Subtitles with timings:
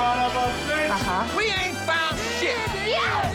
[0.00, 1.26] Aha.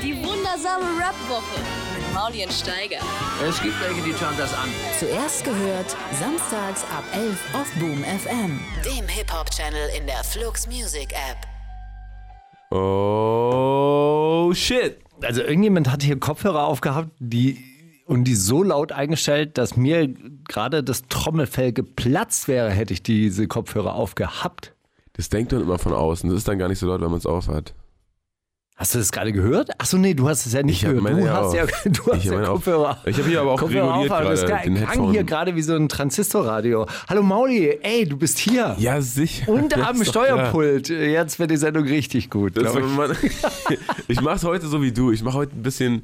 [0.02, 1.60] Die wundersame Rap-Woche
[1.96, 3.00] mit Maulien Steiger.
[3.48, 4.70] Es gibt welche, die schauen das an.
[5.00, 8.60] Zuerst gehört, samstags ab 11 auf Boom FM.
[8.86, 11.38] Dem Hip-Hop-Channel in der Flux Music App.
[12.72, 15.00] Oh shit.
[15.22, 17.58] Also irgendjemand hat hier Kopfhörer aufgehabt, die
[18.06, 20.08] und die so laut eingestellt, dass mir
[20.48, 24.75] gerade das Trommelfell geplatzt wäre, hätte ich diese Kopfhörer aufgehabt.
[25.18, 26.30] Das denkt man immer von außen.
[26.30, 27.74] Das ist dann gar nicht so laut, wenn man es aufhat.
[28.78, 29.70] Hast du das gerade gehört?
[29.80, 31.02] Achso, nee, du hast es ja nicht Ich gehört.
[31.02, 32.44] meine Du hast ja, du hast Ich ja.
[32.44, 32.98] Kopfhörer.
[33.06, 35.62] Ich habe hier aber auch Kopfhörer reguliert auf, das gerade, den klang hier gerade wie
[35.62, 36.86] so ein Transistorradio.
[37.08, 38.76] Hallo Mauli, ey, du bist hier.
[38.78, 39.48] Ja, sicher.
[39.50, 40.26] Und Das am doch klar.
[40.28, 40.90] Steuerpult.
[40.90, 42.76] Jetzt wird die Sendung richtig gut, Das,
[43.24, 43.32] ich.
[44.10, 45.10] ich mache es heute so wie du.
[45.14, 46.04] Ich mache heute ein bisschen,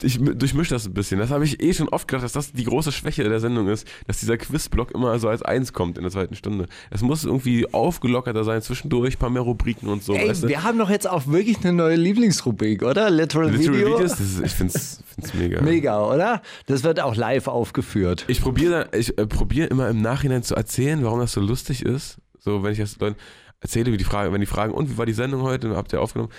[0.00, 1.18] ich durchmische das ein bisschen.
[1.18, 3.84] Das habe ich eh schon oft gedacht, dass das die große Schwäche der Sendung ist,
[4.06, 6.66] dass dieser Quizblock immer so als eins kommt in der zweiten Stunde.
[6.90, 10.14] Es muss irgendwie aufgelockerter sein, zwischendurch ein paar mehr Rubriken und so.
[10.14, 10.48] Ey, weißt du?
[10.48, 13.10] wir haben doch jetzt auch wirklich eine neue Lieblingsrubrik, oder?
[13.10, 13.96] Literal, Literal Video.
[13.96, 15.02] Videos, ist, ich finde es
[15.34, 15.62] mega.
[15.62, 16.42] Mega, oder?
[16.66, 18.24] Das wird auch live aufgeführt.
[18.28, 22.18] Ich probiere ich äh, probier immer im Nachhinein zu erzählen, warum das so lustig ist.
[22.38, 23.16] So, wenn ich das Leuten
[23.60, 26.00] erzähle, wie die Frage, wenn die fragen, und wie war die Sendung heute, habt ihr
[26.00, 26.30] aufgenommen?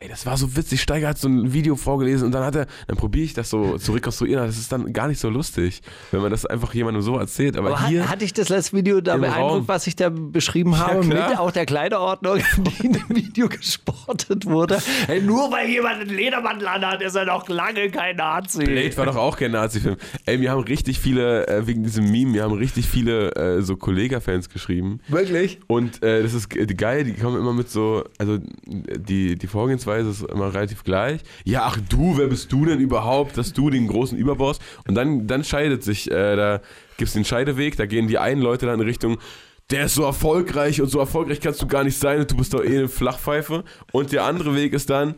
[0.00, 0.80] Ey, das war so witzig.
[0.82, 3.78] Steiger hat so ein Video vorgelesen und dann hat er, dann probiere ich das so
[3.78, 4.46] zu rekonstruieren.
[4.46, 5.80] Das ist dann gar nicht so lustig,
[6.10, 7.56] wenn man das einfach jemandem so erzählt.
[7.56, 10.76] Aber, Aber hier, hat, hatte ich das letzte Video da beeindruckt, was ich da beschrieben
[10.78, 11.30] habe, klar.
[11.30, 14.78] mit auch der Kleiderordnung, die in dem Video gesportet wurde?
[15.06, 18.64] Hey, nur weil jemand einen Ledermantel anhat, ist er noch lange kein Nazi.
[18.64, 19.96] Blade war doch auch kein Nazi-Film.
[20.26, 23.76] Ey, mir haben richtig viele, äh, wegen diesem Meme, mir haben richtig viele äh, so
[23.76, 25.00] Kollega-Fans geschrieben.
[25.08, 25.58] Wirklich?
[25.68, 29.85] Und äh, das ist ge- geil, die kommen immer mit so, also die, die Vorgehensweise
[29.94, 31.20] ist immer relativ gleich.
[31.44, 34.58] Ja, ach du, wer bist du denn überhaupt, dass du den großen Überboss?
[34.86, 36.60] Und dann, dann scheidet sich, äh, da
[36.96, 39.18] gibt es den Scheideweg, da gehen die einen Leute dann in Richtung,
[39.70, 42.54] der ist so erfolgreich und so erfolgreich kannst du gar nicht sein und du bist
[42.54, 43.64] doch eh eine Flachpfeife.
[43.92, 45.16] Und der andere Weg ist dann,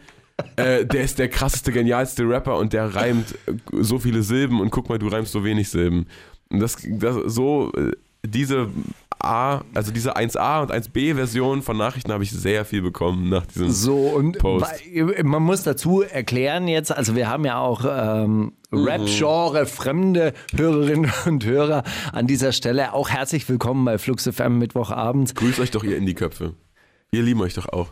[0.57, 4.71] äh, der ist der krasseste, genialste Rapper und der reimt äh, so viele Silben und
[4.71, 6.07] guck mal, du reimst so wenig Silben.
[6.49, 7.93] Und das, das so, äh,
[8.27, 8.69] diese
[9.21, 13.47] A, also diese 1a und 1b Version von Nachrichten habe ich sehr viel bekommen nach
[13.47, 13.71] diesem.
[13.71, 14.67] So, und Post.
[15.25, 21.45] man muss dazu erklären jetzt, also wir haben ja auch ähm, Rap-Genre, fremde Hörerinnen und
[21.45, 22.93] Hörer an dieser Stelle.
[22.93, 25.35] Auch herzlich willkommen bei Flux FM Mittwochabend.
[25.35, 26.55] Grüßt euch doch ihr Indie-Köpfe.
[27.11, 27.89] Ihr lieben euch doch auch.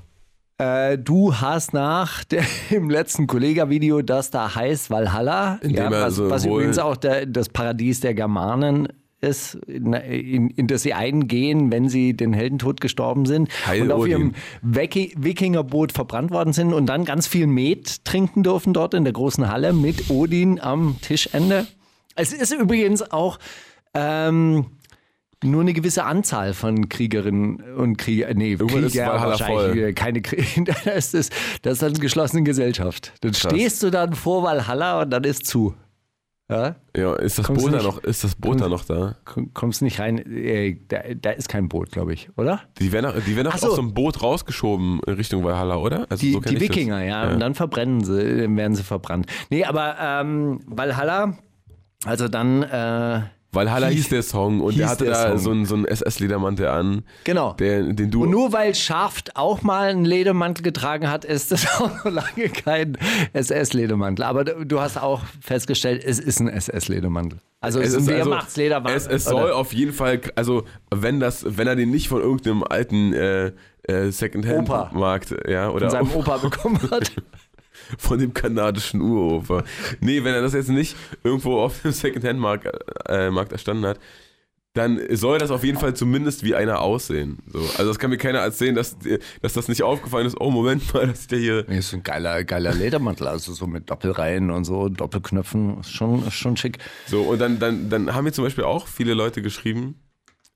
[0.58, 2.24] Äh, du hast nach
[2.70, 7.26] dem letzten Kollega-Video, das da heißt Valhalla, In ja, was, so was übrigens auch der,
[7.26, 8.88] das Paradies der Germanen
[9.20, 13.92] ist, in, in, in das sie eingehen, wenn sie den Heldentod gestorben sind Heil und
[13.92, 14.10] auf Odin.
[14.10, 14.32] ihrem
[14.62, 19.12] Wiki- Wikingerboot verbrannt worden sind und dann ganz viel Met trinken dürfen dort in der
[19.14, 21.66] großen Halle mit Odin am Tischende.
[22.14, 23.38] Es ist übrigens auch
[23.94, 24.66] ähm,
[25.44, 29.78] nur eine gewisse Anzahl von Kriegerinnen und Krieger, nee, Irgendwann Krieger wahrscheinlich voll.
[29.78, 30.74] äh, keine Krieger.
[30.84, 33.12] Das ist, das ist eine geschlossene Gesellschaft.
[33.20, 35.74] Dann stehst du dann vor Valhalla und dann ist zu.
[36.48, 36.76] Ja?
[36.96, 39.16] Ja, ist das Kommst Boot da noch, ist das Boot da noch da?
[39.24, 40.18] Komm- Kommst nicht rein.
[40.18, 42.60] Äh, Da, da ist kein Boot, glaube ich, oder?
[42.78, 43.68] Die werden, auch- die werden auch so.
[43.70, 46.06] auf so einem Boot rausgeschoben in Richtung Valhalla, oder?
[46.08, 46.60] Also Die, so die.
[46.60, 49.26] Wikinger, ja, Und dann verbrennen sie, dann werden sie verbrannt.
[49.50, 51.36] Nee, aber ähm, Valhalla,
[52.04, 53.22] also dann, äh,
[53.56, 55.38] Valhalla hieß der Song und hieß der hatte der da Song.
[55.38, 57.02] so einen, so einen SS-Ledermantel an.
[57.24, 57.54] genau.
[57.54, 58.22] Der, den du.
[58.22, 62.48] Und nur weil Schaft auch mal einen Ledermantel getragen hat, ist das auch noch lange
[62.50, 62.96] kein
[63.32, 64.24] SS-Ledermantel.
[64.24, 67.40] Aber du hast auch festgestellt, es ist ein SS-Ledermantel.
[67.60, 68.96] Also es, ist Wehrmachtsledermantel.
[68.96, 72.62] Es, es soll auf jeden Fall, also wenn das, wenn er den nicht von irgendeinem
[72.62, 73.52] alten äh,
[73.84, 74.10] äh.
[74.10, 77.10] Secondhand-Markt, ja, oder von seinem Opa bekommen hat.
[77.98, 79.64] von dem kanadischen Uropa.
[80.00, 82.68] Nee, wenn er das jetzt nicht irgendwo auf dem Secondhand-Markt
[83.08, 83.98] äh, Markt erstanden hat,
[84.76, 87.38] dann soll das auf jeden Fall zumindest wie einer aussehen.
[87.46, 87.60] So.
[87.60, 88.96] Also das kann mir keiner erzählen, dass,
[89.40, 90.38] dass das nicht aufgefallen ist.
[90.38, 91.64] Oh, Moment mal, das ist der hier.
[91.66, 96.30] Nee, ist ein geiler, geiler Ledermantel, also so mit Doppelreihen und so, Doppelknöpfen, ist schon,
[96.30, 96.78] schon schick.
[97.06, 99.98] So, und dann, dann, dann haben mir zum Beispiel auch viele Leute geschrieben,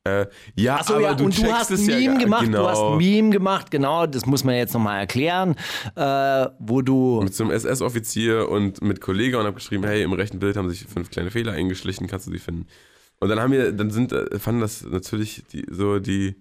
[0.04, 2.62] äh, ja, Achso, aber ja, du und du hast es ja Meme gar- gemacht, genau.
[2.62, 5.56] du hast ein Meme gemacht, genau, das muss man jetzt nochmal erklären,
[5.94, 10.12] äh, wo du, mit so einem SS-Offizier und mit Kollege und habe geschrieben, hey, im
[10.14, 12.66] rechten Bild haben sich fünf kleine Fehler eingeschlichen, kannst du die finden?
[13.18, 16.34] Und dann haben wir, dann sind, äh, fanden das natürlich die, so die,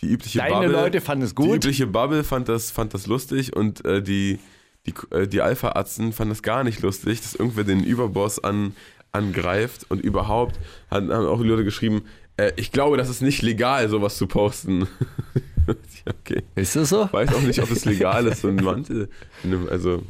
[0.00, 0.72] die übliche deine Bubble.
[0.72, 1.56] Leute fanden es Die gut.
[1.64, 4.38] übliche Bubble fand das, fand das lustig und äh, die,
[4.86, 8.76] die, äh, die Alpha-Atzen fanden das gar nicht lustig, dass irgendwer den Überboss an,
[9.12, 10.60] angreift und überhaupt
[10.90, 12.02] haben, haben auch die Leute geschrieben,
[12.36, 14.88] äh, ich glaube, das ist nicht legal, sowas zu posten.
[16.08, 16.44] Okay.
[16.54, 17.08] Ist das so?
[17.10, 19.08] Weiß auch nicht, ob es legal ist, so ein Mantel.
[19.68, 20.04] Also,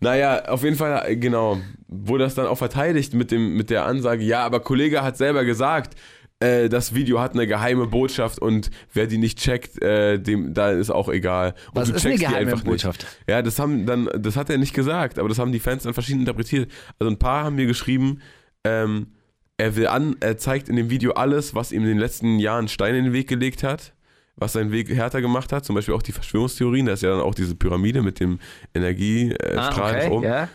[0.00, 3.84] naja, auf jeden Fall, äh, genau, wurde das dann auch verteidigt mit, dem, mit der
[3.84, 5.96] Ansage, ja, aber Kollege hat selber gesagt,
[6.40, 10.70] äh, das Video hat eine geheime Botschaft und wer die nicht checkt, äh, dem, da
[10.70, 11.54] ist auch egal.
[11.68, 13.02] Und Was du ist eine checkst die geheime einfach Botschaft?
[13.02, 13.28] Nicht.
[13.28, 15.92] Ja, das haben dann, das hat er nicht gesagt, aber das haben die Fans dann
[15.92, 16.72] verschieden interpretiert.
[16.98, 18.22] Also ein paar haben mir geschrieben,
[18.64, 19.08] ähm,
[19.60, 22.68] er will an, er zeigt in dem Video alles, was ihm in den letzten Jahren
[22.68, 23.92] Steine in den Weg gelegt hat,
[24.36, 27.20] was seinen Weg härter gemacht hat, zum Beispiel auch die Verschwörungstheorien, da ist ja dann
[27.20, 28.38] auch diese Pyramide mit dem
[28.74, 30.24] Energiestrahl Ah, äh, okay, oben.
[30.24, 30.48] ja.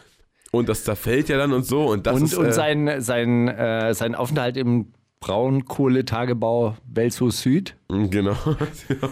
[0.52, 1.86] Und das zerfällt ja dann und so.
[1.86, 4.94] Und das und ist, und äh, sein, sein, äh, sein Aufenthalt im
[5.26, 7.76] Braunkohletagebau Welzow Süd.
[7.90, 8.36] Genau.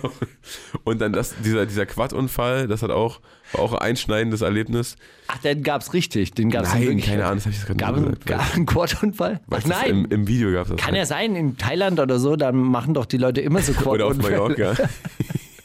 [0.83, 3.19] und dann das, dieser, dieser Quad-Unfall, das hat auch,
[3.51, 4.95] war auch ein einschneidendes Erlebnis.
[5.27, 6.33] Ach, den gab's richtig.
[6.33, 7.05] Den gab's Nein, wirklich.
[7.07, 8.25] keine Ahnung, das habe ich gerade Gab, gesagt.
[8.27, 9.39] gab einen Quad-Unfall?
[9.49, 9.89] Ach, nein.
[9.89, 10.81] Im, Im Video gab es das.
[10.81, 14.05] Kann ja sein, in Thailand oder so, dann machen doch die Leute immer so Oder
[14.05, 14.37] auf Quad-Unfälle.
[14.37, 14.89] Mallorca.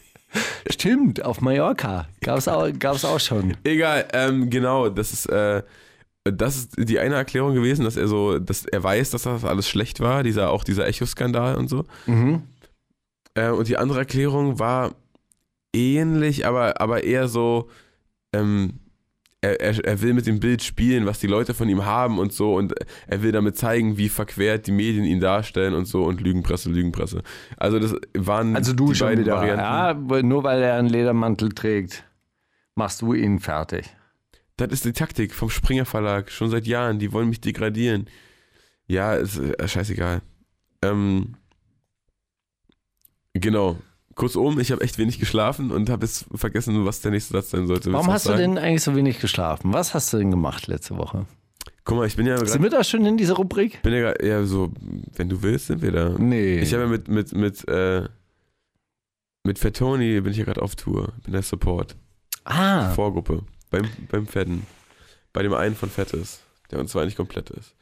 [0.70, 2.08] Stimmt, auf Mallorca.
[2.22, 3.54] Gab's auch, gab's auch schon.
[3.64, 5.62] Egal, ähm, genau, das ist, äh,
[6.32, 9.68] das ist die eine Erklärung gewesen, dass er so, dass er weiß, dass das alles
[9.68, 11.84] schlecht war, dieser, auch dieser Echo-Skandal und so.
[12.06, 12.42] Mhm.
[13.34, 14.94] Äh, und die andere Erklärung war
[15.74, 17.68] ähnlich, aber, aber eher so,
[18.32, 18.80] ähm,
[19.40, 22.32] er, er, er will mit dem Bild spielen, was die Leute von ihm haben und
[22.32, 22.74] so und
[23.06, 27.22] er will damit zeigen, wie verquert die Medien ihn darstellen und so und Lügenpresse, Lügenpresse.
[27.56, 29.36] Also das waren Also du die schon beiden wieder.
[29.36, 30.10] Varianten.
[30.10, 32.04] Ja, nur weil er einen Ledermantel trägt,
[32.74, 33.94] machst du ihn fertig.
[34.58, 36.98] Das ist die Taktik vom Springer Verlag, schon seit Jahren.
[36.98, 38.08] Die wollen mich degradieren.
[38.86, 40.20] Ja, ist äh, scheißegal.
[40.82, 41.34] Ähm,
[43.34, 43.76] genau.
[44.14, 47.68] Kurzum, ich habe echt wenig geschlafen und habe jetzt vergessen, was der nächste Satz sein
[47.68, 47.92] sollte.
[47.92, 48.54] Warum hast du sagen?
[48.54, 49.72] denn eigentlich so wenig geschlafen?
[49.72, 51.26] Was hast du denn gemacht letzte Woche?
[51.84, 52.62] Guck mal, ich bin ja Sind gerade.
[52.64, 53.80] wir da schon in dieser Rubrik?
[53.82, 54.72] Bin ja, grad- ja so,
[55.14, 56.08] wenn du willst, sind wir da.
[56.18, 56.58] Nee.
[56.58, 58.08] Ich habe ja mit, mit, mit, äh,
[59.44, 61.12] mit Fettoni bin ich ja gerade auf Tour.
[61.22, 61.94] Bin der Support.
[62.44, 63.44] ah, Vorgruppe.
[63.70, 64.66] Beim, beim Fetten.
[65.32, 67.74] Bei dem einen von Fettes, der uns zwar nicht komplett ist.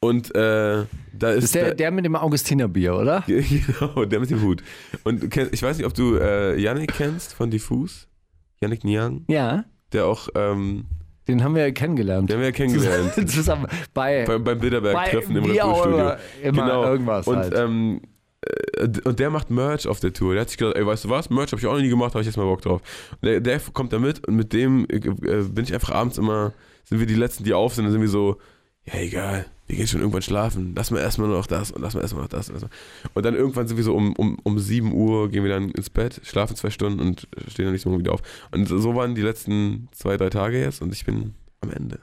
[0.00, 1.44] Und äh, da das ist.
[1.44, 3.24] ist der, da, der mit dem Augustinerbier, oder?
[3.26, 4.62] genau, der mit dem Hut.
[5.02, 8.06] Und kennst, ich weiß nicht, ob du äh, Yannick kennst von Diffus.
[8.60, 10.84] Yannick Niang, Ja, der auch, ähm,
[11.26, 12.28] den haben wir ja kennengelernt.
[12.28, 13.14] den haben wir ja kennengelernt.
[13.30, 16.12] Zusammen bei, beim, beim Bilderberg-Treffen im wie Red auch Bull Studio.
[16.42, 17.54] immer, immer irgendwas Und, halt.
[17.56, 18.06] ähm, äh,
[19.04, 20.34] und der macht Merch auf der Tour.
[20.34, 21.30] Der hat sich gesagt, ey, weißt du was?
[21.30, 22.82] Merch habe ich auch noch nie gemacht, habe ich jetzt mal Bock drauf.
[23.12, 26.18] Und der, der kommt da mit und mit dem äh, äh, bin ich einfach abends
[26.18, 26.52] immer,
[26.84, 28.38] sind wir die Letzten, die auf sind, dann sind wir so,
[28.84, 30.74] ja egal, wir gehen schon irgendwann schlafen.
[30.76, 32.50] Lass mal erstmal noch das und lass mal erstmal noch das.
[32.50, 32.68] Und,
[33.14, 35.90] und dann irgendwann sind wir so um, um, um 7 Uhr, gehen wir dann ins
[35.90, 38.22] Bett, schlafen zwei Stunden und stehen dann nicht so wieder auf.
[38.50, 42.00] Und so waren die letzten zwei, drei Tage jetzt und ich bin am Ende.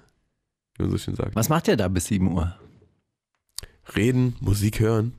[0.77, 1.35] Wie man so schön sagt.
[1.35, 2.55] Was macht der da bis 7 Uhr?
[3.95, 5.13] Reden, Musik hören.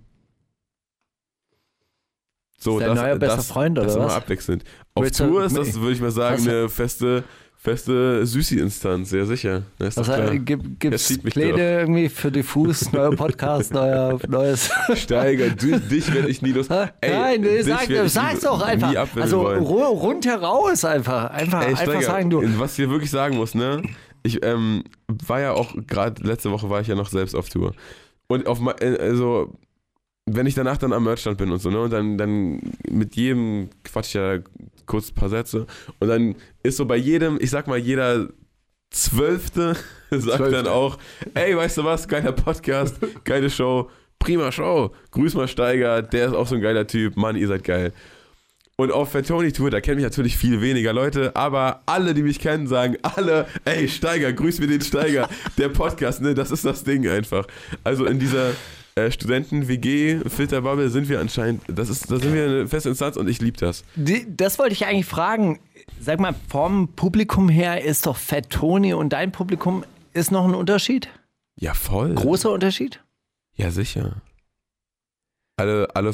[2.62, 4.14] So, Ist dein neuer bester Freund, das oder immer was?
[4.14, 4.64] abwechselnd.
[4.94, 7.24] Auf du- Tour ist das, würde ich mal sagen, eine feste,
[7.56, 9.62] feste Süßi-Instanz, sehr sicher.
[9.78, 10.30] Das doch klar.
[10.32, 14.70] äh, gibt, gibt's Pläne irgendwie für Diffus, neuer Podcast, neuer, neues.
[14.94, 16.68] Steiger, du, dich werde ich nie los.
[16.70, 18.94] Ey, Nein, dich sag, sag's doch einfach.
[19.16, 21.30] Also ru- rundheraus einfach.
[21.30, 22.42] Einfach, Ey, einfach Steiger, sagen, du.
[22.60, 23.82] was ich dir wirklich sagen muss, ne?
[24.22, 24.84] Ich ähm,
[25.26, 27.72] war ja auch, gerade letzte Woche war ich ja noch selbst auf Tour.
[28.28, 29.52] Und auf äh, also,
[30.26, 31.80] wenn ich danach dann am Merchstand bin und so, ne?
[31.80, 34.38] Und dann, dann mit jedem quatsch ich ja
[34.86, 35.66] kurz ein paar Sätze.
[35.98, 38.28] Und dann ist so bei jedem, ich sag mal, jeder
[38.90, 39.74] Zwölfte
[40.10, 40.50] sagt Zwölfte.
[40.50, 40.98] dann auch,
[41.34, 46.34] ey, weißt du was, geiler Podcast, geile Show, prima Show, grüß mal Steiger, der ist
[46.34, 47.92] auch so ein geiler Typ, Mann, ihr seid geil.
[48.76, 52.38] Und auf Fatoni Tour, da kennen mich natürlich viel weniger Leute, aber alle, die mich
[52.38, 55.28] kennen, sagen alle, ey, Steiger, grüß mir den Steiger.
[55.58, 57.46] Der Podcast, ne, das ist das Ding einfach.
[57.84, 58.52] Also in dieser
[58.94, 63.40] äh, Studenten-WG-Filterbubble sind wir anscheinend, das ist, da sind wir eine feste Instanz und ich
[63.40, 63.84] liebe das.
[63.94, 65.60] Die, das wollte ich eigentlich fragen.
[66.00, 70.54] Sag mal, vom Publikum her ist doch Fat Tony und dein Publikum ist noch ein
[70.54, 71.08] Unterschied?
[71.56, 72.14] Ja, voll.
[72.14, 73.02] Großer Unterschied?
[73.54, 74.22] Ja, sicher.
[75.56, 76.12] Alle, alle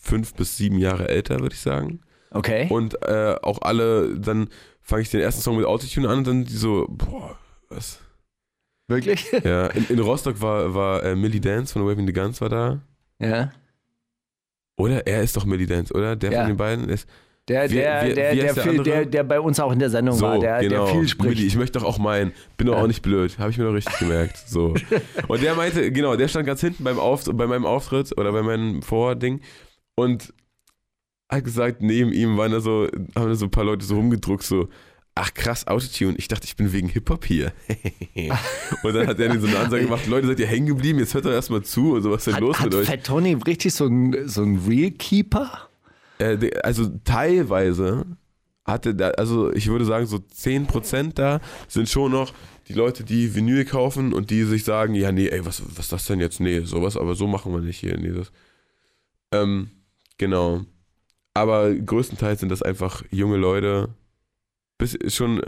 [0.00, 2.00] fünf bis sieben Jahre älter, würde ich sagen.
[2.30, 2.68] Okay.
[2.70, 4.48] Und äh, auch alle, dann
[4.80, 7.38] fange ich den ersten Song mit Autotune an und dann die so, boah,
[7.68, 8.00] was?
[8.88, 9.30] Wirklich?
[9.44, 12.80] Ja, in, in Rostock war, war äh, Millie Dance von Waving the Guns war da.
[13.18, 13.52] ja.
[14.76, 15.06] Oder?
[15.06, 16.16] Er ist doch Millie Dance, oder?
[16.16, 16.40] Der Ja.
[16.40, 17.08] von den beiden ist.
[17.46, 19.78] Der, Wie- der, wie- der, wie der, der viel, der, der bei uns auch in
[19.78, 20.86] der Sendung So, war, der, genau.
[20.86, 21.28] der viel spricht.
[21.34, 22.32] Millie, ich möchte doch auch meinen.
[22.56, 22.82] Bin doch Ja.
[22.82, 23.38] auch nicht blöd.
[23.38, 24.36] Habe ich mir doch richtig gemerkt.
[24.48, 24.74] So.
[25.28, 28.42] Und der meinte, genau, der stand ganz hinten beim Auf, bei meinem Auftritt oder bei
[28.42, 29.40] meinem Vording
[29.94, 30.32] und
[31.30, 34.42] hat gesagt, neben ihm waren da so, haben da so ein paar Leute so rumgedruckt,
[34.42, 34.68] so,
[35.14, 36.16] ach krass, Autotune.
[36.16, 37.52] Ich dachte, ich bin wegen Hip-Hop hier.
[38.82, 40.98] und dann hat er so eine Ansage gemacht, Leute, seid ihr hängen geblieben?
[40.98, 42.86] Jetzt hört doch erstmal zu und so, was ist denn hat los hat mit euch?
[42.86, 45.68] Fat Tony richtig so ein, so ein Real Keeper?
[46.18, 48.06] Äh, also teilweise
[48.64, 52.32] hatte da, also ich würde sagen, so 10% da sind schon noch
[52.68, 55.92] die Leute, die Vinyl kaufen und die sich sagen, ja, nee, ey, was, was ist
[55.92, 56.40] das denn jetzt?
[56.40, 57.98] Nee, sowas, aber so machen wir nicht hier.
[57.98, 58.32] Nee, das,
[59.32, 59.70] Ähm,
[60.16, 60.64] genau.
[61.34, 63.88] Aber größtenteils sind das einfach junge Leute.
[64.78, 65.42] Bis schon,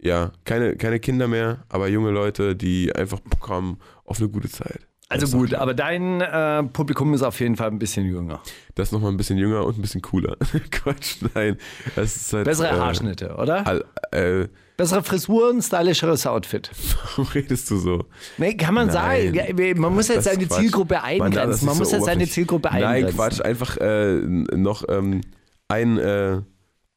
[0.00, 4.48] ja, keine, keine Kinder mehr, aber junge Leute, die einfach Bock haben auf eine gute
[4.48, 4.86] Zeit.
[5.10, 8.40] Also Das gut, aber dein äh, Publikum ist auf jeden Fall ein bisschen jünger.
[8.76, 10.36] Das ist nochmal ein bisschen jünger und ein bisschen cooler.
[10.70, 11.58] Quatsch, nein.
[11.96, 13.66] Halt, Bessere äh, Haarschnitte, oder?
[13.66, 14.46] All, äh,
[14.76, 16.70] Bessere Frisuren, stylischeres Outfit.
[17.16, 18.04] warum redest du so?
[18.38, 19.34] Nee, kann man Nein.
[19.34, 19.80] sagen.
[19.80, 20.60] Man muss jetzt seine Quatsch.
[20.60, 21.66] Zielgruppe eingrenzen.
[21.66, 22.28] Man muss so jetzt seine.
[22.28, 23.16] Zielgruppe Nein, eingrenzen.
[23.18, 25.22] Quatsch, einfach äh, noch ähm,
[25.68, 26.40] ein, äh,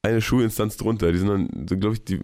[0.03, 1.11] eine Schulinstanz drunter.
[1.11, 2.19] Die sind dann, so, glaube ich, die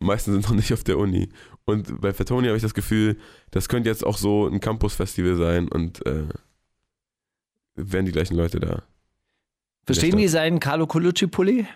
[0.00, 1.28] meisten sind noch nicht auf der Uni.
[1.64, 3.18] Und bei Fatoni habe ich das Gefühl,
[3.52, 6.24] das könnte jetzt auch so ein Campus-Festival sein und äh,
[7.76, 8.82] wären die gleichen Leute da.
[9.84, 11.66] Verstehen die seinen Carlo Colucci-Pulli?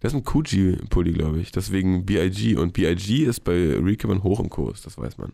[0.00, 1.50] Das ist ein Kuji-Pulli, glaube ich.
[1.50, 2.56] Deswegen BIG.
[2.56, 5.32] Und BIG ist bei Rekeepern hoch im Kurs, das weiß man.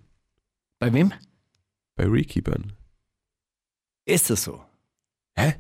[0.79, 1.13] Bei wem?
[1.97, 2.73] Bei Rekeepern.
[4.07, 4.65] Ist es so?
[5.37, 5.55] Hä?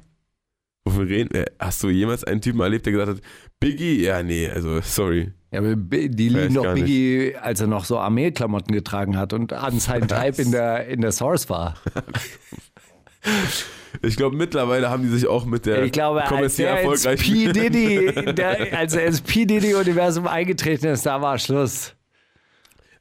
[0.85, 1.35] Wovon reden?
[1.35, 3.21] äh, Hast du jemals einen Typen erlebt, der gesagt hat,
[3.61, 4.03] Biggie?
[4.05, 5.33] Ja, nee, also sorry.
[5.51, 6.85] Ja, aber die lieben doch gar nicht.
[6.85, 11.01] Biggie, als er noch so Armeeklamotten getragen hat und an seinen Treib in der, in
[11.01, 11.75] der Source war.
[14.03, 17.17] Ich glaube, mittlerweile haben die sich auch mit der Ich glaube, als kommerziell er.
[17.17, 17.53] P.
[17.53, 19.47] Diddy, der, als er ins P.
[19.47, 21.95] Diddy-Universum eingetreten ist, da war Schluss.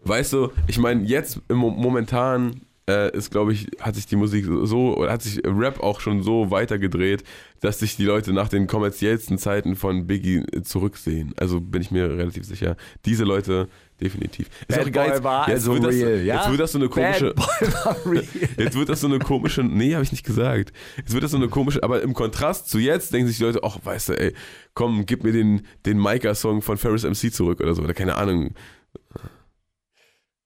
[0.04, 4.16] Weißt du, ich meine, jetzt im Mo- momentan äh, ist, glaube ich, hat sich die
[4.18, 7.24] Musik so, oder hat sich Rap auch schon so weitergedreht,
[7.62, 11.34] dass sich die Leute nach den kommerziellsten Zeiten von Biggie zurücksehen.
[11.38, 12.76] Also bin ich mir relativ sicher.
[13.06, 13.70] Diese Leute
[14.02, 14.48] definitiv.
[14.68, 16.36] Ist Bad auch egal, Boy jetzt- war jetzt also wird das, real, ja?
[16.36, 17.36] Jetzt wird das so eine komische.
[18.58, 20.74] Jetzt wird das so eine komische, nee, habe ich nicht gesagt.
[20.98, 23.62] Jetzt wird das so eine komische, aber im Kontrast zu jetzt denken sich die Leute,
[23.64, 24.34] ach, weißt du, ey,
[24.74, 28.54] komm, gib mir den, den Micah-Song von Ferris MC zurück oder so, oder keine Ahnung.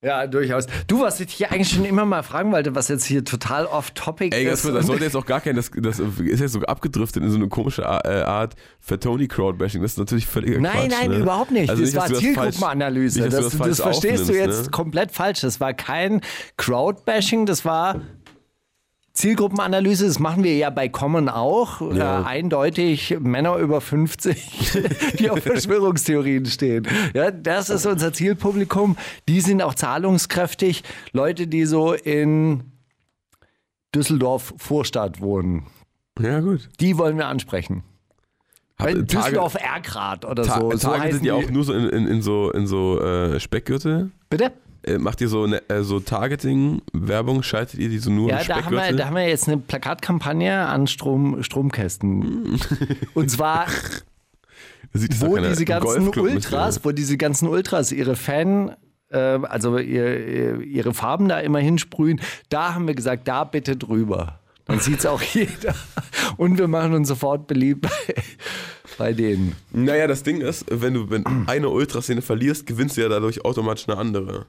[0.07, 0.67] Ja, durchaus.
[0.87, 4.33] Du, was ich hier eigentlich schon immer mal fragen wollte, was jetzt hier total off-topic
[4.33, 4.73] Ey, das, ist.
[4.73, 7.49] das sollte jetzt auch gar kein, das, das ist jetzt so abgedriftet in so eine
[7.49, 9.81] komische äh, Art für Tony Crowdbashing.
[9.81, 11.01] Das ist natürlich völliger Nein, Quatsch.
[11.01, 11.17] nein, ne?
[11.17, 11.69] überhaupt nicht.
[11.69, 13.19] Also das dass war Zielgruppenanalyse.
[13.19, 14.71] nicht, das, das, das verstehst du jetzt ne?
[14.71, 15.41] komplett falsch.
[15.41, 16.21] Das war kein
[16.55, 17.99] Crowdbashing, das war
[19.17, 20.05] Zielgruppenanalyse.
[20.05, 21.81] Das machen wir ja bei Common auch.
[21.93, 22.21] Ja.
[22.21, 24.83] Äh, eindeutig Männer über 50,
[25.19, 26.87] die auf Verschwörungstheorien stehen.
[27.15, 28.95] Ja, das ist unser Zielpublikum.
[29.27, 30.83] Die sind auch zahlungskräftig.
[31.13, 32.65] Leute, die so in
[33.95, 35.65] Düsseldorf Vorstadt wohnen.
[36.19, 36.69] Ja, gut.
[36.79, 37.83] Die wollen wir ansprechen.
[38.79, 40.71] Hab- Düsseldorf Ergrad oder Ta so.
[40.71, 43.39] so Tage heißen sind ja auch nur so in, in, in so, in so äh,
[43.39, 44.11] Speckgürtel.
[44.29, 44.51] Bitte?
[44.87, 47.43] Äh, macht ihr so, ne, äh, so Targeting-Werbung?
[47.43, 50.65] Schaltet ihr die so nur Ja, da haben, wir, da haben wir jetzt eine Plakatkampagne
[50.67, 52.59] an Strom, Stromkästen.
[53.13, 53.67] Und zwar,
[54.93, 58.75] wo diese ganzen Ultras, wo diese ganzen Ultras ihre Fan,
[59.09, 64.39] äh, also ihr, ihre Farben da immer hinsprühen, da haben wir gesagt, da bitte drüber.
[64.65, 65.75] Dann sieht es auch jeder.
[66.37, 68.23] Und wir machen uns sofort beliebt bei,
[68.97, 69.55] bei denen.
[69.71, 73.87] Naja, das Ding ist, wenn du wenn eine Ultraszene verlierst, gewinnst du ja dadurch automatisch
[73.89, 74.45] eine andere.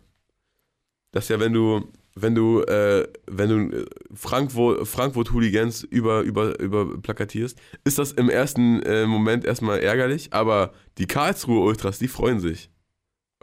[1.12, 6.21] Das ist ja, wenn du, wenn du, äh, wenn du äh, Frankfurt, Frankfurt Hooligans über,
[6.21, 11.99] über, über plakatierst, ist das im ersten äh, Moment erstmal ärgerlich, aber die Karlsruhe Ultras,
[11.99, 12.71] die freuen sich.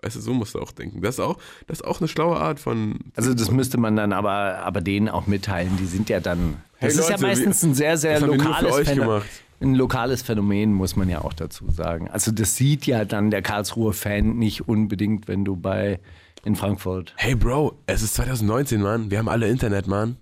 [0.03, 1.01] Weißt du, so musst du auch denken.
[1.01, 2.99] Das ist auch, das ist auch eine schlaue Art von.
[3.15, 5.77] Also das müsste man dann aber, aber denen auch mitteilen.
[5.79, 6.57] Die sind ja dann.
[6.77, 9.23] Hey Das ist ja Leute, meistens ein sehr, sehr lokales Phänomen.
[9.61, 12.09] Ein lokales Phänomen, muss man ja auch dazu sagen.
[12.09, 15.99] Also das sieht ja dann der Karlsruher Fan nicht unbedingt, wenn du bei
[16.45, 17.13] in Frankfurt.
[17.17, 19.11] Hey Bro, es ist 2019, Mann.
[19.11, 20.17] Wir haben alle Internet, Mann.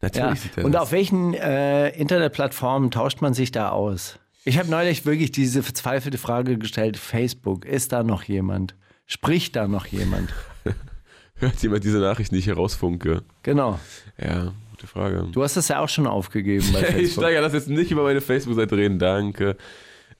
[0.00, 0.64] Natürlich Ja.
[0.64, 0.82] Und das.
[0.82, 4.18] auf welchen äh, Internetplattformen tauscht man sich da aus?
[4.44, 8.74] Ich habe neulich wirklich diese verzweifelte Frage gestellt: Facebook, ist da noch jemand?
[9.06, 10.30] Spricht da noch jemand?
[11.36, 13.22] Hört jemand diese Nachricht, die ich hier rausfunke?
[13.42, 13.78] Genau.
[14.20, 15.26] Ja, gute Frage.
[15.32, 17.24] Du hast es ja auch schon aufgegeben bei Ich Facebook.
[17.24, 19.56] steige lass jetzt nicht über meine Facebook-Seite reden, danke.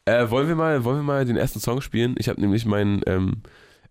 [0.05, 2.15] Äh, wollen, wir mal, wollen wir mal den ersten Song spielen?
[2.19, 3.43] Ich habe nämlich meinen, ähm,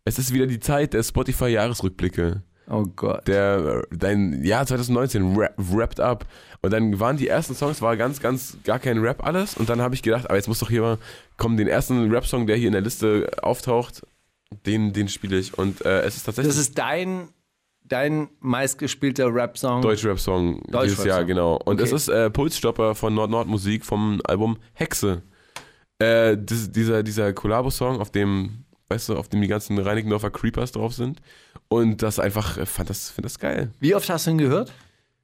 [0.06, 2.44] es ist wieder die Zeit der Spotify-Jahresrückblicke.
[2.70, 3.28] Oh Gott.
[3.28, 6.26] Der, dein Jahr 2019 wra- wrapped up.
[6.62, 9.58] Und dann waren die ersten Songs, war ganz, ganz, gar kein Rap alles.
[9.58, 10.98] Und dann habe ich gedacht, aber jetzt muss doch hier mal
[11.38, 14.04] kommen, den ersten Rap-Song, der hier in der Liste auftaucht,
[14.66, 15.58] den, den spiele ich.
[15.58, 17.30] Und äh, es ist tatsächlich Das ist dein,
[17.84, 19.82] dein meistgespielter Rap-Song.
[19.82, 21.08] Deutsch-Rap-Song dieses Deutsch-Rap-Song.
[21.08, 21.56] Jahr, genau.
[21.66, 21.84] Und Okay.
[21.84, 25.24] es ist äh, Pulsstopper von Nord-Nord Musik vom Album Hexe.
[26.00, 30.94] Äh, dieser dieser Collabo-Song, auf dem, weißt du, auf dem die ganzen Reinickendorfer Creepers drauf
[30.94, 31.22] sind.
[31.70, 33.72] Und das einfach, äh, fand das, find das geil.
[33.80, 34.74] Wie oft hast du ihn gehört?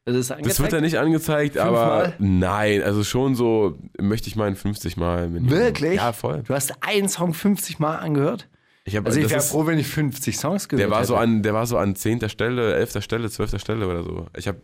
[0.05, 1.75] Das, ist Das wird ja nicht angezeigt, Fünfmal?
[1.75, 5.27] aber nein, also schon so, möchte ich meinen 50 Mal.
[5.50, 5.95] Wirklich?
[5.97, 6.43] Ja, voll.
[6.47, 8.47] Du hast einen Song 50 Mal angehört?
[8.86, 11.09] Ich hab, Also ich wäre froh, wenn ich 50 Songs gehört Der war hätte.
[11.09, 12.29] so an, der war so an 10.
[12.29, 13.03] Stelle, 11.
[13.03, 13.59] Stelle, 12.
[13.59, 14.27] Stelle oder so.
[14.38, 14.62] Ich habe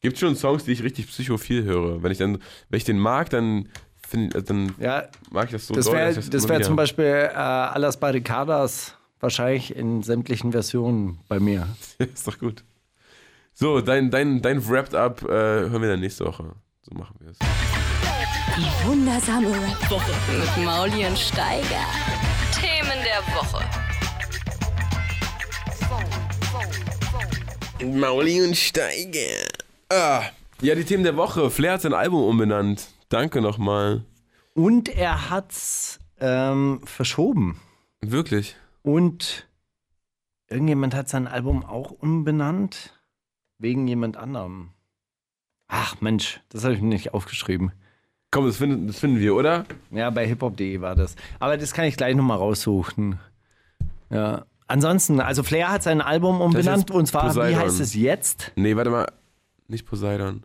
[0.00, 2.02] Gibt schon Songs, die ich richtig psychophil höre.
[2.02, 3.68] Wenn ich dann, wenn ich den mag, dann,
[4.14, 7.36] find, äh, dann Ja, mag ich das so das wäre das wär zum Beispiel äh,
[7.36, 11.66] Alas Barricadas wahrscheinlich in sämtlichen Versionen bei mir.
[11.98, 12.64] ist doch gut.
[13.54, 16.54] So, dein, dein, dein Wrapped-Up äh, hören wir dann nächste Woche.
[16.82, 17.38] So machen wir es.
[18.56, 21.86] Die wundersame Rap-Woche mit Mauli und Steiger.
[22.52, 23.64] Themen der Woche.
[27.84, 29.46] Mauli und Steiger.
[29.88, 30.24] Ah.
[30.60, 31.50] Ja, die Themen der Woche.
[31.50, 32.88] Flair hat sein Album umbenannt.
[33.14, 34.02] Danke nochmal.
[34.54, 37.60] Und er hat's ähm, verschoben.
[38.00, 38.56] Wirklich.
[38.82, 39.46] Und
[40.48, 42.92] irgendjemand hat sein Album auch umbenannt.
[43.58, 44.70] Wegen jemand anderem.
[45.68, 47.70] Ach Mensch, das habe ich mir nicht aufgeschrieben.
[48.32, 49.64] Komm, das finden, das finden wir, oder?
[49.92, 51.14] Ja, bei hiphop.de war das.
[51.38, 53.20] Aber das kann ich gleich nochmal raussuchen.
[54.10, 54.44] Ja.
[54.66, 57.60] Ansonsten, also Flair hat sein Album umbenannt und zwar, wie Poseidon.
[57.60, 58.50] heißt es jetzt?
[58.56, 59.06] Nee, warte mal.
[59.68, 60.42] Nicht Poseidon.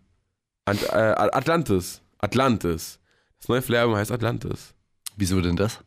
[0.66, 2.04] Ant äh, Atlantis.
[2.20, 3.00] Atlantis.
[3.40, 4.74] Das neue Flair-Album heißt Atlantis.
[5.16, 5.80] Wieso denn das?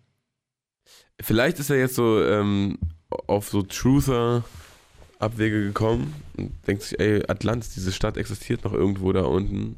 [1.20, 2.78] Vielleicht ist er jetzt so ähm,
[3.26, 9.22] auf so Truther-Abwege gekommen und denkt sich, ey, Atlantis, diese Stadt existiert noch irgendwo da
[9.22, 9.76] unten.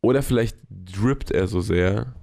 [0.00, 2.14] Oder vielleicht drippt er so sehr,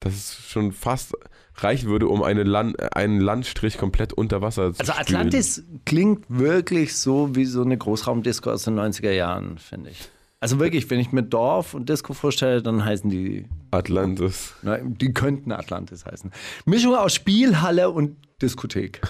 [0.00, 1.14] dass es schon fast
[1.56, 5.06] reichen würde, um eine Land, einen Landstrich komplett unter Wasser zu Also spülen.
[5.06, 10.08] Atlantis klingt wirklich so wie so eine Großraumdisco aus den 90er Jahren, finde ich.
[10.40, 14.54] Also wirklich, wenn ich mir Dorf und Disco vorstelle, dann heißen die, Atlantis.
[14.62, 16.30] na, die könnten Atlantis heißen.
[16.64, 19.00] Mischung aus Spielhalle und Diskothek.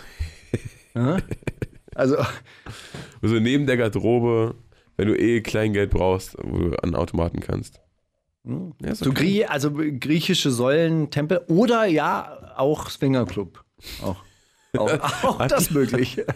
[0.95, 1.19] ja?
[1.95, 2.17] Also,
[3.21, 4.55] Also neben der Garderobe,
[4.97, 7.81] wenn du eh Kleingeld brauchst, wo du an Automaten kannst.
[8.45, 9.21] Ja, ist so okay.
[9.21, 13.63] Grie also griechische Säulen, Tempel oder ja, auch Swingerclub.
[14.03, 14.17] Auch.
[14.79, 16.21] Auch, auch das möglich.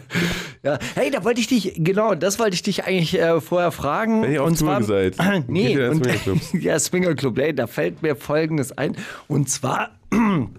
[0.65, 0.79] Ja.
[0.95, 4.21] Hey, da wollte ich dich, genau, das wollte ich dich eigentlich äh, vorher fragen.
[4.21, 6.07] Wenn ihr auf und Tour zwar, seid, nee, und,
[6.53, 8.95] ja, Swingerclub, ey, da fällt mir folgendes ein.
[9.27, 10.49] Und zwar, du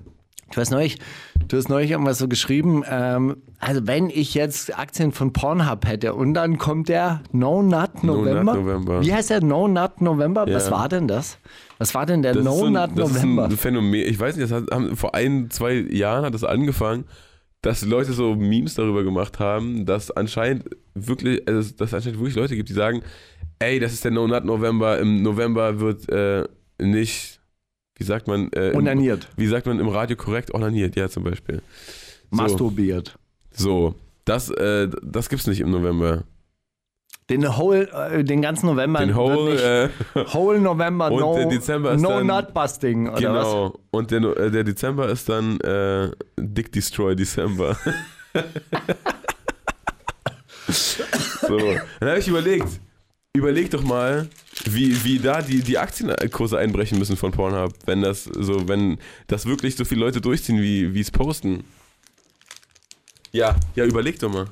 [0.56, 0.98] hast neulich,
[1.48, 6.12] du hast neulich irgendwas so geschrieben, ähm, also wenn ich jetzt Aktien von Pornhub hätte
[6.12, 8.54] und dann kommt der No Nut No Nut November.
[8.56, 9.00] November.
[9.02, 10.46] Wie heißt der No Nut November?
[10.50, 10.72] Was Ja.
[10.72, 11.38] war denn das?
[11.78, 13.44] Was war denn der Das No so ein, Nut das ist November?
[13.46, 13.94] ein Phänomen.
[13.94, 17.04] Ich weiß nicht, das hat, haben, vor ein, zwei Jahren hat das angefangen,
[17.64, 22.56] dass Leute so Memes darüber gemacht haben, dass anscheinend wirklich, also dass anscheinend wirklich Leute
[22.56, 23.02] gibt, die sagen,
[23.58, 24.98] ey, das ist der No Nut November.
[24.98, 26.44] Im November wird äh,
[26.80, 27.40] nicht,
[27.96, 29.28] wie sagt man, äh, im- Onaniert.
[29.36, 31.62] wie sagt man im Radio korrekt, onaniert, ja zum Beispiel.
[32.30, 33.18] So, Masturbiert.
[33.50, 36.24] so das, äh, das gibt's nicht im November.
[37.30, 39.00] Den whole, äh, den ganzen November.
[39.00, 39.88] Den Whole, nicht, äh,
[40.34, 43.20] whole November, und no, der Dezember ist no dann- Nut Busting, oder was?
[43.20, 43.78] Genau.
[43.90, 47.76] Und der, äh, der Dezember ist dann äh, Dick Destroy Dezember.
[50.68, 51.58] so.
[52.00, 52.68] Dann habe ich überlegt,
[53.34, 54.28] überleg doch mal,
[54.64, 59.46] wie, wie da die, die Aktienkurse einbrechen müssen von Pornhub, wenn das so, wenn das
[59.46, 61.64] wirklich so viele Leute durchziehen, wie wie es posten.
[63.32, 64.46] Ja, ja, überleg doch mal.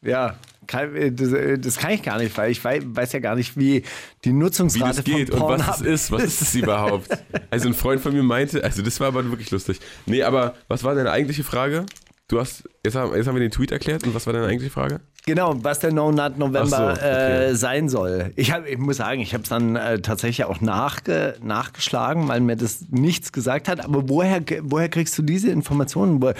[0.00, 0.36] Ja,
[0.68, 3.34] kann, äh, das, äh, das kann ich gar nicht, weil ich weiß, weiß ja gar
[3.34, 3.82] nicht, wie
[4.24, 7.08] die Wie Nutzungsrate das geht von und Pornhub was es ist, was ist es überhaupt?
[7.50, 9.80] Also ein Freund von mir meinte, also das war aber wirklich lustig.
[10.04, 11.86] Nee, aber was war deine eigentliche Frage?
[12.28, 14.72] Du hast, jetzt haben, jetzt haben wir den Tweet erklärt und was war deine eigentliche
[14.72, 15.00] Frage?
[15.28, 17.50] Genau, was der No Nut November so, okay.
[17.50, 18.32] äh, sein soll.
[18.34, 22.40] Ich, hab, ich muss sagen, ich habe es dann äh, tatsächlich auch nachge, nachgeschlagen, weil
[22.40, 23.84] mir das nichts gesagt hat.
[23.84, 26.18] Aber woher, woher kriegst du diese Informationen?
[26.18, 26.34] Du,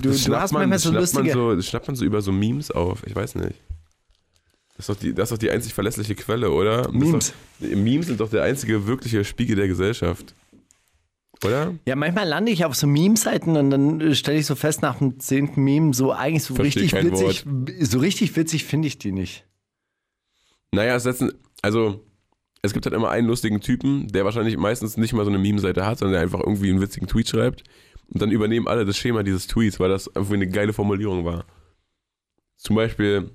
[0.00, 1.24] Das du hast manchmal so schnappt lustige...
[1.24, 3.06] man so, das schnappt man so über so Memes auf.
[3.06, 3.56] Ich weiß nicht.
[4.78, 6.90] Das ist doch die, das ist doch die einzig verlässliche Quelle, oder?
[6.90, 7.34] Memes.
[7.60, 10.34] Doch, Memes sind doch der einzige wirkliche Spiegel der Gesellschaft.
[11.44, 11.74] Oder?
[11.86, 14.98] Ja, manchmal lande ich auf so Meme-Seiten und dann äh, stelle ich so fest nach
[14.98, 17.44] dem zehnten Meme, so eigentlich so Versteh richtig witzig,
[17.80, 19.46] so richtig witzig finde ich die nicht.
[20.72, 22.04] Naja, es setzen, also
[22.62, 25.86] es gibt halt immer einen lustigen Typen, der wahrscheinlich meistens nicht mal so eine Meme-Seite
[25.86, 27.62] hat, sondern der einfach irgendwie einen witzigen Tweet schreibt.
[28.08, 31.44] Und dann übernehmen alle das Schema dieses Tweets, weil das irgendwie eine geile Formulierung war.
[32.56, 33.30] Zum Beispiel,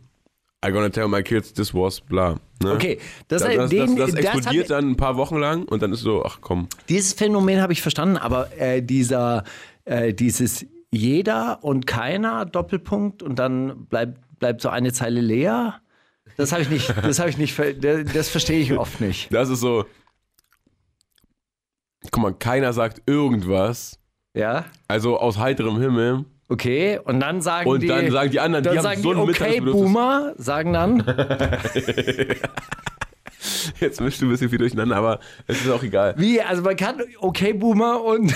[0.63, 2.39] I gonna tell my kids this was bla.
[2.62, 2.71] Ne?
[2.71, 5.99] Okay, das, Das, das, den, das, explodiert dann ein paar Wochen lang und dann ist
[6.02, 6.69] so, ach komm.
[6.88, 9.43] Dieses Phänomen habe ich verstanden, aber äh, dieser,
[9.84, 15.82] äh, dieses jeder und keiner Doppelpunkt und dann bleibt, bleibt so eine Zeile leer.
[16.38, 19.34] Das habe ich nicht, das habe ich nicht, das verstehe ich oft nicht.
[19.34, 19.86] Das ist so.
[22.12, 23.99] Guck mal, keiner sagt irgendwas.
[24.36, 26.26] Ja, Also aus heiterem Himmel.
[26.54, 27.00] Okay.
[27.04, 29.30] Und dann sagen Und die, dann sagen die anderen, dann die haben so die, ein
[29.30, 29.60] okay.
[29.60, 31.04] Boomer, sagen dann.
[33.80, 36.13] Jetzt mischst du ein bisschen viel durcheinander, aber es ist auch egal.
[36.18, 36.42] Wie?
[36.42, 38.34] Also man kann okay Boomer und,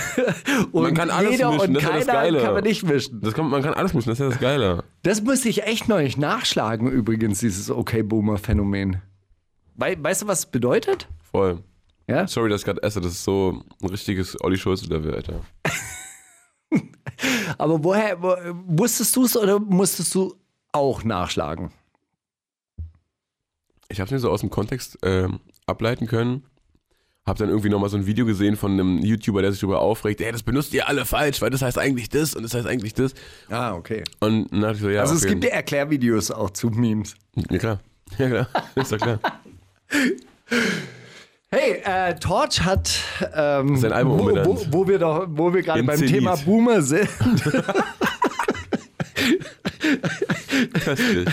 [0.72, 2.42] und Man kann alles jeder mischen, und das ist keiner das Geile.
[2.42, 3.22] kann man nicht mischen.
[3.22, 4.84] Das kann, man kann alles mischen, das ist ja das Geile.
[5.04, 9.02] Das müsste ich echt neulich nachschlagen übrigens, dieses okay Boomer Phänomen.
[9.76, 11.08] Wei weißt du, was es bedeutet?
[11.32, 11.64] Voll.
[12.08, 12.28] Ja?
[12.28, 15.42] Sorry, dass ich gerade esse, das ist so ein richtiges Olli Schulz-Level, Alter.
[17.58, 18.36] Aber woher, wo,
[18.68, 20.36] wusstest du es oder musstest du
[20.72, 21.72] auch nachschlagen?
[23.90, 26.44] Ich habe es mir so aus dem Kontext ähm, ableiten können.
[27.26, 30.22] Hab dann irgendwie nochmal so ein Video gesehen von einem YouTuber, der sich darüber aufregt,
[30.22, 32.94] ey, das benutzt ihr alle falsch, weil das heißt eigentlich das und das heißt eigentlich
[32.94, 33.14] das.
[33.50, 34.04] Ah, okay.
[34.20, 35.32] Und dann dachte ich so, ja, Also es okay.
[35.32, 37.16] gibt ja Erklärvideos auch zu Memes.
[37.36, 37.80] Ja klar,
[38.18, 39.20] ja klar, ist doch klar.
[41.50, 43.00] Hey, äh, Torch hat
[43.34, 44.68] ähm, Sein Album wo, wo, umbenannt.
[44.74, 46.12] wo wir doch, wo wir gerade beim Zenit.
[46.14, 47.08] Thema Boomer sind.
[50.84, 51.30] Köstlich.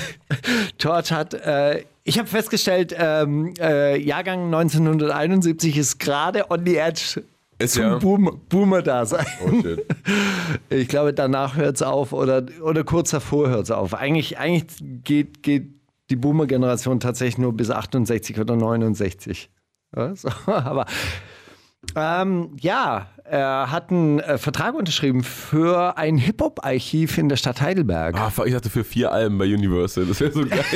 [0.78, 7.22] Torch hat, äh, ich habe festgestellt, ähm, äh, Jahrgang 1971 ist gerade on the edge
[7.58, 7.98] Ist zum ja.
[7.98, 9.26] Boom, Boomer-Dasein.
[9.44, 9.50] Oh.
[10.70, 13.94] Ich glaube, danach hört es auf oder, oder kurz davor hört es auf.
[13.94, 15.70] Eigentlich, eigentlich geht, geht
[16.10, 19.50] die Boomer-Generation tatsächlich nur bis 68 oder 69.
[19.96, 20.86] Ja, so, aber
[21.96, 28.16] ähm, ja, er hat einen äh, Vertrag unterschrieben für ein Hip-Hop-Archiv in der Stadt Heidelberg.
[28.16, 30.64] Ah, ich dachte für vier Alben bei Universal, das wäre so geil.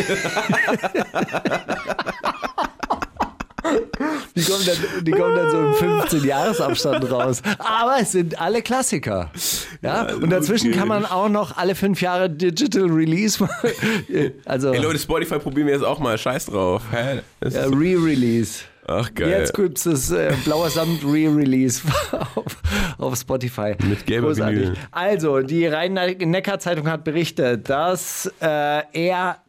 [4.37, 7.43] Die kommen dann, die kommen dann so im 15-Jahres-Abstand raus.
[7.59, 9.31] Aber es sind alle Klassiker.
[9.83, 10.15] Ja?
[10.15, 13.71] Und dazwischen kann man auch noch alle fünf Jahre Digital Release machen.
[14.45, 16.83] Also Ey Leute, Spotify probieren wir jetzt auch mal, scheiß drauf.
[16.93, 18.61] Ja, Re-Release.
[18.89, 19.29] Ach geil.
[19.29, 21.83] Jetzt gibt es äh, Blauer Samt Re-Release
[22.35, 22.57] auf,
[22.99, 23.77] auf Spotify.
[23.89, 24.61] Mit gelber Großartig.
[24.61, 24.77] Vinyl.
[24.91, 29.43] Also, die Rhein-Neckar-Zeitung hat berichtet, dass äh, er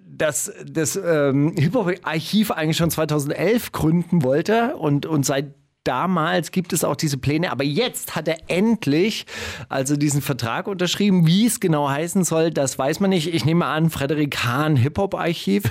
[0.00, 6.82] das, das ähm, Hip-Hop-Archiv eigentlich schon 2011 gründen wollte und, und seit damals gibt es
[6.84, 9.26] auch diese Pläne, aber jetzt hat er endlich
[9.68, 11.26] also diesen Vertrag unterschrieben.
[11.26, 13.32] Wie es genau heißen soll, das weiß man nicht.
[13.32, 15.64] Ich nehme an, Frederik Hahn Hip-Hop-Archiv.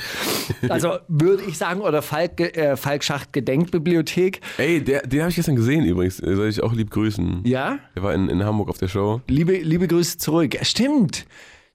[0.69, 4.41] Also würde ich sagen, oder Falk, äh, Falk Schacht Gedenkbibliothek.
[4.57, 6.17] Ey, der, den habe ich gestern gesehen übrigens.
[6.17, 7.43] Soll ich auch lieb grüßen.
[7.45, 9.21] Ja, Der war in, in Hamburg auf der Show.
[9.29, 10.57] liebe, liebe Grüße zurück.
[10.63, 11.25] Stimmt.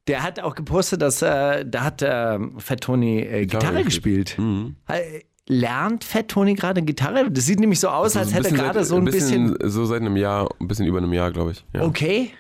[0.07, 4.37] Der hat auch gepostet, dass äh, da hat äh, Fat Tony äh, Gitarre gespielt.
[4.89, 7.31] Äh, Lernt Fat Tony gerade Gitarre?
[7.31, 9.57] Das sieht nämlich so aus, als So hätte er bisschen gerade so ein bisschen.
[9.65, 11.65] So seit einem Jahr, ein bisschen über einem Jahr, glaube ich.
[11.75, 12.31] Ja, Okay.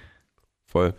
[0.71, 0.94] voll.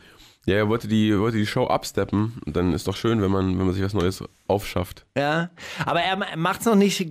[0.46, 3.66] Ja, er wollte die, wollte die Show absteppen dann ist doch schön, wenn man, wenn
[3.68, 5.06] man sich was Neues aufschafft.
[5.16, 5.52] Ja,
[5.86, 7.08] aber er macht es noch nicht.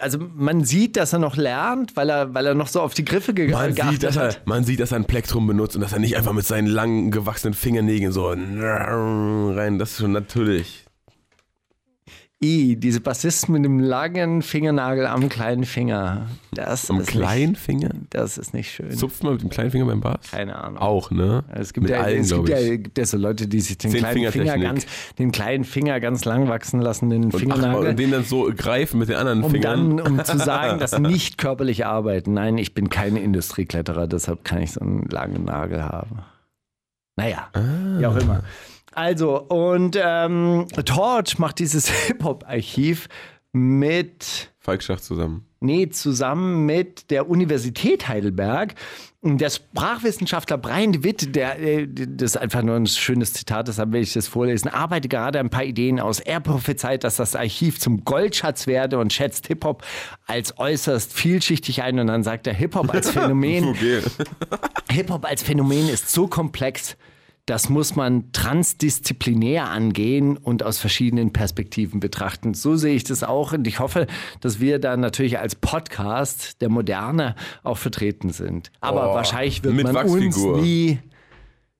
[0.00, 3.04] Also man sieht, dass er noch lernt, weil er, weil er noch so auf die
[3.04, 4.46] Griffe ge Man geachtet sieht, dass er, hat.
[4.46, 7.10] man sieht, dass er ein Plektrum benutzt und dass er nicht einfach mit seinen langen,
[7.12, 9.78] gewachsenen Fingernägeln so rein.
[9.78, 10.84] Das ist schon natürlich.
[12.44, 16.26] I, diese Bassisten mit dem langen Fingernagel am kleinen Finger.
[16.52, 17.90] Das Am kleinen Finger?
[18.10, 18.90] Das ist nicht schön.
[18.90, 20.32] Zupft man mit dem kleinen Finger beim Bass?
[20.32, 20.78] Keine Ahnung.
[20.78, 21.44] Auch, ne?
[21.54, 23.78] Es gibt, mit ja, allen, es gibt, glaube ja, gibt ja so Leute, die sich
[23.78, 24.86] den kleinen, Finger ganz,
[25.18, 27.88] den kleinen Finger ganz lang wachsen lassen, den Und, ach, Fingernagel.
[27.90, 29.96] und den dann so greifen mit den anderen um Fingern.
[29.98, 32.34] dann, um zu sagen, dass nicht körperlich arbeiten.
[32.34, 36.18] Nein, ich bin kein Industriekletterer, deshalb kann ich so einen langen Nagel haben.
[37.16, 37.60] Naja, Ah.
[37.98, 38.42] wie auch immer.
[38.92, 43.08] Also, und ähm, Torch macht dieses Hip-Hop-Archiv
[43.52, 45.44] mit Falk Schacht zusammen.
[45.60, 48.74] Nee, zusammen mit der Universität Heidelberg.
[49.22, 53.92] Der Sprachwissenschaftler Brian de Witt, der, äh, das ist einfach nur ein schönes Zitat, deshalb
[53.92, 56.18] will ich das vorlesen, arbeitet gerade ein paar Ideen aus.
[56.18, 59.84] Er prophezeit, dass das Archiv zum Goldschatz werde und schätzt Hip-Hop
[60.26, 62.00] als äußerst vielschichtig ein.
[62.00, 63.74] Und dann sagt er, Hip-Hop als Phänomen.
[64.90, 66.96] Hip-Hop als Phänomen ist so komplex,
[67.46, 72.54] das muss man transdisziplinär angehen und aus verschiedenen Perspektiven betrachten.
[72.54, 74.06] So sehe ich das auch und ich hoffe,
[74.40, 78.70] dass wir da natürlich als Podcast der Moderne auch vertreten sind.
[78.80, 80.54] Aber Oh, wahrscheinlich wird mit man Wachsfigur.
[80.54, 80.98] uns nie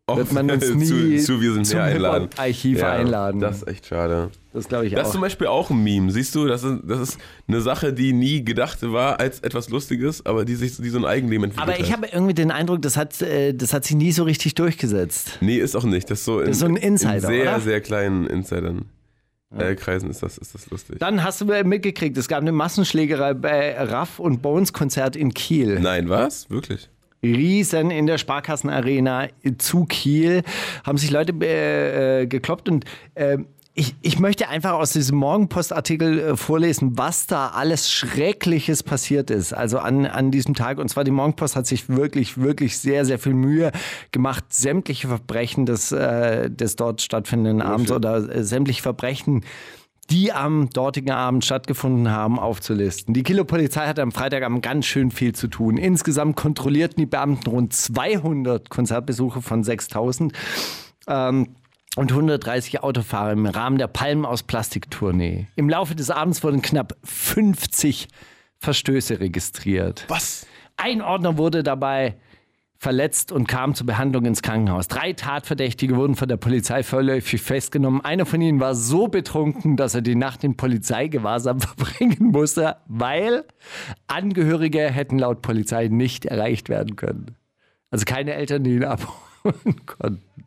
[0.08, 2.22] wird man uns nie zu, zu Wir sind zum mehr einladen.
[2.24, 3.40] Hip-Hop-Archiv einladen.
[3.40, 4.30] Das ist echt schade.
[4.52, 5.12] Das glaube ich Das ist auch.
[5.12, 6.10] zum Beispiel auch ein Meme.
[6.10, 10.26] Siehst du, das ist, das ist eine Sache, die nie gedacht war als etwas Lustiges,
[10.26, 12.96] aber die sich die so ein Eigenleben entwickelt Aber ich habe irgendwie den Eindruck, das
[12.96, 15.38] hat, äh, das hat sich nie so richtig durchgesetzt.
[15.40, 16.10] Nee, ist auch nicht.
[16.10, 17.60] Das ist so in, ist so ein Insider, in sehr, oder?
[17.60, 18.86] sehr kleinen Insidern.
[19.56, 20.98] Äh, Kreisen ist das, ist das lustig.
[20.98, 25.78] Dann hast du mitgekriegt, es gab eine Massenschlägerei bei Raff und Bones Konzert in Kiel.
[25.80, 26.48] Nein, was?
[26.48, 26.88] Wirklich?
[27.22, 30.42] Riesen in der Sparkassenarena zu Kiel.
[30.84, 33.38] Haben sich Leute äh, äh, gekloppt und äh,
[33.74, 39.54] ich, ich möchte einfach aus diesem Morgenpost-Artikel äh, vorlesen, was da alles Schreckliches passiert ist.
[39.54, 40.78] Also an, an diesem Tag.
[40.78, 43.72] Und zwar die Morgenpost hat sich wirklich, wirklich sehr, sehr viel Mühe
[44.10, 49.42] gemacht, sämtliche Verbrechen des, äh, des dort stattfindenden Abends oder äh, sämtliche Verbrechen,
[50.12, 53.14] die am dortigen Abend stattgefunden haben, aufzulisten.
[53.14, 55.78] Die Kilo-Polizei hatte am Freitagabend ganz schön viel zu tun.
[55.78, 60.34] Insgesamt kontrollierten die Beamten rund 200 Konzertbesuche von 6000.
[61.08, 61.56] Ähm,
[61.96, 65.48] und 130 Autofahrer im Rahmen der Palmen aus Plastik-Tournee.
[65.56, 68.08] Im Laufe des Abends wurden knapp 50
[68.58, 70.04] Verstöße registriert.
[70.08, 70.46] Was?
[70.76, 72.16] Ein Ordner wurde dabei
[72.82, 74.88] verletzt und kam zur Behandlung ins Krankenhaus.
[74.88, 78.00] Drei Tatverdächtige wurden von der Polizei vorläufig festgenommen.
[78.00, 83.44] Einer von ihnen war so betrunken, dass er die Nacht in Polizeigewahrsam verbringen musste, weil
[84.08, 87.36] Angehörige hätten laut Polizei nicht erreicht werden können.
[87.92, 90.44] Also keine Eltern, die ihn abholen konnten.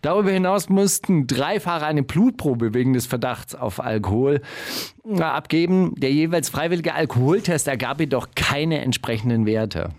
[0.00, 4.42] Darüber hinaus mussten drei Fahrer eine Blutprobe wegen des Verdachts auf Alkohol
[5.04, 5.94] äh, abgeben.
[5.96, 9.90] Der jeweils freiwillige Alkoholtest ergab jedoch keine entsprechenden Werte.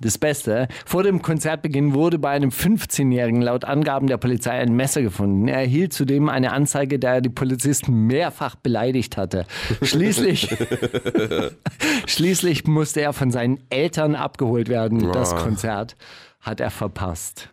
[0.00, 5.02] Das Beste, vor dem Konzertbeginn wurde bei einem 15-Jährigen laut Angaben der Polizei ein Messer
[5.02, 5.48] gefunden.
[5.48, 9.46] Er erhielt zudem eine Anzeige, da er die Polizisten mehrfach beleidigt hatte.
[9.82, 10.54] Schließlich,
[12.06, 15.12] schließlich musste er von seinen Eltern abgeholt werden.
[15.12, 15.96] Das Konzert
[16.40, 17.52] hat er verpasst.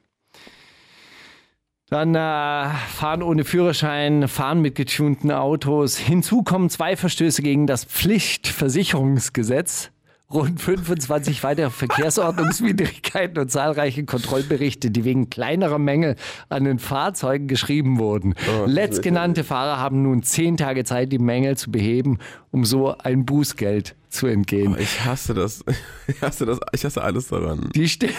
[1.90, 5.98] Dann äh, fahren ohne Führerschein, fahren mit getunten Autos.
[5.98, 9.90] Hinzu kommen zwei Verstöße gegen das Pflichtversicherungsgesetz,
[10.32, 16.16] rund 25 weitere Verkehrsordnungswidrigkeiten und zahlreiche Kontrollberichte, die wegen kleinerer Mängel
[16.50, 18.36] an den Fahrzeugen geschrieben wurden.
[18.66, 22.20] Letztgenannte Fahrer haben nun zehn Tage Zeit, die Mängel zu beheben,
[22.52, 24.76] um so ein Bußgeld zu entgehen.
[24.80, 25.64] Ich hasse das.
[26.08, 26.60] Ich hasse das.
[26.72, 27.70] Ich hasse alles daran.
[27.76, 28.10] Die, Sti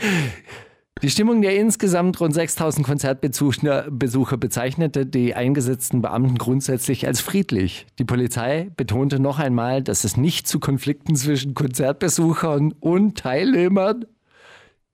[1.02, 7.86] die Stimmung der insgesamt rund 6000 Konzertbesucher Besucher bezeichnete die eingesetzten Beamten grundsätzlich als friedlich.
[7.98, 14.06] Die Polizei betonte noch einmal, dass es nicht zu Konflikten zwischen Konzertbesuchern und Teilnehmern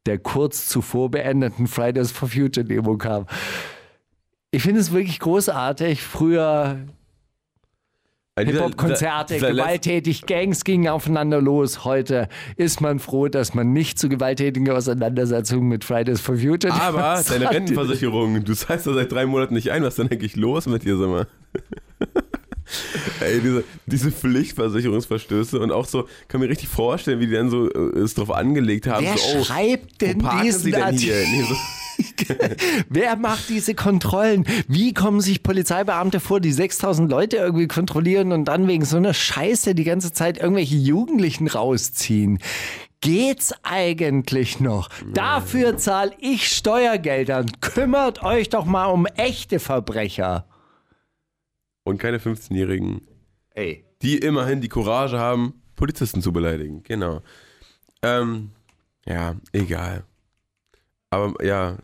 [0.07, 3.27] der kurz zuvor beendeten Fridays for Future Demo kam.
[4.51, 6.03] Ich finde es wirklich großartig.
[6.03, 6.81] Früher
[8.47, 11.85] Hip-Hop-Konzerte, gewalttätig, Gangs gingen aufeinander los.
[11.85, 17.23] Heute ist man froh, dass man nicht zu gewalttätigen Auseinandersetzungen mit Fridays for Future Aber
[17.29, 17.51] deine.
[17.51, 19.83] Rentenversicherung, du zahlst da seit drei Monaten nicht ein.
[19.83, 21.27] Was ist denn eigentlich los mit dir, sag mal?
[23.21, 27.69] Ey, diese, diese Pflichtversicherungsverstöße und auch so, kann mir richtig vorstellen, wie die dann so
[27.69, 29.05] äh, es drauf angelegt haben.
[29.05, 30.83] Wer so, oh, schreibt denn diesen denn?
[30.83, 31.25] Artikel?
[31.31, 31.55] Nee, so,
[32.89, 34.45] Wer macht diese Kontrollen?
[34.69, 39.15] Wie kommen sich Polizeibeamte vor, die 6000 Leute irgendwie kontrollieren und dann wegen so einer
[39.15, 42.39] Scheiße die ganze Zeit irgendwelche Jugendlichen rausziehen?
[43.01, 44.89] Geht's eigentlich noch?
[45.13, 47.51] Dafür zahle ich Steuergeldern.
[47.61, 50.47] Kümmert euch doch mal um echte Verbrecher.
[51.85, 53.01] und keine 15-Jährigen,
[53.55, 53.85] Ey.
[54.03, 56.85] die immerhin die Courage haben, Polizisten zu beleidigen.
[56.85, 57.23] Genau.
[58.03, 58.51] Ähm,
[59.05, 60.05] ja, egal.
[61.13, 61.77] Aber ja,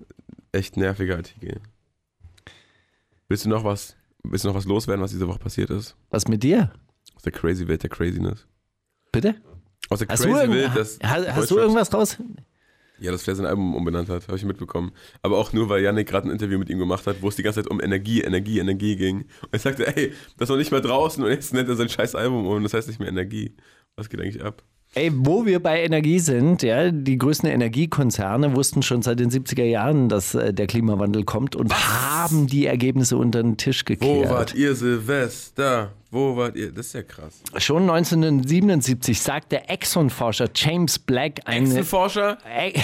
[0.53, 1.61] echt nerviger Artikel.
[3.29, 5.97] Willst du noch was, willst du noch was loswerden, was diese Woche passiert ist?
[6.09, 6.73] Was mit dir?
[7.15, 8.47] Aus der crazy Welt der Craziness.
[9.13, 9.35] Bitte?
[9.91, 12.17] Aus der Hast, crazy Welt des hast, hast du irgendwas raus?
[13.01, 14.93] Ja, dass Flair sein Album umbenannt hat, habe ich mitbekommen.
[15.21, 17.43] Aber auch nur, weil Yannick gerade ein Interview mit ihm gemacht hat, wo es die
[17.43, 19.27] ganze Zeit um Energie, Energie, Energie ging.
[19.43, 22.15] Und er sagte, ey, das noch nicht mehr draußen und jetzt nennt er sein scheiß
[22.15, 23.55] Album um und das heißt nicht mehr Energie.
[23.95, 24.65] Was geht eigentlich ab?
[24.99, 29.63] Ey, wo wir bei Energie sind, ja, die größten Energiekonzerne wussten schon seit den 70er
[29.63, 34.29] Jahren, dass äh, der Klimawandel kommt und haben die Ergebnisse unter den Tisch Wo gekehrt.
[34.29, 35.93] wart ihr Silvester?
[36.11, 36.73] Wo wart ihr?
[36.73, 37.43] Das ist ja krass.
[37.59, 41.85] Schon 1977 sagt der Exxon-Forscher James Black eine.
[41.85, 42.39] Forscher?
[42.49, 42.81] Ä-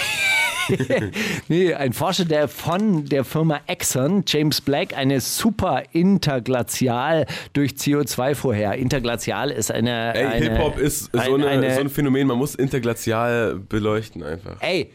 [1.49, 8.35] nee, ein Forscher der von der Firma Exxon, James Black, eine super Interglazial durch CO2
[8.35, 8.75] vorher.
[8.75, 10.15] Interglazial ist eine.
[10.15, 14.57] Ey, Hip-Hop ist so, ein- eine, eine- so ein Phänomen, man muss interglazial beleuchten einfach.
[14.61, 14.91] Ey,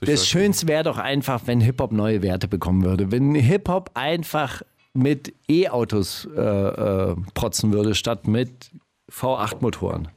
[0.00, 0.28] das.
[0.28, 3.10] Schönste wäre doch einfach, wenn Hip-Hop neue Werte bekommen würde.
[3.10, 4.62] Wenn Hip-Hop einfach
[4.94, 8.70] mit E-Autos äh, äh, protzen würde, statt mit
[9.10, 10.08] V8-Motoren.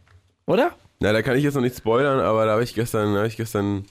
[0.45, 0.71] Oder?
[0.99, 3.27] Na, da kann ich jetzt noch nicht spoilern, aber da habe ich gestern, da habe
[3.27, 3.85] ich gestern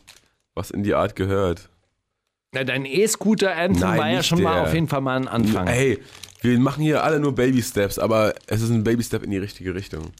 [0.54, 1.68] was in die Art gehört.
[2.54, 4.62] Ja, dein E-Scooter-Anthem war ja schon mal der.
[4.62, 5.66] auf jeden Fall mal ein Anfang.
[5.66, 5.98] Ey,
[6.40, 10.12] wir machen hier alle nur Baby-Steps, aber es ist ein Baby-Step in die richtige Richtung.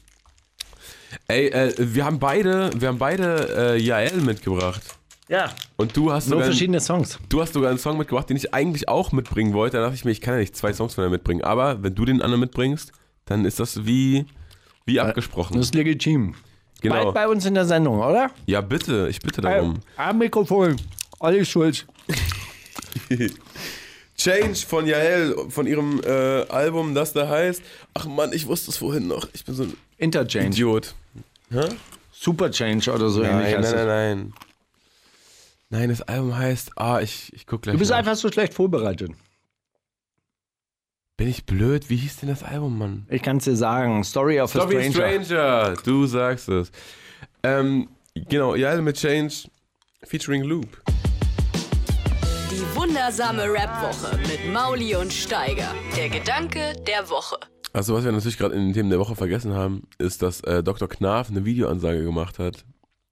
[1.27, 4.96] Ey, äh, wir haben beide, wir haben beide äh, Jael mitgebracht.
[5.29, 7.19] Ja, Und du hast, nur sogar, verschiedene Songs.
[7.27, 9.77] du hast sogar einen Song mitgebracht, den ich eigentlich auch mitbringen wollte.
[9.77, 11.43] Da dachte ich mir, ich kann ja nicht zwei Songs von dir mitbringen.
[11.43, 12.93] Aber wenn du den anderen mitbringst,
[13.25, 14.25] dann ist das wie,
[14.85, 15.57] wie abgesprochen.
[15.57, 16.35] Das ist legitim.
[16.81, 16.95] Genau.
[17.05, 18.31] Bald bei uns in der Sendung, oder?
[18.45, 19.79] Ja, bitte, ich bitte darum.
[19.97, 20.77] Am Mikrofon.
[21.19, 21.85] Olli Schulz.
[24.17, 27.61] Change von Jael, von ihrem äh, Album, das da heißt.
[27.93, 29.27] Ach Mann, ich wusste es vorhin noch.
[29.33, 30.47] Ich bin so ein Interchange.
[30.47, 30.95] Idiot.
[31.51, 31.67] Hä?
[32.11, 34.33] Super Change oder so ähnlich Nein, heißt nein, nein, nein.
[35.69, 36.71] Nein, das Album heißt.
[36.75, 37.73] Ah, ich, ich guck gleich.
[37.73, 37.97] Du bist nach.
[37.97, 39.11] einfach so schlecht vorbereitet.
[41.17, 41.89] Bin ich blöd?
[41.89, 43.07] Wie hieß denn das Album, Mann?
[43.09, 44.03] Ich kann es dir sagen.
[44.03, 45.23] Story of Story a Stranger.
[45.25, 45.73] Stranger.
[45.83, 46.71] Du sagst es.
[47.43, 49.49] Ähm, genau, ja, mit Change
[50.03, 50.81] featuring Loop.
[52.51, 55.73] Die wundersame Rap-Woche mit Mauli und Steiger.
[55.97, 57.37] Der Gedanke der Woche.
[57.73, 60.63] Also, was wir natürlich gerade in den Themen der Woche vergessen haben, ist, dass äh,
[60.63, 60.87] Dr.
[60.87, 62.63] Knarf eine Videoansage gemacht hat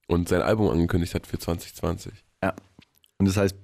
[0.08, 2.14] und sein Album angekündigt hat für 2020.
[2.46, 2.54] Ja.
[3.18, 3.56] Und das heißt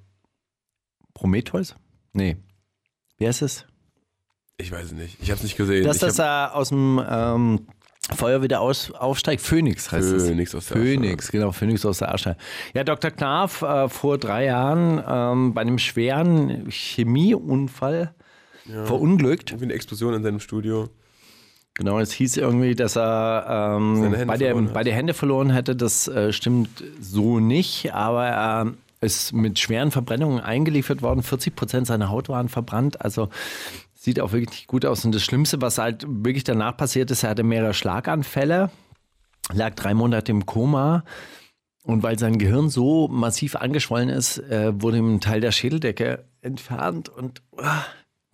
[1.13, 1.75] Prometheus?
[2.13, 2.37] Nee.
[3.17, 3.65] Wie heißt es?
[4.57, 5.17] Ich weiß es nicht.
[5.21, 5.83] Ich habe es nicht gesehen.
[5.83, 7.67] Dass das hab aus dem ähm,
[8.15, 9.41] Feuer wieder aus, aufsteigt.
[9.41, 10.25] Phoenix heißt es.
[10.25, 12.37] Phoenix aus der Phoenix, genau, Phoenix aus der Asche.
[12.73, 13.11] Ja, Dr.
[13.11, 18.15] Knarf äh, vor drei Jahren ähm, bei einem schweren Chemieunfall
[18.85, 19.51] verunglückt.
[19.51, 20.89] irgendwie eine Explosion in seinem Studio.
[21.75, 24.73] Genau, es hieß irgendwie, dass er ähm, bei, der, verloren hat.
[24.73, 25.75] bei der Hände verloren hätte.
[25.75, 31.23] Das äh, stimmt so nicht, aber er ist mit schweren Verbrennungen eingeliefert worden.
[31.23, 33.01] 40 Prozent seiner Haut waren verbrannt.
[33.01, 33.29] Also
[33.95, 35.05] sieht auch wirklich nicht gut aus.
[35.05, 38.69] Und das Schlimmste, was halt wirklich danach passiert ist, er hatte mehrere Schlaganfälle,
[39.53, 41.03] lag drei Monate im Koma.
[41.83, 46.25] Und weil sein Gehirn so massiv angeschwollen ist, äh, wurde ihm ein Teil der Schädeldecke
[46.41, 47.09] entfernt.
[47.09, 47.85] Und ah,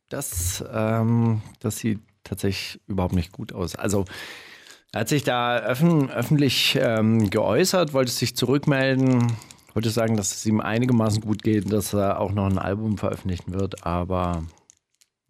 [0.10, 3.76] das, ähm, das sieht tatsächlich überhaupt nicht gut aus.
[3.76, 4.06] Also
[4.94, 9.34] er hat sich da öffn öffentlich ähm, geäußert, wollte sich zurückmelden,
[9.74, 12.98] wollte sagen, dass es ihm einigermaßen gut geht und dass er auch noch ein Album
[12.98, 14.44] veröffentlichen wird, aber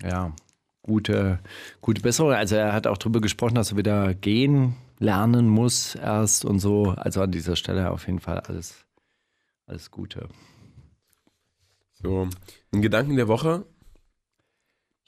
[0.03, 0.31] ja,
[0.83, 1.39] gute,
[1.81, 2.33] gute Besserung.
[2.33, 6.91] Also er hat auch darüber gesprochen, dass er wieder gehen lernen muss erst und so.
[6.97, 8.85] Also an dieser Stelle auf jeden Fall alles,
[9.65, 10.29] alles Gute.
[11.93, 12.29] So,
[12.71, 13.65] ein Gedanken der Woche.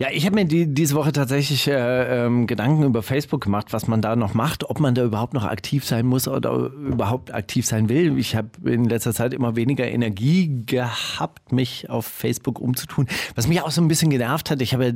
[0.02, 3.90] Ja, ich habe mir die, diese Woche tatsächlich äh, ähm, Gedanken über Facebook gemacht, was
[3.90, 7.66] man da noch macht, ob man da überhaupt noch aktiv sein muss oder überhaupt aktiv
[7.66, 8.18] sein will.
[8.18, 13.08] Ich habe in letzter Zeit immer weniger Energie gehabt, mich auf Facebook umzutun.
[13.36, 14.96] Was mich auch so ein bisschen genervt hat, ich habe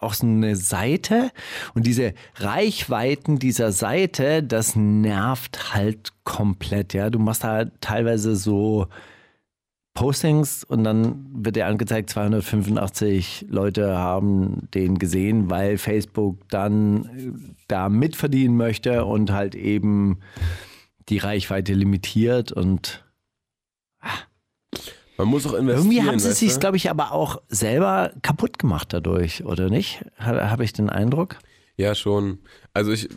[0.00, 1.30] auch so eine Seite
[1.72, 6.92] und diese Reichweiten dieser Seite, das nervt halt komplett.
[6.92, 8.88] Ja, du machst da teilweise so
[9.94, 17.52] Postings und dann wird dir angezeigt, 285 Leute haben den gesehen, weil Facebook dann äh,
[17.68, 20.20] da mitverdienen möchte und halt eben
[21.08, 23.04] die Reichweite limitiert und
[25.18, 25.90] Man muss auch investieren.
[25.92, 30.04] irgendwie haben sie sich, glaube ich, aber auch selber kaputt gemacht dadurch, oder nicht?
[30.16, 31.36] Habe hab ich den Eindruck?
[31.76, 32.38] Ja, schon.
[32.72, 33.08] Also ich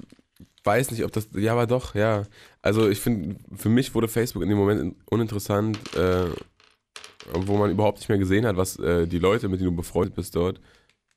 [0.63, 1.29] weiß nicht, ob das.
[1.35, 2.23] Ja, aber doch, ja.
[2.61, 6.25] Also ich finde, für mich wurde Facebook in dem Moment uninteressant, äh,
[7.33, 10.15] wo man überhaupt nicht mehr gesehen hat, was äh, die Leute, mit denen du befreundet
[10.15, 10.59] bist dort,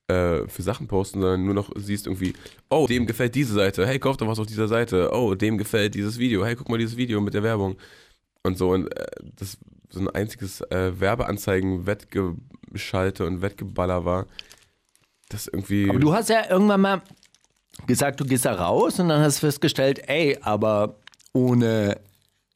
[0.08, 2.34] äh, für Sachen posten, sondern nur noch siehst irgendwie,
[2.70, 5.94] oh, dem gefällt diese Seite, hey, kauf doch was auf dieser Seite, oh, dem gefällt
[5.94, 7.76] dieses Video, hey, guck mal dieses Video mit der Werbung.
[8.42, 9.58] Und so, und äh, das
[9.90, 14.26] so ein einziges äh, Werbeanzeigen-Wettgeschalte und Wettgeballer war,
[15.28, 15.88] das irgendwie.
[15.88, 17.02] Aber du hast ja irgendwann mal
[17.86, 20.96] gesagt, du gehst da raus und dann hast du festgestellt, ey, aber
[21.32, 22.00] ohne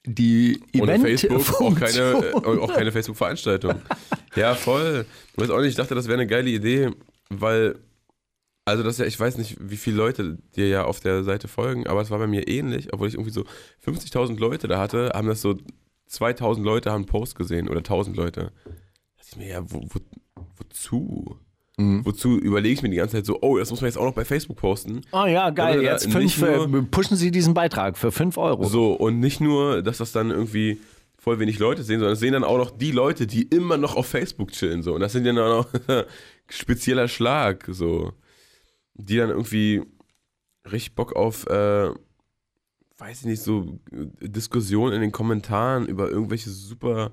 [0.05, 3.75] die Ohne Event Facebook auch keine, äh, auch keine Facebook-Veranstaltung.
[4.37, 5.07] ja, voll.
[5.33, 6.91] Ich weiß auch nicht, ich dachte, das wäre eine geile Idee,
[7.29, 7.79] weil,
[8.65, 11.87] also das ja, ich weiß nicht, wie viele Leute dir ja auf der Seite folgen,
[11.87, 13.45] aber es war bei mir ähnlich, obwohl ich irgendwie so
[13.85, 15.57] 50.000 Leute da hatte, haben das so
[16.11, 18.53] 2.000 Leute haben einen Post gesehen oder 1.000 Leute.
[18.65, 18.71] Da
[19.17, 20.01] dachte ich mir, ja, wo, wo,
[20.57, 21.39] wozu?
[21.79, 22.05] Mhm.
[22.05, 24.15] Wozu überlege ich mir die ganze Zeit so, oh, das muss man jetzt auch noch
[24.15, 25.01] bei Facebook posten.
[25.13, 25.83] Oh ja, geil.
[25.83, 28.65] Jetzt fünf, nur- äh, pushen Sie diesen Beitrag für 5 Euro.
[28.65, 30.79] So, und nicht nur, dass das dann irgendwie
[31.17, 33.97] voll wenig Leute sehen, sondern es sehen dann auch noch die Leute, die immer noch
[33.97, 34.83] auf Facebook chillen.
[34.83, 34.95] So.
[34.95, 36.05] Und das sind ja dann auch noch
[36.51, 38.13] spezieller Schlag, so.
[38.95, 39.83] Die dann irgendwie
[40.71, 41.89] richtig Bock auf, äh,
[42.99, 47.13] weiß ich nicht, so äh, Diskussionen in den Kommentaren über irgendwelche super,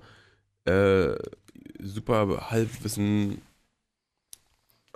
[0.65, 1.13] äh,
[1.81, 3.41] super Halbwissen,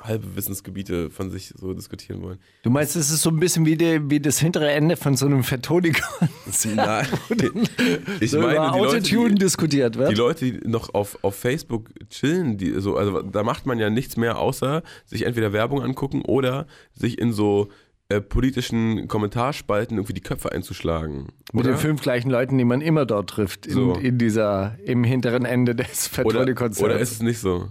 [0.04, 2.38] halbe Wissensgebiete von sich so diskutieren wollen.
[2.64, 5.26] Du meinst, es ist so ein bisschen wie, die, wie das hintere Ende von so
[5.26, 6.30] einem Vertonikon,
[6.76, 7.08] Nein.
[8.20, 10.12] ich so meine, über die Leute, Autotune die, diskutiert wird.
[10.12, 13.90] die Leute, die noch auf, auf Facebook chillen, die so, also da macht man ja
[13.90, 17.70] nichts mehr, außer sich entweder Werbung angucken oder sich in so
[18.10, 21.30] äh, politischen Kommentarspalten irgendwie die Köpfe einzuschlagen.
[21.54, 21.74] Mit oder?
[21.74, 23.94] den fünf gleichen Leuten, die man immer dort trifft, in, So.
[23.94, 26.82] in dieser, im hinteren Ende des oder, Vertonikons.
[26.82, 27.70] oder ist es nicht so?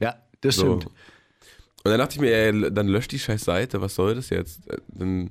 [0.00, 0.80] Ja, das so.
[1.84, 4.62] Und dann dachte ich mir, ey, dann löscht die scheiß Seite, was soll das jetzt?
[4.88, 5.30] Dann,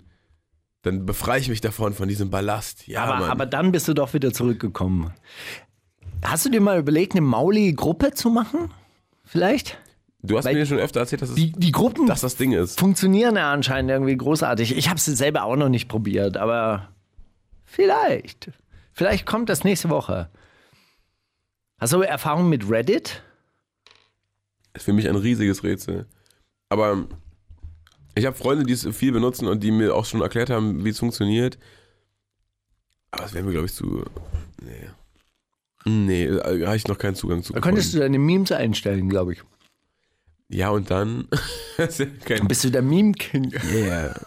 [0.82, 2.88] dann befreie ich mich davon, von diesem Ballast.
[2.88, 3.30] Ja, Aber, Mann.
[3.30, 5.14] aber dann bist du doch wieder zurückgekommen.
[6.24, 8.72] Hast du dir mal überlegt, eine Mauli-Gruppe zu machen?
[9.26, 9.78] Vielleicht?
[10.24, 12.52] du hast weil- mir schon öfter erzählt, dass es, Die, die Gruppen dass das Ding
[12.54, 12.80] ist.
[12.80, 14.76] funktionieren ja anscheinend irgendwie großartig.
[14.76, 16.90] Ich habe es selber auch noch nicht probiert, aber
[17.66, 18.52] vielleicht.
[18.94, 20.30] Vielleicht kommt das nächste Woche.
[21.80, 23.22] Hast du Erfahrung mit Reddit?
[24.74, 26.08] ist für mich ein riesiges Rätsel.
[26.70, 27.08] Aber
[28.16, 30.90] Ich habe Freunde, die es viel benutzen und die mir auch schon erklärt haben, wie
[30.90, 31.58] es funktioniert.
[33.12, 34.04] Aber es wäre mir, glaube ich, zu.
[34.62, 34.90] Nee.
[35.86, 37.54] Nee, da habe ich noch keinen Zugang zu.
[37.54, 39.44] Da könntest du deine Memes einstellen, glaube ich.
[40.50, 41.28] Ja, und dann.
[41.78, 42.08] das ja.
[42.46, 43.54] Bist du der Meme-King?
[43.72, 44.20] Yeah.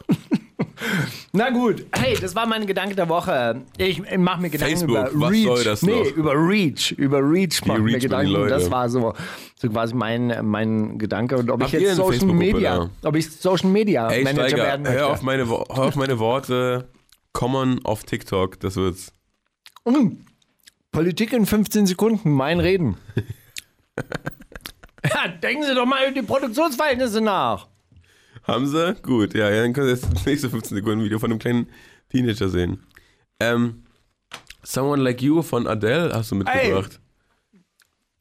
[1.33, 3.63] Na gut, hey, das war mein Gedanke der Woche.
[3.79, 5.45] Ich, ich mache mir Gedanken Facebook, über was Reach.
[5.45, 6.11] soll das nee, noch?
[6.17, 6.91] über Reach.
[6.93, 8.49] Über Reach mache ich mir Gedanken.
[8.49, 9.15] Das war so,
[9.55, 11.37] so quasi mein, mein Gedanke.
[11.39, 14.83] Und ob Habt ich jetzt Social Media, ob ich Social Media Ey, Manager Steiger, werden
[14.83, 14.99] möchte.
[14.99, 16.89] hör auf, meine, hör auf meine Worte.
[17.33, 19.13] Common auf TikTok, das wird's.
[19.85, 20.17] Mm.
[20.91, 22.97] Politik in 15 Sekunden, mein Reden.
[25.05, 27.69] ja, denken Sie doch mal über die Produktionsverhältnisse nach.
[28.51, 28.95] Haben sie?
[29.03, 31.69] Gut, ja, ja, dann können Sie jetzt das nächste 15 Sekunden Video von einem kleinen
[32.11, 32.85] Teenager sehen.
[33.39, 33.85] Ähm,
[34.65, 37.01] Someone Like You von Adele hast du mitgebracht.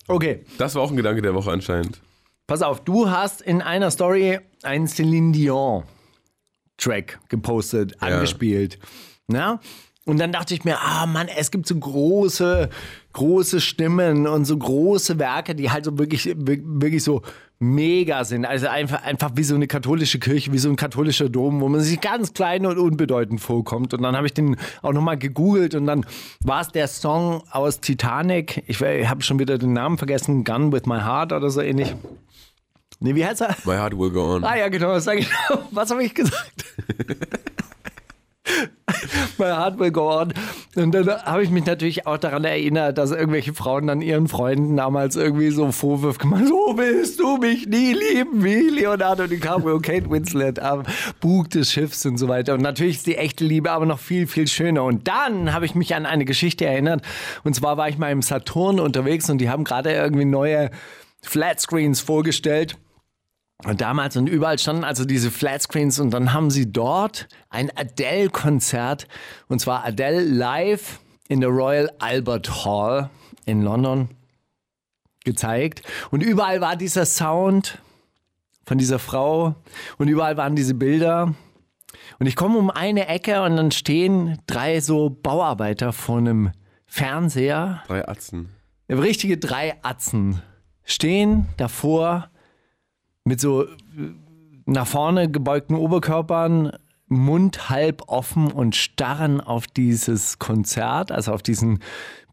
[0.07, 1.99] Okay, Das war auch ein Gedanke der Woche anscheinend.
[2.47, 5.83] pass auf, du hast in einer Story einen Celine Dion
[6.77, 8.77] Track gepostet, angespielt.
[9.27, 9.59] Na?
[10.05, 12.69] Und dann dachte ich mir, ah Mann, es gibt so große,
[13.13, 17.21] große Stimmen und so große Werke, die halt so wirklich, wirklich so
[17.59, 18.45] mega sind.
[18.45, 21.81] Also einfach, einfach wie so eine katholische Kirche, wie so ein katholischer Dom, wo man
[21.81, 23.93] sich ganz klein und unbedeutend vorkommt.
[23.93, 26.05] Und dann habe ich den auch nochmal gegoogelt und dann
[26.41, 28.63] war es der Song aus Titanic.
[28.67, 31.93] Ich, habe schon wieder den Namen vergessen, Gun with My Heart oder so ähnlich.
[33.01, 33.55] Nee, wie heißt er?
[33.65, 34.43] My Heart Will Go On.
[34.43, 35.29] Ah ja, genau, ich.
[35.71, 36.65] Was habe ich gesagt?
[39.37, 40.33] My heart will go on.
[40.75, 44.75] Und dann habe ich mich natürlich auch daran erinnert, dass irgendwelche Frauen dann ihren Freunden
[44.75, 50.09] damals irgendwie so Vorwürfe gemacht so willst du mich nie lieben wie Leonardo DiCaprio Kate
[50.09, 50.83] Winslet am
[51.19, 52.53] Bug des Schiffs und so weiter.
[52.53, 54.83] Und natürlich ist die echte Liebe aber noch viel, viel schöner.
[54.83, 57.01] Und dann habe ich mich an eine Geschichte erinnert.
[57.43, 60.71] Und zwar war ich mal im Saturn unterwegs und die haben gerade irgendwie neue
[61.21, 62.77] Flatscreens vorgestellt.
[63.65, 69.07] Und damals und überall standen also diese Flatscreens und dann haben sie dort ein Adele-Konzert
[69.49, 73.09] und zwar Adele live in der Royal Albert Hall
[73.45, 74.09] in London
[75.25, 75.83] gezeigt.
[76.09, 77.79] Und überall war dieser Sound
[78.65, 79.55] von dieser Frau
[79.97, 81.33] und überall waren diese Bilder.
[82.17, 86.51] Und ich komme um eine Ecke und dann stehen drei so Bauarbeiter vor einem
[86.85, 88.49] Fernseher Drei Atzen.
[88.89, 90.41] richtige drei Atzen
[90.85, 92.29] stehen davor
[93.29, 93.67] mit so äh,
[94.65, 96.71] nach vorne gebeugten Oberkörpern,
[97.07, 101.79] Mund halb offen und starren auf dieses Konzert, also auf diesen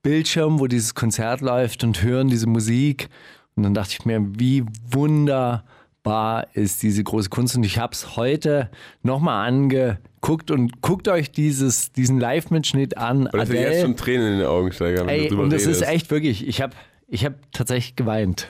[0.02, 3.08] Bildschirm, wo dieses Konzert läuft und hören diese Musik.
[3.54, 7.56] Und dann dachte ich mir, wie wunderbar ist diese große Kunst.
[7.56, 8.70] Und ich habe es heute
[9.02, 13.26] nochmal angeguckt und guckt euch dieses, diesen Live-Mitschnitt an.
[13.26, 15.52] Und das sind jetzt schon Tränen in den Augen, Steiger, wenn Ey, du drüber und
[15.52, 15.90] das ist redest.
[15.90, 16.74] echt wirklich, ich habe
[17.08, 18.46] ich hab tatsächlich geweint.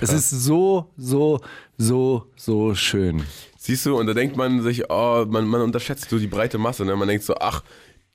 [0.00, 1.40] Es ist so, so,
[1.76, 3.22] so, so schön.
[3.58, 6.84] Siehst du, und da denkt man sich, oh, man, man unterschätzt so die breite Masse.
[6.84, 6.96] Ne?
[6.96, 7.62] Man denkt so, ach,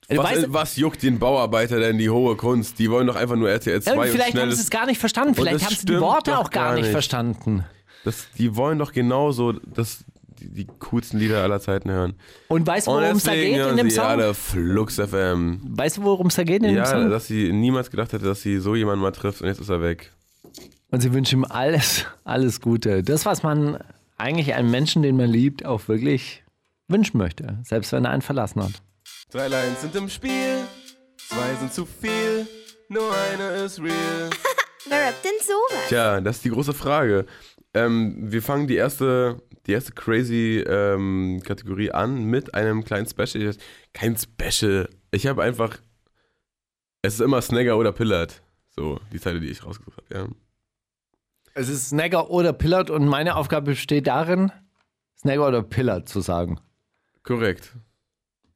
[0.07, 2.77] Ey, was, weißt was juckt den Bauarbeiter denn die hohe Kunst?
[2.77, 4.99] Die wollen doch einfach nur RTL 2 Ja, und vielleicht haben sie es gar nicht
[4.99, 6.91] verstanden, vielleicht haben sie die Worte auch gar, gar nicht nicht.
[6.91, 7.63] verstanden.
[8.03, 10.03] Das, die wollen doch genauso das,
[10.39, 12.13] die, die coolsten Lieder aller Zeiten hören.
[12.49, 14.03] Und weißt du, worum es da geht in dem Song?
[14.05, 15.59] alle Flux FM.
[15.75, 17.09] Weißt du, worum es da geht in dem Ja, Song?
[17.09, 19.81] dass sie niemals gedacht hätte, dass sie so jemanden mal trifft und jetzt ist er
[19.81, 20.11] weg.
[20.95, 23.03] Und sie wünschen ihm alles, alles Gute.
[23.03, 23.83] Das, was man
[24.15, 26.45] eigentlich einem Menschen, den man liebt, auch wirklich
[26.87, 27.59] wünschen möchte.
[27.65, 28.81] Selbst wenn er einen verlassen hat.
[29.29, 30.63] Drei Lines sind im Spiel,
[31.17, 32.47] zwei sind zu viel,
[32.87, 34.29] nur eine ist real.
[34.87, 35.87] Wer rappt denn sowas?
[35.89, 37.25] Tja, das ist die große Frage.
[37.73, 43.53] Ähm, wir fangen die erste, die erste crazy ähm, Kategorie an mit einem kleinen Special.
[43.91, 44.87] Kein Special.
[45.11, 45.77] Ich habe einfach.
[47.01, 48.41] Es ist immer Snagger oder Pillard.
[48.69, 50.15] So, die Zeile, die ich rausgesucht habe.
[50.15, 50.27] Ja.
[51.57, 54.51] Es ist Snagger oder Pillard und meine Aufgabe besteht darin,
[55.17, 56.59] Snagger oder Pillard zu sagen.
[57.23, 57.73] Korrekt.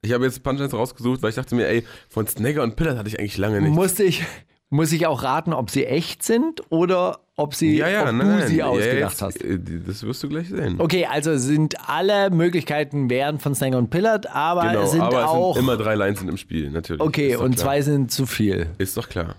[0.02, 3.08] Ich habe jetzt Punchlines rausgesucht, weil ich dachte mir, ey, von Snagger und Pillard hatte
[3.08, 3.72] ich eigentlich lange nicht.
[3.72, 4.22] Musste ich,
[4.68, 8.40] muss ich auch raten, ob sie echt sind oder ob, sie, ja, ja, ob nein,
[8.40, 9.42] du sie ja, ausgedacht jetzt, hast?
[9.42, 10.78] äh, Das wirst du gleich sehen.
[10.78, 15.26] Okay, also sind alle Möglichkeiten wären von Snagger und Pillard, aber genau, es sind aber
[15.26, 15.50] auch.
[15.52, 17.00] es sind immer drei Lines sind im Spiel, natürlich.
[17.00, 17.64] okay, und klar.
[17.64, 18.66] zwei sind zu viel.
[18.76, 19.36] Ist doch klar.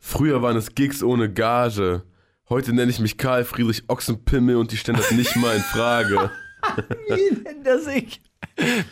[0.00, 2.02] Früher waren es Gigs ohne Gage.
[2.48, 6.30] Heute nenne ich mich Karl Friedrich Ochsenpimmel und die stellen das nicht mal in Frage.
[7.08, 8.20] Wie nennt er sich?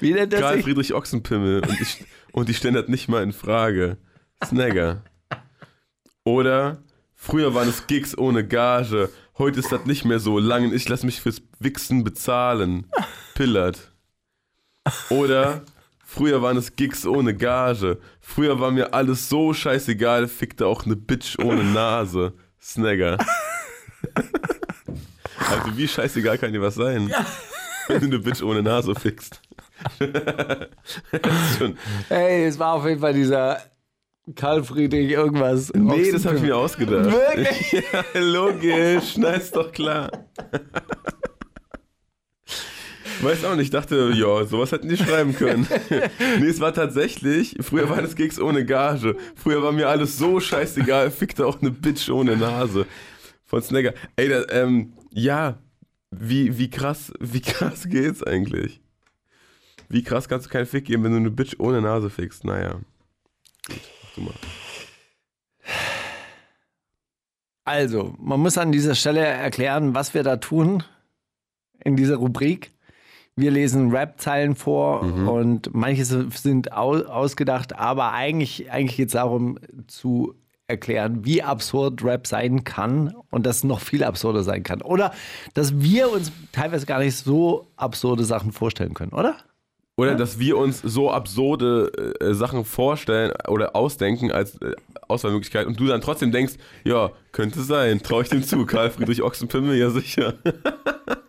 [0.01, 0.65] Wie nennt er Karl sich?
[0.65, 3.97] Friedrich Ochsenpimmel und, ich, und die stellen das nicht mal in Frage.
[4.45, 5.03] Snagger.
[6.25, 6.83] Oder
[7.15, 9.09] früher waren es Gigs ohne Gage.
[9.39, 10.39] Heute ist das nicht mehr so.
[10.39, 12.87] Langen, ich lass mich fürs Wichsen bezahlen.
[13.35, 13.93] Pillard.
[15.11, 15.63] Oder
[16.09, 17.99] früher waren es Gigs ohne Gage.
[18.21, 22.33] Früher war mir alles so scheißegal, fickte auch eine Bitch ohne Nase.
[22.61, 23.19] Snagger.
[25.51, 27.11] Also wie scheißegal kann dir was sein?
[27.87, 29.41] wenn du eine Bitch ohne Nase fickst.
[32.11, 33.63] Ey, es war auf jeden Fall dieser
[34.35, 35.73] Karl Friedrich irgendwas.
[35.75, 37.07] nee, das habe ich mir ausgedacht.
[37.07, 37.85] Wirklich?
[37.93, 40.11] Ja, logisch, na ist doch klar.
[43.21, 45.67] Weiß auch nicht, ich dachte, ja, sowas hätten die schreiben können.
[46.39, 49.17] nee, es war tatsächlich, früher war das Gigs ohne Gage.
[49.35, 52.87] Früher war mir alles so scheißegal, fickte auch eine Bitch ohne Nase.
[53.45, 53.95] Von Snagger.
[54.17, 55.59] Ey, da, ähm, ja,
[56.11, 58.81] wie, wie krass, wie krass geht's eigentlich?
[59.89, 62.45] Wie krass kannst du keinen Fick geben, wenn du eine Bitch ohne Nase fickst?
[62.45, 62.81] Naja.
[63.67, 64.35] Gut, mach du mal.
[67.65, 70.85] Also, man muss an dieser Stelle erklären, was wir da tun
[71.85, 72.71] in dieser Rubrik.
[73.39, 79.59] Wir lesen Rap-Zeilen vor und manche sind au ausgedacht, aber eigentlich, eigentlich geht es darum
[79.87, 80.35] zu
[80.67, 84.83] erklären, wie absurd Rap sein kann und dass es noch viel absurder sein kann.
[84.83, 85.13] Oder
[85.55, 89.37] dass wir uns teilweise gar nicht so absurde Sachen vorstellen können, oder?
[89.97, 94.75] Oder dass wir uns so absurde äh, Sachen vorstellen oder ausdenken als äh,
[95.09, 99.23] Auswahlmöglichkeit und du dann trotzdem denkst, ja, könnte sein, traue ich dem zu, Karl Friedrich
[99.23, 100.35] Ochsenpimmel, ja sicher.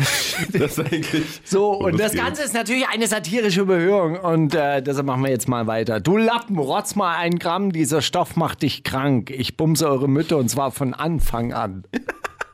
[0.52, 1.40] das ist eigentlich.
[1.44, 2.22] So, und das geht.
[2.22, 6.00] Ganze ist natürlich eine satirische Überhöhung und äh, deshalb machen wir jetzt mal weiter.
[6.00, 9.30] Du Lappen, rotz mal ein Gramm, dieser Stoff macht dich krank.
[9.30, 11.84] Ich bumse eure Mütter und zwar von Anfang an.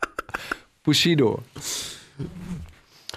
[0.83, 1.43] Bushido.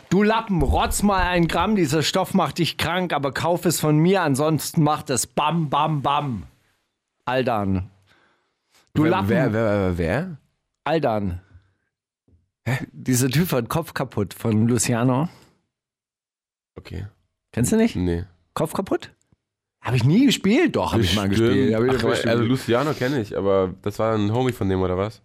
[0.09, 3.97] Du Lappen, rotz mal ein Gramm, dieser Stoff macht dich krank, aber kauf es von
[3.97, 6.43] mir, ansonsten macht es bam, bam, bam.
[7.25, 7.89] Aldan.
[8.93, 10.37] Du Wer, Lappen, wer, wer, wer, wer?
[10.83, 11.41] Aldan.
[12.91, 15.29] Dieser Typ hat Kopf kaputt von Luciano.
[16.75, 17.07] Okay.
[17.51, 17.95] Kennst du nicht?
[17.95, 18.25] Nee.
[18.53, 19.11] Kopf kaputt?
[19.81, 20.75] Habe ich nie gespielt?
[20.75, 21.73] Doch, habe ich mal gespielt.
[21.73, 22.47] Hab ich, Ach, mal also gespielt.
[22.49, 25.21] Luciano kenne ich, aber das war ein Homie von dem, oder was?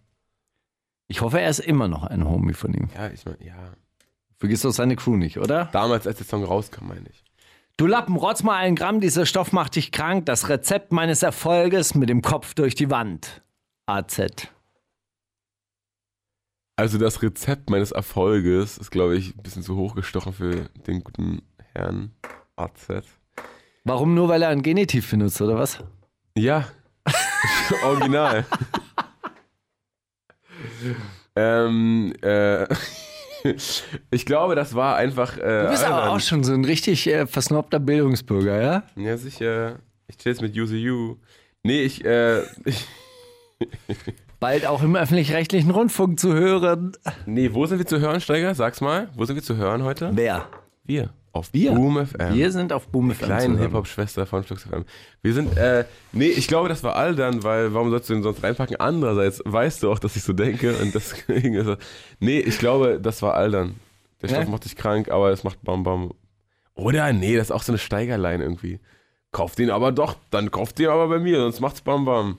[1.08, 2.88] ich hoffe, er ist immer noch ein Homie von ihm.
[2.94, 3.54] Ja, ich meine, ja.
[4.36, 5.66] Vergiss doch seine Crew nicht, oder?
[5.72, 7.24] Damals, als der Song rauskam, meine ich.
[7.76, 10.26] Du Lappen, rotz mal einen Gramm, dieser Stoff macht dich krank.
[10.26, 13.42] Das Rezept meines Erfolges mit dem Kopf durch die Wand.
[13.86, 14.48] AZ.
[16.76, 21.04] Also das Rezept meines Erfolges ist, glaube ich, ein bisschen zu hoch gestochen für den
[21.04, 22.10] guten Herrn
[22.56, 22.88] AZ.
[23.84, 25.78] Warum nur, weil er ein Genitiv benutzt, oder was?
[26.36, 26.66] Ja,
[27.84, 28.44] original.
[31.36, 32.66] ähm, äh,
[34.10, 35.36] ich glaube, das war einfach.
[35.38, 38.82] Äh, Du bist aber auch schon so ein richtig äh, versnobter Bildungsbürger, ja?
[38.96, 39.78] Ja, sicher.
[40.08, 41.18] Ich chill jetzt mit Use You.
[41.62, 42.84] Nee, ich, äh, ich,
[44.44, 46.92] Bald auch im öffentlich-rechtlichen Rundfunk zu hören.
[47.24, 48.54] nee, wo sind wir zu hören, Steiger?
[48.54, 49.08] Sag's mal.
[49.16, 50.10] Wo sind wir zu hören heute?
[50.12, 50.46] Wer?
[50.84, 51.14] Wir.
[51.32, 51.72] Auf Wir?
[51.72, 52.34] Boom FM.
[52.34, 53.58] Wir sind auf Boom FM Kleinen zu hören.
[53.68, 54.84] Hip-Hop-Schwester von Flux FM.
[55.22, 58.22] Wir sind, äh, nee, ich glaube, das war all dann, weil warum sollst du den
[58.22, 58.76] sonst reinpacken?
[58.76, 61.78] Andererseits weißt du auch, dass ich so denke und deswegen ist er,
[62.20, 63.76] nee, ich glaube, das war all dann.
[64.20, 64.50] Der Stoff Ja?
[64.50, 66.12] macht dich krank, aber es macht Bam Bam.
[66.74, 68.78] Oder, nee, das ist auch so eine Steigerlein irgendwie.
[69.32, 72.36] Kauft den aber doch, dann kauft den aber bei mir, sonst macht's Bam Bam.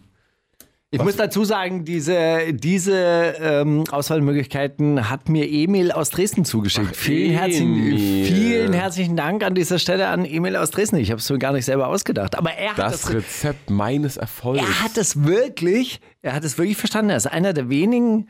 [0.96, 2.96] Ich muss dazu sagen, diese, diese
[3.39, 6.88] ähm, Auswahlmöglichkeiten hat mir Emil aus Dresden zugeschickt.
[6.91, 10.98] Ach, vielen, herzlichen, vielen herzlichen Dank an dieser Stelle an Emil aus Dresden.
[10.98, 12.36] Ich habe es mir gar nicht selber ausgedacht.
[12.38, 14.64] Aber er hat Das das, Rezept meines Erfolgs.
[14.64, 17.10] er hat es wirklich, er hat es wirklich verstanden.
[17.12, 18.30] Er ist einer der wenigen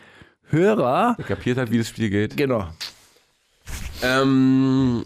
[0.49, 1.18] Hörer.
[1.28, 2.36] kapiert hat, wie das Spiel geht.
[2.38, 2.68] Genau.
[4.03, 5.05] Ähm,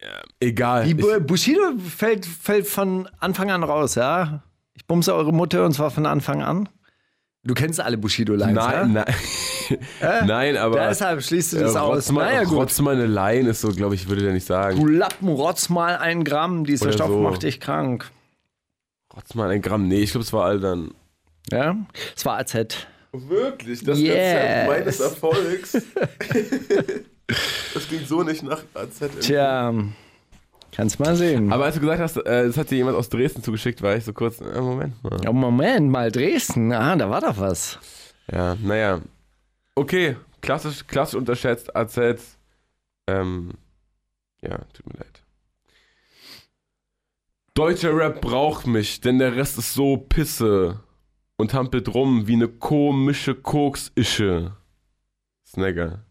[0.00, 0.08] ja,
[0.40, 0.84] egal.
[0.86, 1.60] Die Bu- Bushido
[1.96, 4.42] fällt, fällt von Anfang an raus, ja.
[4.76, 6.68] Ich bumse eure Mutter und zwar von Anfang an.
[7.42, 9.04] Du kennst alle Bushido-Lines, Nein, ja?
[9.04, 10.26] nein.
[10.26, 10.88] nein, aber.
[10.88, 11.96] Deshalb schließt du das äh, aus.
[11.96, 12.58] Rotz mal, Naja, gut.
[12.58, 14.78] Rotz mal eine Line ist so, glaube ich, würde der nicht sagen.
[14.80, 17.20] Du Lappen, rotz mal ein Gramm, dieser Oder Stoff so.
[17.20, 18.10] macht dich krank.
[19.16, 19.86] Rotz mal ein Gramm.
[19.86, 20.90] Nee, ich glaube, es war all dann.
[21.50, 21.76] Ja,
[22.16, 22.86] es war AZ.
[23.12, 23.82] Wirklich?
[23.84, 24.14] Das Yes.
[24.16, 25.72] Rezept meines Erfolgs.
[27.74, 29.00] das klingt so nicht nach AZ.
[29.28, 29.92] irgendwie.
[30.76, 31.50] Kannst mal sehen.
[31.52, 34.04] Aber als du gesagt hast, äh, das hat dir jemand aus Dresden zugeschickt, war ich
[34.04, 35.18] so kurz, äh, Moment mal.
[35.24, 37.78] Ja, Moment mal, Dresden, ah, da war doch was.
[38.30, 39.00] Ja, naja.
[39.74, 42.36] Okay, klassisch, klassisch unterschätzt, AZ.
[43.06, 43.52] Ähm,
[44.42, 45.22] ja, tut mir leid.
[47.54, 50.80] Deutscher Rap braucht mich, denn der Rest ist so Pisse
[51.38, 54.52] und hampelt rum wie ne komische Koks-Ische.
[55.46, 56.05] Snagger.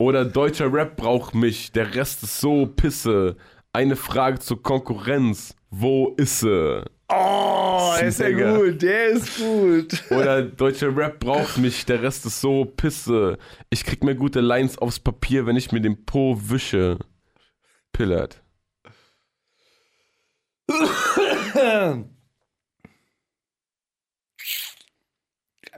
[0.00, 3.36] Oder deutscher Rap braucht mich, der Rest ist so Pisse.
[3.74, 5.54] Eine Frage zur Konkurrenz.
[5.68, 6.82] Wo ist sie?
[7.10, 10.02] Oh, ist ja gut, der ist gut.
[10.10, 13.36] Oder deutscher Rap braucht mich, der Rest ist so Pisse.
[13.68, 16.98] Ich krieg mir gute Lines aufs Papier, wenn ich mir den Po wische.
[17.92, 18.42] Pillard.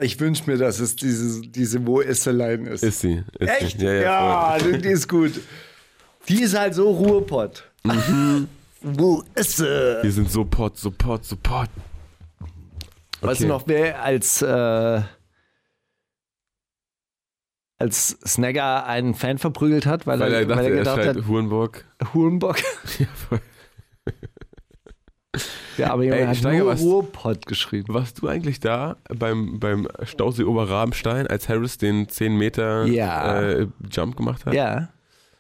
[0.03, 2.83] Ich wünsche mir, dass es diese, diese Wo ist Line ist.
[2.83, 3.23] Ist sie.
[3.39, 3.81] Ist Echt?
[3.81, 3.87] Sie.
[3.87, 4.79] Ja, voll.
[4.79, 5.41] die ist gut.
[6.29, 7.65] Die ist halt so Ruhrpott.
[8.81, 9.99] Wo ist sie?
[10.03, 11.69] Wir sind so pot, so pot, so pot.
[13.21, 15.01] Weißt du noch, wer als, äh,
[17.79, 21.85] als Snagger einen Fan verprügelt hat, weil, Weil er dachte, er, gedacht schreit hat, Hurenbock.
[22.13, 22.57] Hurenbock?
[22.99, 23.41] Ja, voll.
[25.83, 27.93] Ja, aber Junge Ey, hat Steiger, nur was- Ruhrpott geschrieben.
[27.95, 33.41] Warst du eigentlich da beim, beim Stausee Oberrabenstein, als Harris den 10 Meter Ja.
[33.43, 34.55] äh, Jump gemacht hat?
[34.55, 34.89] Ja.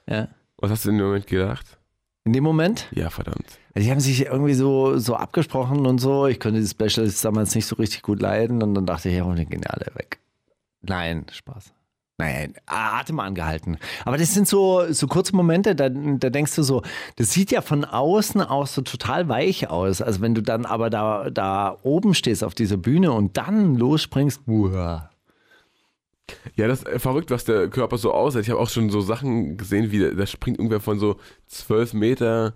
[0.08, 0.28] ja.
[0.58, 1.78] Was hast du in dem Moment gedacht?
[2.24, 2.86] In dem Moment?
[2.92, 3.58] Ja, verdammt.
[3.76, 6.26] Die haben sich irgendwie so, so abgesprochen und so.
[6.26, 9.24] Ich konnte die Specials damals nicht so richtig gut leiden und dann dachte ich, ja,
[9.24, 10.20] und die gehen alle weg.
[10.82, 11.72] Nein, Spaß.
[12.18, 13.78] Nein, Atem angehalten.
[14.04, 16.82] Aber das sind so, so kurze Momente, da, da denkst du so,
[17.16, 20.02] das sieht ja von außen aus so total weich aus.
[20.02, 24.42] Also wenn du dann aber da, da oben stehst auf dieser Bühne und dann losspringst,
[24.46, 25.10] uah.
[26.54, 28.42] Ja, das ist äh, verrückt, was der Körper so aussieht.
[28.42, 31.16] Ich habe auch schon so Sachen gesehen, wie da springt irgendwer von so
[31.48, 32.54] 12 Meter,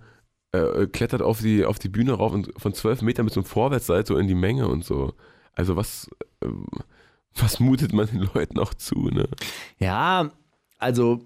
[0.51, 3.45] äh, klettert auf die, auf die Bühne rauf und von 12 Metern mit so einem
[3.45, 5.13] Vorwärtssalto in die Menge und so.
[5.53, 6.09] Also was,
[6.43, 6.67] ähm,
[7.41, 9.27] was mutet man den Leuten auch zu, ne?
[9.79, 10.31] Ja,
[10.77, 11.21] also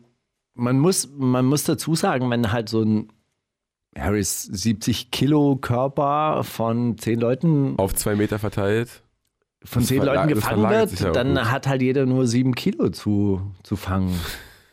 [0.54, 3.12] man muss, man muss dazu sagen, wenn halt so ein
[3.98, 9.04] Harris 70 Kilo Körper von zehn Leuten Auf zwei Meter verteilt.
[9.64, 11.46] von Das zehn Leuten gefangen wird, ja dann gut.
[11.52, 14.18] hat halt jeder nur sieben Kilo zu, zu fangen.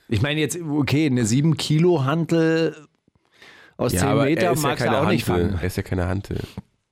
[0.08, 2.74] Ich meine jetzt, okay, eine sieben Kilo Hantel
[3.76, 5.44] aus zehn aber Meter er ist ja magst du auch nicht Hantel.
[5.48, 5.58] fangen.
[5.60, 6.40] Er ist ja keine Hantel.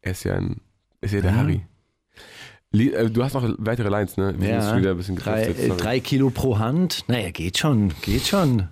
[0.03, 0.61] Er ist ja ein,
[1.01, 1.37] ist ja der Ja.
[1.39, 1.63] Harry.
[2.73, 4.35] Äh, Du hast noch weitere Lines, ne?
[4.39, 7.05] Wir Ja, wieder ein bisschen drei, drei Kilo pro Hand.
[7.09, 8.69] Naja, geht schon, geht schon.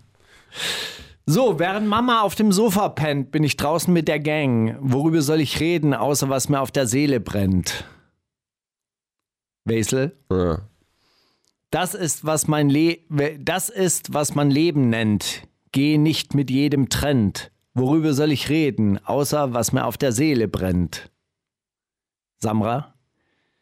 [1.26, 4.76] So, während Mama auf dem Sofa pennt, bin ich draußen mit der Gang.
[4.80, 7.84] Worüber soll ich reden, außer was mir auf der Seele brennt?
[9.64, 10.16] Wesel?
[10.30, 10.60] Ja.
[11.70, 12.98] Das ist, was mein Le
[13.38, 15.42] das ist, was man Leben nennt.
[15.72, 17.50] Geh nicht mit jedem Trend.
[17.72, 21.10] Worüber soll ich reden, außer was mir auf der Seele brennt?
[22.38, 22.93] Samra?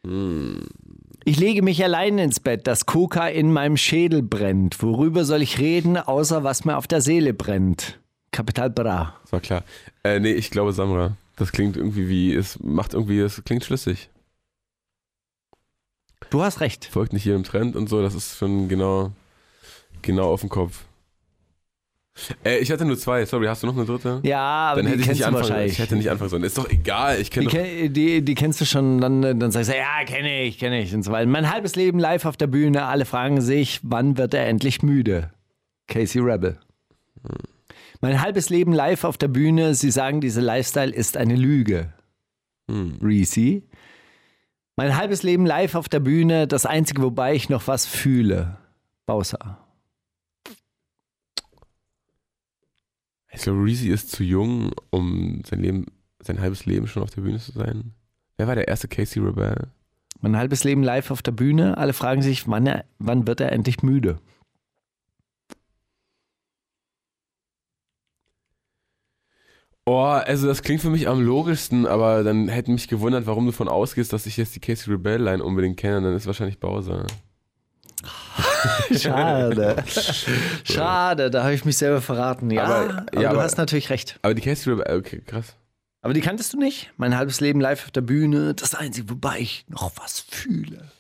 [0.05, 4.83] Ich lege mich allein ins Bett, das Koka in meinem Schädel brennt.
[4.83, 8.01] Worüber soll ich reden, außer was mir auf der Seele brennt?
[8.33, 9.15] Kapital Bra.
[9.23, 9.65] Das war klar.
[10.03, 11.17] Äh, nee, ich glaube Samra.
[11.37, 14.11] Das klingt irgendwie wie, es macht irgendwie, es klingt schlüssig.
[16.31, 16.87] Du hast recht.
[16.87, 19.13] Folgt nicht jedem Trend und so, das ist schon genau,
[20.01, 20.85] genau auf dem Kopf.
[22.45, 24.21] Äh, ich hatte nur zwei, sorry, hast du noch eine dritte?
[24.23, 24.41] Ja,
[24.73, 25.73] aber Dann hätte die ich kennst nicht du anfangen, wahrscheinlich.
[25.73, 26.45] ich hätte nicht anfangen sollen.
[26.45, 29.51] Ist doch egal, ich Die, kenne doch, ken- die, die kennst du schon, dann, dann
[29.51, 31.27] sagst du, ja, kenne ich, kenne ich und so weiter.
[31.29, 35.31] Mein halbes Leben live auf der Bühne, alle fragen sich, wann wird er endlich müde?
[35.89, 36.59] Casey Rebel.
[38.01, 41.93] Mein halbes Leben live auf der Bühne, sie sagen, dieser Lifestyle ist eine Lüge.
[42.71, 42.99] Hm.
[43.03, 43.63] Reese.
[44.77, 48.57] Mein halbes Leben live auf der Bühne, das einzige, wobei ich noch was fühle.
[49.07, 49.59] Bausa.
[53.33, 55.87] Ich glaube, Reezy ist zu jung, um sein Leben,
[56.21, 57.95] sein halbes Leben schon auf der Bühne zu sein.
[58.37, 59.69] Wer war der erste Casey Rebel?
[60.21, 63.53] Mein halbes Leben live auf der Bühne, alle fragen sich, wann, er, wann wird er
[63.53, 64.21] endlich müde?
[69.85, 73.53] Oh, also das klingt für mich am logischsten, aber dann hätte mich gewundert, warum du
[73.53, 77.07] von ausgehst, dass ich jetzt die Casey Rebel Line unbedingt kenne, dann ist wahrscheinlich Bowser.
[78.99, 79.77] Schade.
[80.65, 82.51] Schade, da habe ich mich selber verraten.
[82.51, 82.75] Ja, Aber-
[83.09, 84.19] aber, ja, du aber- hast natürlich recht.
[84.23, 85.55] Aber die Casey Rebel, okay, krass.
[86.03, 86.91] Aber die kanntest du nicht?
[86.97, 90.91] Mein halbes Leben live auf der Bühne, das Einzige, wobei ich noch was fühle.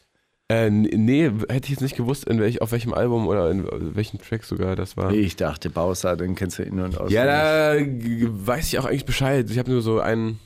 [0.48, 4.20] Äh, nee, hätte ich jetzt nicht gewusst, in welch, auf welchem Album oder in welchem
[4.20, 5.10] Track sogar das war.
[5.12, 7.10] Ich dachte, Bowser, den kennst du in- und aus.
[7.10, 9.48] Ja, da weiß ich auch eigentlich Bescheid.
[9.50, 10.38] Ich habe nur so ein,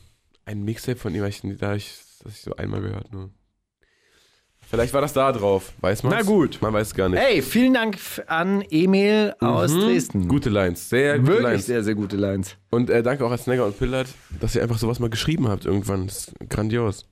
[0.44, 1.92] ein Mixtape von ihm, ich, da ich,
[2.22, 3.30] das ich so einmal gehört nur.
[4.68, 6.12] Vielleicht war das da drauf, weiß man.
[6.12, 6.58] Na gut.
[6.60, 7.20] Man weiß es gar nicht.
[7.20, 10.22] Hey, vielen Dank an Emil aus Dresden.
[10.24, 10.28] Mhm.
[10.28, 11.66] Gute Lines, sehr gute Wirklich Lines.
[11.66, 12.56] sehr, sehr gute Lines.
[12.70, 14.08] Und äh, danke auch an Snagger und Pillard,
[14.40, 16.08] dass ihr einfach sowas mal geschrieben habt irgendwann.
[16.08, 17.06] Das ist grandios.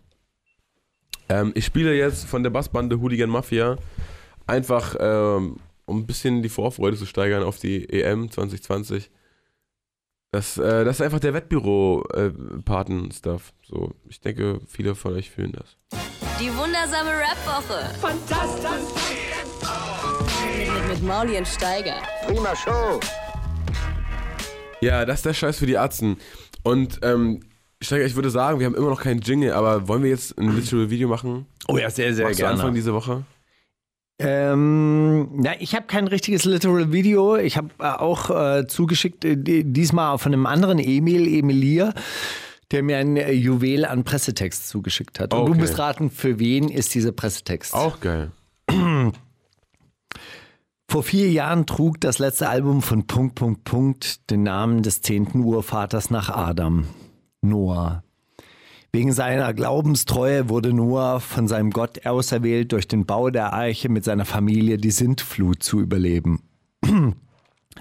[1.28, 3.76] Ähm, ich spiele jetzt von der Bassbande Hooligan Mafia
[4.48, 9.12] einfach, ähm, um ein bisschen die Vorfreude zu steigern auf die EM 2020.
[10.32, 13.52] Das, äh, das ist einfach der Wettbüro-Paten-Stuff.
[13.62, 15.76] so, ich denke, viele von euch fühlen das.
[16.40, 17.90] Die wundersame Rap-Woche.
[18.00, 18.70] Fantastisch.
[20.58, 21.96] Mit, mit, mit Mauli und Steiger.
[24.80, 26.16] Ja, das ist der Scheiß für die Atzen.
[26.62, 27.40] Und ähm,
[27.80, 30.54] Steiger, ich würde sagen, wir haben immer noch keinen Jingle, aber wollen wir jetzt ein
[30.54, 31.46] literal Video machen?
[31.68, 33.22] Oh ja, sehr, sehr Magst du Anfang diese Woche?
[34.20, 37.36] Ähm, na, ich habe kein richtiges Literal Video.
[37.36, 41.94] Ich habe äh, auch äh, zugeschickt, äh, die- diesmal von einem anderen Emil, Emilier.
[42.74, 45.32] Der mir ein äh, Juwel an Pressetext zugeschickt hat.
[45.32, 45.52] Und Okay.
[45.52, 47.72] du musst raten, für wen ist dieser Pressetext?
[47.72, 48.32] Auch geil.
[50.88, 55.40] Vor vier Jahren trug das letzte Album von Punkt, Punkt, Punkt den Namen des zehnten
[55.40, 56.86] Urvaters nach Adam,
[57.42, 58.04] Noah.
[58.92, 64.04] Wegen seiner Glaubenstreue wurde Noah von seinem Gott auserwählt, durch den Bau der Arche mit
[64.04, 66.42] seiner Familie die Sintflut zu überleben.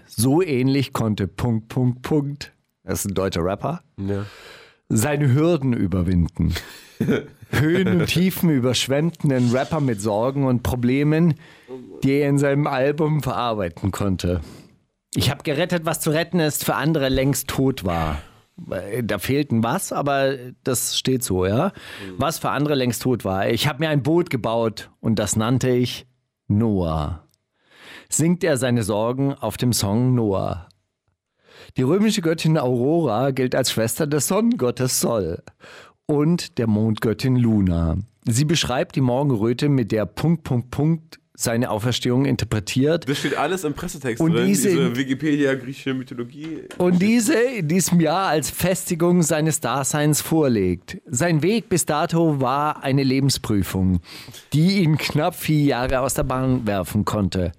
[0.08, 2.52] So ähnlich konnte Punkt, Punkt, Punkt,
[2.84, 4.26] das ist ein deutscher Rapper, Ja.
[4.90, 6.54] Seine Hürden überwinden.
[7.52, 11.36] Höhen und Tiefen überschwemmten den Rapper mit Sorgen und Problemen,
[12.04, 14.42] die er in seinem Album verarbeiten konnte.
[15.16, 18.22] Ich habe gerettet, was zu retten ist, für andere längst tot war.
[19.04, 21.72] Da fehlt ein was, aber das steht so, ja.
[22.18, 23.50] Was für andere längst tot war.
[23.50, 26.06] Ich habe mir ein Boot gebaut und das nannte ich
[26.48, 27.28] Noah.
[28.10, 30.68] Singt er seine Sorgen auf dem Song Noah.
[31.76, 35.42] Die römische Göttin Aurora gilt als Schwester des Sonnengottes Sol
[36.06, 37.98] und der Mondgöttin Luna.
[38.26, 43.10] Sie beschreibt die Morgenröte, mit der Punkt, Punkt, Punkt seine Auferstehung interpretiert.
[43.10, 44.46] Das steht alles im Pressetext Und drin.
[44.46, 46.60] diese- Diese, Wikipedia, griechische Mythologie.
[46.78, 51.02] Und diese in diesem Jahr als Festigung seines Daseins vorlegt.
[51.08, 54.00] Sein Weg bis dato war eine Lebensprüfung,
[54.54, 57.52] die ihn knapp vier Jahre aus der Bahn werfen konnte.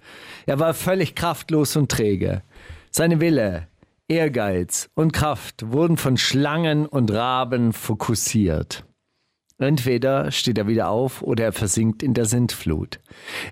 [0.45, 2.43] Er war völlig kraftlos und träge.
[2.91, 3.67] Seine Wille,
[4.07, 8.85] Ehrgeiz und Kraft wurden von Schlangen und Raben fokussiert.
[9.57, 12.99] Entweder steht er wieder auf oder er versinkt in der Sintflut.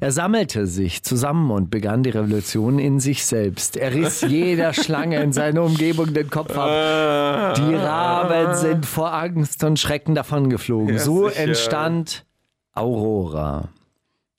[0.02, 3.78] Er sammelte sich zusammen und begann die Revolution in sich selbst.
[3.78, 7.56] Er riss jeder Schlange in seiner Umgebung den Kopf ab.
[7.56, 10.96] Die Raben sind vor Angst und Schrecken davongeflogen.
[10.96, 11.40] Ja, so sicher.
[11.40, 12.26] entstand
[12.74, 13.70] Aurora.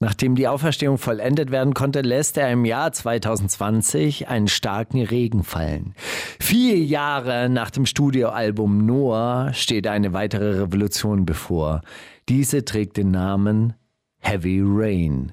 [0.00, 5.94] Nachdem die Auferstehung vollendet werden konnte, lässt er im Jahr 2020 einen starken Regen fallen.
[6.40, 11.80] Vier Jahre nach dem Studioalbum Noah steht eine weitere Revolution bevor.
[12.28, 13.74] Diese trägt den Namen
[14.18, 15.32] Heavy Rain.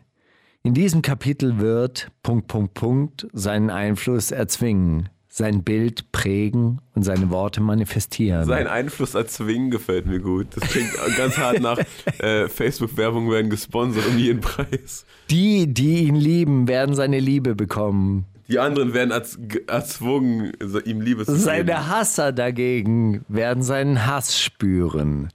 [0.64, 7.30] In diesem Kapitel wird Punkt, Punkt, Punkt seinen Einfluss erzwingen, sein Bild prägen und seine
[7.30, 8.44] Worte manifestieren.
[8.44, 10.48] Sein Einfluss erzwingen gefällt mir gut.
[10.56, 11.80] Das klingt ganz hart nach
[12.20, 15.06] äh, Facebook-Werbung werden gesponsert um jeden Preis.
[15.30, 18.26] Die, die ihn lieben, werden seine Liebe bekommen.
[18.50, 20.52] Die anderen werden erz erzwungen,
[20.84, 21.44] ihm Liebe zu geben.
[21.44, 25.30] Seine Hasser dagegen werden seinen Hass spüren.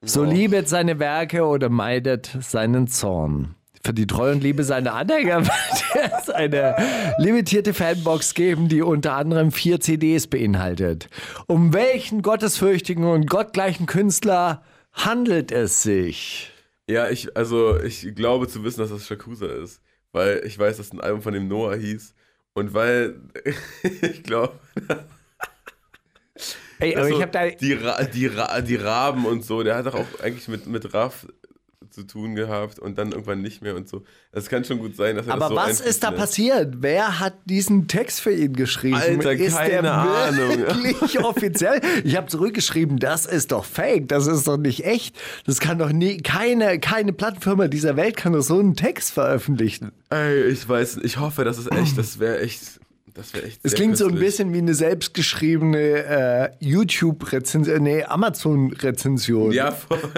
[0.00, 3.54] So liebet seine Werke oder meidet seinen Zorn.
[3.84, 6.76] Für die Treue und Liebe seiner Anhänger wird es eine
[7.18, 11.08] limitierte Fanbox geben, die unter anderem vier CDs beinhaltet.
[11.48, 14.62] Um welchen gottesfürchtigen und gottgleichen Künstler
[14.92, 16.52] handelt es sich?
[16.88, 19.80] Ja, ich, also ich glaube zu wissen, dass das Shakusa ist.
[20.12, 22.14] Weil ich weiß, dass ein Album von dem Noah hieß.
[22.52, 23.16] Und weil
[24.02, 24.60] ich glaube,
[26.78, 27.48] Ey, aber also, ich habe da.
[27.48, 30.92] die, Ra die, Ra die Raben und so, der hat doch auch eigentlich mit, mit
[30.94, 31.26] Raff
[31.92, 34.02] zu tun gehabt und dann irgendwann nicht mehr und so.
[34.32, 36.20] Das kann schon gut sein, dass er Aber das so was ist da lässt.
[36.20, 36.74] passiert?
[36.80, 38.94] Wer hat diesen Text für ihn geschrieben?
[38.96, 40.58] Alter, ist keine der Ahnung.
[40.58, 41.80] wirklich offiziell?
[42.04, 45.16] Ich habe zurückgeschrieben, das ist doch fake, das ist doch nicht echt.
[45.46, 49.92] Das kann doch nie, keine, keine Plattenfirma dieser Welt kann doch so einen Text veröffentlichen.
[50.10, 52.62] Ey, ich weiß, ich hoffe, das ist echt, das wäre echt,
[53.14, 53.60] das wäre echt.
[53.62, 59.52] Es klingt so ein bisschen wie eine selbstgeschriebene äh, YouTube-Rezension, nee, Amazon-Rezension.
[59.52, 59.98] Ja, voll.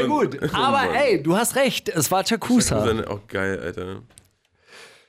[0.00, 2.84] Na gut, Oh aber ey, du hast recht, es war Chakusa.
[2.84, 4.02] Seine, auch geil, Alter.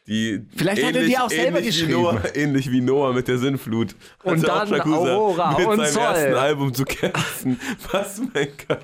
[0.08, 1.90] Die, Vielleicht hat er die auch selber ähnlich geschrieben.
[1.90, 3.96] Wie Noah, ähnlich wie Noah mit der Sinnflut.
[4.24, 6.04] Und hatte auch dann Shakusa Aurora mit und seinem Zoll.
[6.04, 7.60] ersten Album zu kämpfen.
[7.92, 8.80] Was, mein Gott.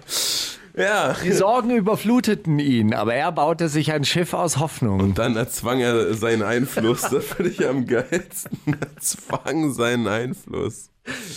[0.78, 1.16] Ja.
[1.24, 5.14] Die Sorgen überfluteten ihn, aber er baute sich ein Schiff aus Hoffnung.
[5.14, 7.02] Dann erzwang er seinen Einfluss.
[7.02, 8.58] Das finde ich am geilsten.
[8.96, 10.90] Erzwang seinen Einfluss.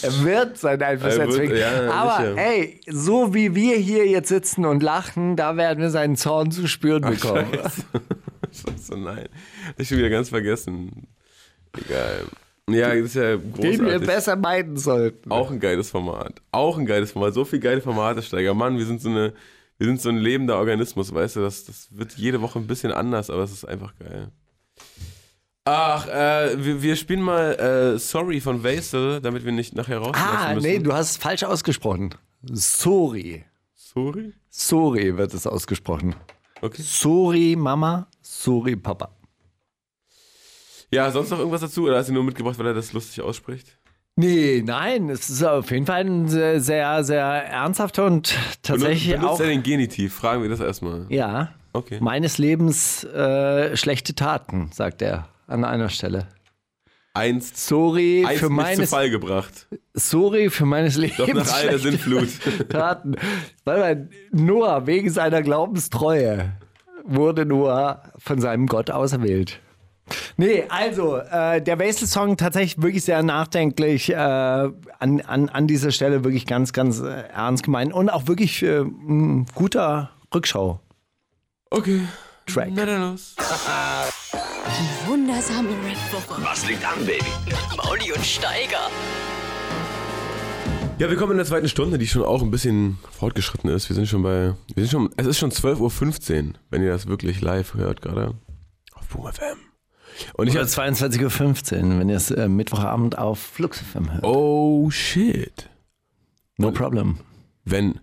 [0.03, 1.57] Er wird seinen Einfluss Er erzwingen.
[1.57, 2.37] ja, Aber sicher.
[2.37, 6.66] ey, so wie wir hier jetzt sitzen und lachen, da werden wir seinen Zorn zu
[6.68, 7.47] spüren bekommen.
[8.53, 9.28] Scheiße, nein.
[9.68, 11.07] Hab ich schon wieder ganz vergessen.
[11.76, 12.26] Egal.
[12.71, 14.07] Ja, das ist ja Den wir großartig.
[14.07, 15.31] besser meiden sollten.
[15.31, 16.41] Auch ein geiles Format.
[16.51, 17.35] Auch ein geiles Format.
[17.35, 18.55] So viele geile Formate, Steiger.
[18.55, 19.35] Mann, wir sind so eine,
[19.77, 22.93] wir sind so ein lebender Organismus, weißt du, das, das wird jede Woche ein bisschen
[22.93, 24.31] anders, aber es ist einfach geil.
[25.67, 27.55] Ach, äh, wir, wir spielen mal
[27.95, 30.67] äh, Sorry von Vaisel, damit wir nicht nachher rausschmeißen ah, müssen.
[30.67, 32.15] nee, du hast es falsch ausgesprochen.
[32.53, 33.45] Sorry.
[33.75, 34.33] Sorry?
[34.51, 36.15] Sorry wird es ausgesprochen.
[36.61, 36.83] Okay.
[36.83, 38.09] Sorry, Mama.
[38.21, 39.11] Sorry, Papa.
[40.95, 41.85] Ja, sonst noch irgendwas dazu?
[41.85, 43.79] Oder hast du nur mitgebracht, weil er das lustig ausspricht?
[44.17, 49.29] Nee, nein, es ist auf jeden Fall ein sehr, sehr, sehr ernsthafter und tatsächlich Benutzt
[49.29, 49.41] auch.
[49.41, 50.15] er den Genitiv?
[50.15, 51.07] Fragen wir das erstmal.
[51.09, 51.53] Ja.
[51.73, 51.99] Okay.
[52.01, 56.29] Meines Lebens äh, schlechte Taten, sagt er an einer Stelle.
[57.15, 59.67] eins, Sorry eins für mich zu meines Fall gebracht.
[59.95, 61.17] Sorry für meines Lebens.
[61.17, 62.29] Doch nach all der schlechte Sintflut.
[62.69, 63.17] Taten.
[63.65, 66.53] Weil Noah wegen seiner Glaubenstreue
[67.05, 69.61] wurde Noah von seinem Gott auserwählt.
[70.37, 76.25] Nee, also, äh, der Wesel-Song tatsächlich wirklich sehr nachdenklich, äh, an, an, an dieser Stelle
[76.25, 80.81] wirklich ganz, ganz äh, ernst gemeint und auch wirklich äh, ein guter Rückschau.
[81.71, 82.03] Okay.
[82.47, 82.71] Track.
[82.75, 83.35] Na dann los.
[85.07, 86.43] Wundersame Rap-Woche.
[86.43, 87.25] Was liegt an, Baby?
[87.77, 88.91] Mauli und Steiger.
[90.99, 93.89] Ja, wir kommen in der zweiten Stunde, die schon auch ein bisschen fortgeschritten ist.
[93.89, 94.55] Wir sind schon bei.
[94.75, 95.11] Wir sind schon.
[95.17, 98.35] Es ist schon 12.15 Uhr, wenn ihr das wirklich live hört gerade.
[98.95, 99.74] Auf Boom FM.
[100.35, 104.25] Und ich Oder hab, 22.15 Uhr, wenn ihr es äh, Mittwochabend auf Flux FM hört.
[104.25, 105.69] Oh shit.
[106.57, 107.19] No problem.
[107.65, 108.01] Wenn,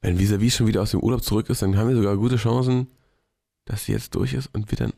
[0.00, 2.86] wenn Visavi schon wieder aus dem Urlaub zurück ist, dann haben wir sogar gute Chancen,
[3.64, 4.92] dass sie jetzt durch ist und wir dann.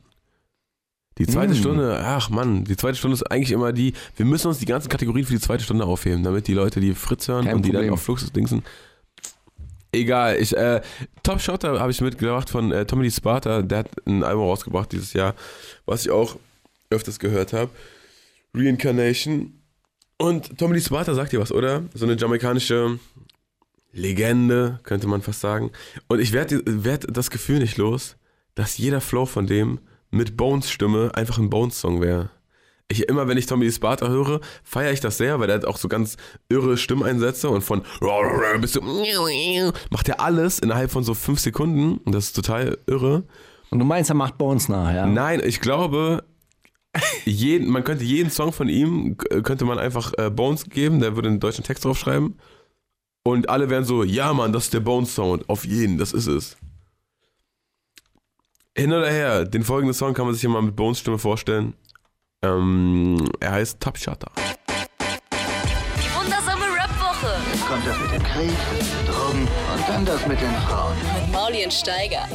[1.19, 1.57] Die zweite Mm.
[1.57, 4.89] Stunde, ach Mann, die zweite Stunde ist eigentlich immer die, wir müssen uns die ganzen
[4.89, 7.71] Kategorien für die zweite Stunde aufheben, damit die Leute, die Fritz hören Kein und die
[7.71, 8.63] dann auf Flux dingsen.
[9.95, 10.81] Egal, ich, äh,
[11.23, 15.13] Top Shotter habe ich mitgebracht von äh, Tommy Sparta, der hat ein Album rausgebracht dieses
[15.13, 15.35] Jahr,
[15.87, 16.37] was ich auch
[16.91, 17.71] öfters gehört habe.
[18.55, 19.61] Reincarnation.
[20.19, 21.83] Und Tommy Sparta sagt dir was, oder?
[21.95, 22.99] So eine jamaikanische
[23.93, 25.71] Legende, könnte man fast sagen.
[26.09, 28.17] Und ich werde werd das Gefühl nicht los,
[28.55, 29.81] dass jeder Flow von dem
[30.11, 32.31] mit Bones Stimme einfach ein Bones Song wäre.
[32.89, 35.79] Ich immer, wenn ich Tommy Sparta höre, feiere ich das sehr, weil er hat auch
[35.79, 36.17] so ganz
[36.49, 37.83] irre Stimmeinsätze und von
[38.61, 38.81] bist du
[39.91, 43.25] macht er alles innerhalb von so fünf Sekunden und das ist total irre.
[43.71, 45.07] Und du meinst, er macht Bones nach, ja?
[45.07, 46.25] Nein, ich glaube,
[47.25, 51.17] jeden, man könnte jeden Song von ihm, k- könnte man einfach äh, Bones geben, der
[51.17, 52.39] würde einen deutschen Text draufschreiben.
[53.25, 56.27] Und alle wären so, ja Mann, das ist der Bones Sound, auf jeden, das ist
[56.27, 56.57] es.
[58.77, 61.75] Hin oder her, den folgenden Song kann man sich hier mal mit Bones Stimme vorstellen.
[62.45, 64.31] Ähm, er heißt Top Shutter.
[65.97, 67.33] Die wundersame Rap-Woche
[67.67, 68.53] kommt das mit dem Krieg,
[69.07, 70.95] Drogen und dann das mit den Frauen.
[71.15, 72.29] mit Mauli und Steiger.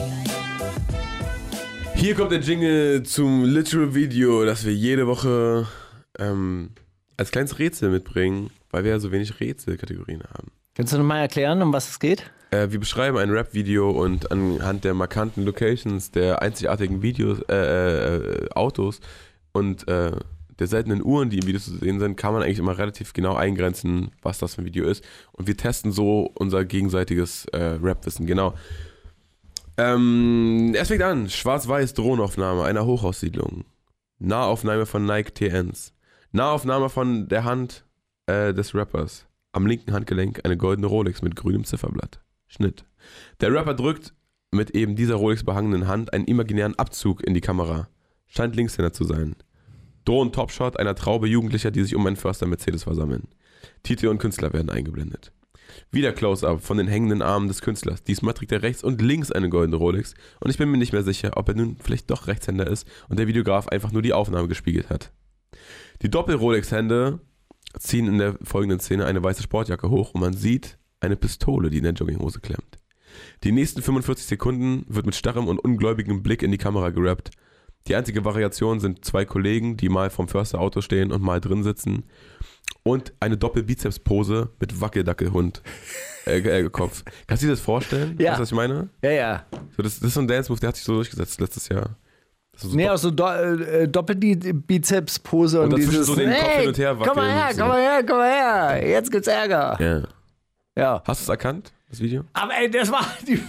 [1.94, 5.68] Hier kommt der Jingle zum Literal Video, das wir jede Woche
[6.18, 6.72] ähm,
[7.18, 10.52] als kleines Rätsel mitbringen, weil wir ja so wenig Rätselkategorien haben.
[10.74, 12.32] Kannst du nochmal erklären, um was es geht?
[12.50, 18.50] Äh, wir beschreiben ein Rap-Video und anhand der markanten Locations, der einzigartigen Videos, äh, äh,
[18.56, 19.02] Autos
[19.52, 20.12] und äh,
[20.60, 23.36] der seltenen Uhren, die im Video zu sehen sind, kann man eigentlich immer relativ genau
[23.36, 25.04] eingrenzen, was das für ein Video ist.
[25.32, 28.26] Und wir testen so unser gegenseitiges äh, Rap-Wissen.
[28.26, 28.54] Genau.
[29.78, 31.30] Ähm, es fängt an.
[31.30, 33.64] Schwarz-Weiß Drohnenaufnahme einer Hochhaussiedlung.
[34.20, 35.94] Nahaufnahme von Nike TNs.
[36.34, 37.86] Nahaufnahme von der Hand
[38.26, 39.26] äh, des Rappers.
[39.54, 42.20] Am linken Handgelenk eine goldene Rolex mit grünem Zifferblatt.
[42.48, 42.84] Schnitt.
[43.40, 44.14] Der Rapper drückt
[44.52, 47.88] mit eben dieser Rolex behangenen Hand einen imaginären Abzug in die Kamera.
[48.30, 49.36] Scheint Linkshänder zu sein.
[50.06, 53.28] Drohen Topshot einer Traube Jugendlicher, die sich um einen Förster Mercedes versammeln.
[53.84, 55.32] Titel und Künstler werden eingeblendet.
[55.92, 58.04] Wieder Close-Up von den hängenden Armen des Künstlers.
[58.04, 61.04] Diesmal trägt er rechts und links eine goldene Rolex und ich bin mir nicht mehr
[61.04, 64.48] sicher, ob er nun vielleicht doch Rechtshänder ist und der Videograf einfach nur die Aufnahme
[64.48, 65.12] gespiegelt hat.
[66.02, 67.20] Die Doppel-Rolex-Hände
[67.78, 71.78] ziehen in der folgenden Szene eine weiße Sportjacke hoch und man sieht eine Pistole, die
[71.78, 72.80] in der Jogginghose klemmt.
[73.44, 77.32] Die nächsten 45 Sekunden wird mit starrem und ungläubigem Blick in die Kamera gerappt.
[77.90, 82.04] Die einzige Variation sind zwei Kollegen, die mal vom Försterauto stehen und mal drin sitzen.
[82.84, 85.62] Und eine Doppel-Bizeps-Pose mit Wackeldackelhund.
[86.26, 87.04] Äh, äh, Kopf.
[87.28, 88.16] Kannst du dir das vorstellen?
[88.20, 88.32] Ja.
[88.32, 88.90] Weißt du, was ich meine?
[89.02, 89.46] Ja, ja.
[89.76, 91.98] So, das, das ist so ein Dance-Move, der hat sich so durchgesetzt letztes Jahr.
[92.56, 96.78] So Nee, auch so Do äh, Doppel-Bizeps-Pose und, Und dieses so den Kopf hin und
[96.78, 97.60] her Komm mal wackeln, her, so.
[97.62, 98.30] komm mal her, komm mal
[98.78, 98.88] her.
[98.90, 99.78] Jetzt gibt's Ärger.
[99.80, 100.04] ja.
[100.78, 101.04] Ja.
[101.06, 102.24] Hast du es erkannt, das Video?
[102.34, 103.42] Aber ey, das war die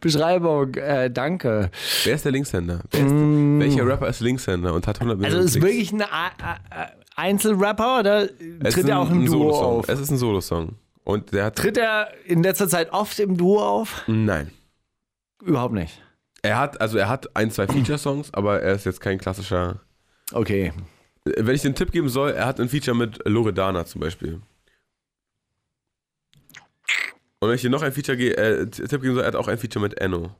[0.00, 0.74] Beschreibung.
[0.74, 1.70] Äh, danke.
[2.04, 2.80] Wer ist der Linkshänder?
[2.90, 5.24] Wer ist, Welcher Rapper ist Linkshänder und hat 100 Mm.
[5.24, 8.28] Also Millionen ist wirklich ein A- A- Einzelrapper oder
[8.62, 9.64] Es tritt er auch im ein Duo Solosong.
[9.78, 9.88] auf?
[9.88, 10.74] Es ist ein Solosong.
[11.04, 11.52] Und der.
[11.54, 14.02] Tritt er in letzter Zeit oft im Duo auf?
[14.06, 14.50] Nein.
[15.42, 16.02] Überhaupt nicht.
[16.42, 19.80] Er hat, also er hat ein, zwei Feature-Songs, aber er ist jetzt kein klassischer.
[20.32, 20.72] Okay.
[21.24, 24.40] Wenn ich den Tipp geben soll, er hat ein Feature mit Loredana zum Beispiel.
[27.40, 29.48] Und wenn ich dir noch ein Feature ge äh, Tipp geben soll, er hat auch
[29.48, 30.34] ein Feature mit Enno.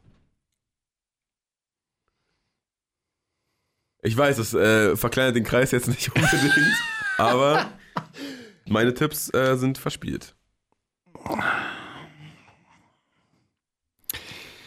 [4.03, 6.77] Ich weiß, es äh, verkleinert den Kreis jetzt nicht unbedingt,
[7.19, 7.71] aber
[8.69, 10.35] meine Tipps äh, sind verspielt.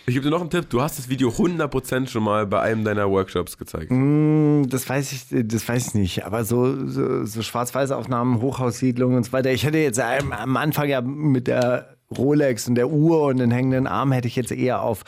[0.06, 0.70] Ich gebe dir noch einen Tipp.
[0.70, 3.92] Du hast das Video 100% schon mal bei einem deiner Workshops gezeigt.
[3.92, 6.26] Mm, Das weiß ich, das weiß ich nicht.
[6.26, 9.52] Aber so, so, so schwarz-weiße Aufnahmen, Hochhaussiedlungen und so weiter.
[9.52, 13.88] Ich hätte jetzt am Anfang ja mit der Rolex und der Uhr und den hängenden
[13.88, 15.04] Arm hätte ich jetzt eher auf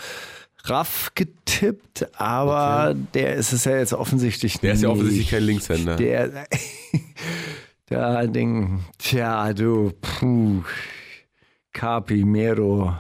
[0.66, 4.98] Raff getippt, aber der ist es ja jetzt offensichtlich Der ist ja nicht.
[4.98, 5.96] offensichtlich kein Linkshänder.
[5.96, 6.46] Der,
[7.90, 10.62] der Ding, tja, du, puh,
[11.74, 12.96] Capi, Mero.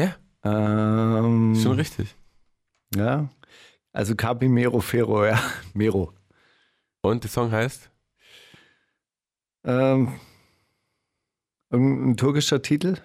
[0.00, 2.16] Ja, Ähm, schon richtig.
[2.96, 3.28] ja,
[3.92, 5.40] also Capi, Mero, Fero, ja,
[5.74, 6.12] Mero.
[7.02, 7.88] Und der Song heißt?
[9.64, 10.12] Ähm,
[11.74, 12.96] irgendein türkischer Titel?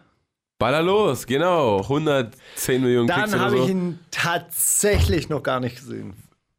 [0.60, 1.80] Baller los, genau.
[1.82, 3.64] 110 Millionen Dann habe so.
[3.64, 6.14] ich ihn tatsächlich noch gar nicht gesehen.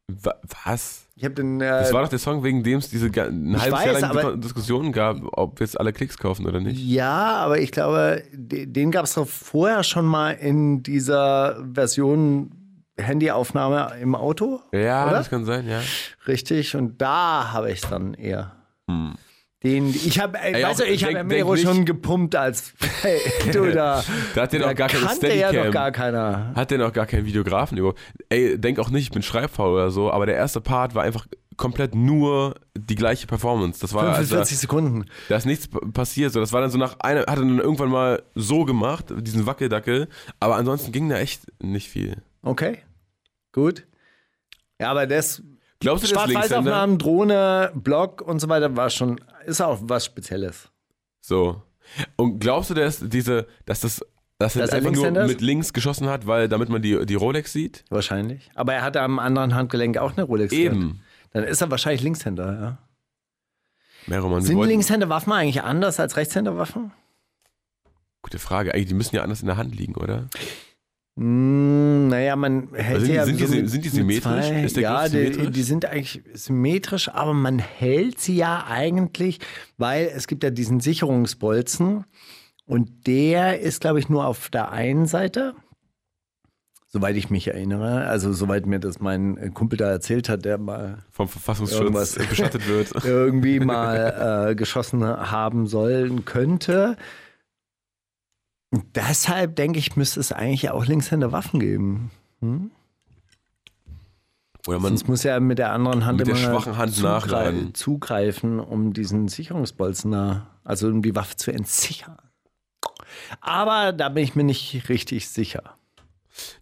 [0.07, 0.35] Wa-
[0.65, 1.07] Was?
[1.15, 1.61] Ich habe den.
[1.61, 4.11] Äh, Das war doch der Song, wegen dem es diese ein halbes weiß, Jahr lang
[4.17, 6.79] aber- Diskussionen gab, ob jetzt alle Klicks kaufen oder nicht.
[6.83, 12.51] ja, aber ich glaube, de- den gab es doch vorher schon mal in dieser Version
[12.97, 14.61] Handyaufnahme im Auto.
[14.73, 15.17] Ja, Oder?
[15.17, 15.79] das kann sein, ja.
[16.27, 18.51] Richtig, und da habe ich es dann eher.
[19.63, 20.39] Den, ich habe.
[20.39, 22.73] Ey, weißt du, ich habe Mero nicht- schon gepumpt als,
[23.53, 24.03] du da.
[24.33, 25.65] Da hat da auch gar keine kannte ja Steadicam.
[25.67, 26.51] noch gar keiner.
[26.55, 27.93] Hat denn auch gar keinen Videografen über.
[28.29, 31.27] Ey, denk auch nicht, ich bin schreibfaul oder so, aber der erste Part war einfach
[31.57, 33.79] komplett nur die gleiche Performance.
[33.81, 35.05] Das war, also, 45 Sekunden.
[35.29, 36.33] da ist nichts passiert.
[36.33, 39.45] So, das war dann so nach einer, hat er dann irgendwann mal so gemacht, diesen
[39.45, 40.07] Wackeldackel,
[40.39, 42.23] aber ansonsten ging da echt nicht viel.
[42.41, 42.79] Okay,
[43.51, 43.85] gut.
[44.79, 45.43] Ja, aber das
[45.79, 46.23] Glaubst du, das?
[46.23, 50.69] Schwarz-Weiß-Aufnahmen, Drohne, Blog und so weiter war schon, ist auch was Spezielles.
[51.21, 51.61] So.
[52.15, 54.05] Und glaubst du, dass diese, dass das,
[54.37, 57.15] dass er Dass er einfach nur mit links geschossen hat, weil damit man die, die
[57.15, 57.83] Rolex sieht?
[57.89, 58.49] Wahrscheinlich.
[58.55, 60.51] Aber er hatte am anderen Handgelenk auch eine Rolex.
[60.51, 60.75] gehabt.
[60.75, 61.01] Eben.
[61.31, 62.77] Dann ist er wahrscheinlich Linkshänder, ja.
[64.07, 66.91] Mehrere Sind Linkshänder-Waffen eigentlich anders als Rechtshänder-Waffen?
[68.23, 68.73] Gute Frage.
[68.73, 70.27] Eigentlich, die müssen ja anders in der Hand liegen, oder?
[71.21, 74.73] Hm, naja, man hält Also sind die- ja sind die- so mit- sind die symmetrisch?
[74.73, 75.51] Zwei, ja, die, symmetrisch?
[75.51, 79.37] die sind eigentlich symmetrisch, aber man hält sie ja eigentlich,
[79.77, 82.05] weil es gibt ja diesen Sicherungsbolzen
[82.65, 85.53] und der ist, glaube ich, nur auf der einen Seite.
[86.87, 91.05] Soweit ich mich erinnere, also soweit mir das mein Kumpel da erzählt hat, der mal
[91.11, 92.91] Vom Verfassungsschutz beschattet wird.
[93.05, 96.97] irgendwie mal äh, geschossen haben sollen könnte.
[98.71, 102.09] Und deshalb denke ich, müsste es eigentlich auch Linkshänder Waffen geben.
[104.67, 107.01] Oder man, Sonst muss er mit der anderen Hand Mit der immer schwachen Hand zugrei-
[107.03, 107.73] nachladen.
[107.73, 112.17] zugreifen, um diesen Sicherungsbolzen da, also um die Waffe zu entsichern.
[113.41, 115.75] Aber da bin ich mir nicht richtig sicher.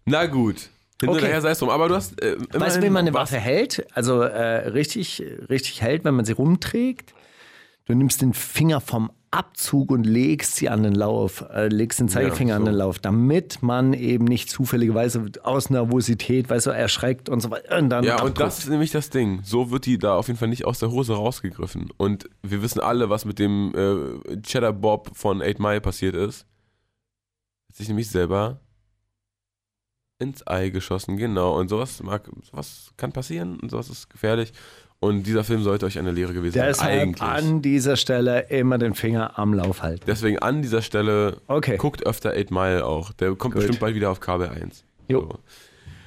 [0.04, 0.70] na gut.
[1.00, 1.40] Hinterher Okay.
[1.40, 1.70] sei es drum.
[1.70, 2.20] Aber du hast.
[2.20, 3.86] Äh, Weißt du, wie man eine was- Waffe hält?
[3.96, 7.14] Also äh, richtig, richtig hält, wenn man sie rumträgt.
[7.86, 12.08] Du nimmst den Finger vom Abzug und legst sie an den Lauf, äh, legst den
[12.08, 12.66] Zeigefinger an so.
[12.66, 17.78] den Lauf, damit man eben nicht zufälligerweise aus Nervosität, weißt du, erschreckt und so weiter.
[17.78, 18.40] Und dann Ja, und abdrückt.
[18.40, 19.40] das ist nämlich das Ding.
[19.44, 21.90] So wird die da auf jeden Fall nicht aus der Hose rausgegriffen.
[21.96, 26.46] Und wir wissen alle, was mit dem äh, Cheddar Bob von 8 Mile passiert ist.
[27.68, 28.58] Hat sich nämlich selber
[30.18, 31.58] ins Ei geschossen, genau.
[31.58, 34.52] Und sowas mag, sowas kann passieren und sowas ist gefährlich.
[35.02, 36.66] Und dieser Film sollte euch eine Lehre gewesen sein.
[36.68, 37.22] Deshalb Eigentlich.
[37.22, 40.02] an dieser Stelle immer den Finger am Lauf halten.
[40.06, 41.78] Deswegen an dieser Stelle Okay.
[41.78, 43.12] guckt öfter 8 Mile auch.
[43.14, 43.62] Der kommt Gut.
[43.62, 44.84] bestimmt bald wieder auf Kabel 1.
[45.08, 45.20] Jo.
[45.22, 45.38] So.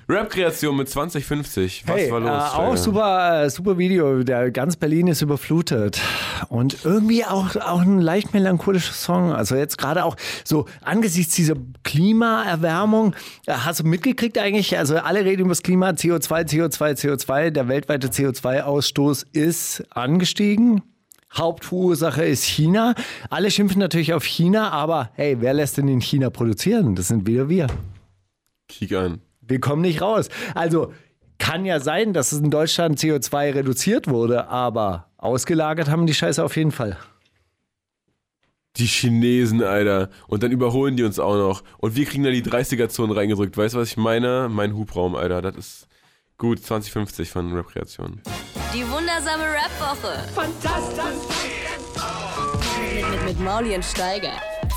[0.10, 1.84] Rap-Kreation mit 2050.
[1.88, 2.30] Was hey, war los?
[2.30, 4.24] Äh, auch super, äh, super Video.
[4.24, 6.02] Der ganz Berlin ist überflutet.
[6.50, 9.32] Und irgendwie auch, auch ein leicht melancholischer Song.
[9.32, 13.16] Also jetzt gerade auch so angesichts dieser Klimaerwärmung.
[13.46, 14.78] äh, Hast du mitgekriegt eigentlich?
[14.78, 15.90] Also alle reden über das Klima.
[15.90, 17.52] CO2, CO2, CO2.
[17.52, 20.82] Der weltweite CO2-Ausstoß ist angestiegen.
[21.34, 22.94] Hauptursache ist China.
[23.30, 26.96] Alle schimpfen natürlich auf China, aber hey, wer lässt denn in China produzieren?
[26.96, 27.68] Das sind wieder wir.
[28.68, 29.22] Kick an.
[29.54, 30.30] Wir kommen nicht raus.
[30.56, 30.92] Also
[31.38, 36.44] kann ja sein, dass es in Deutschland CO2 reduziert wurde, aber ausgelagert haben die Scheiße
[36.44, 36.98] auf jeden Fall.
[38.78, 40.10] Die Chinesen, Alter.
[40.28, 41.64] Und dann überholen die uns auch noch.
[41.78, 43.56] Und wir kriegen da die 30er-Zonen reingedrückt.
[43.56, 44.50] Weißt du, was ich meine?
[44.50, 45.44] Mein Hubraum, Alter.
[45.44, 45.88] Das ist
[46.40, 48.22] gut 2050 von Rap-Kreation.
[48.74, 50.28] Die wundersame Rap-Woche.
[50.34, 51.04] Fantastisch.
[52.96, 54.34] Mit, mit, mit Mauli und Steiger.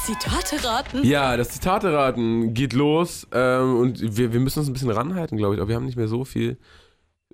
[0.07, 1.05] Zitate raten.
[1.05, 3.27] Ja, das Zitate-Raten geht los.
[3.33, 5.61] Ähm, und wir, wir müssen uns ein bisschen ranhalten, glaube ich.
[5.61, 6.59] Aber wir haben nicht mehr so viel.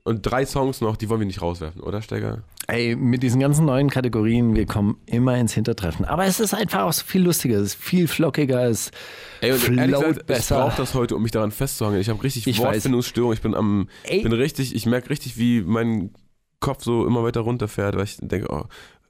[0.04, 2.42] Und drei Songs noch, die wollen wir nicht rauswerfen, oder, Steiger?
[2.66, 6.06] Ey, mit diesen ganzen neuen Kategorien, wir kommen immer ins Hintertreffen.
[6.06, 8.90] Aber es ist einfach auch so viel lustiger, es ist viel flockiger, es
[9.42, 10.56] Ey, und gesagt, ich besser.
[10.60, 12.00] brauche das heute, um mich daran festzuhangen.
[12.00, 12.74] Ich habe richtig Ich weiß.
[12.76, 13.32] Wortfindungsstörung.
[13.34, 14.22] Ich bin am, Ey.
[14.22, 16.10] bin richtig, ich merke richtig, wie mein
[16.58, 18.64] Kopf so immer weiter runterfährt, weil ich denke, oh,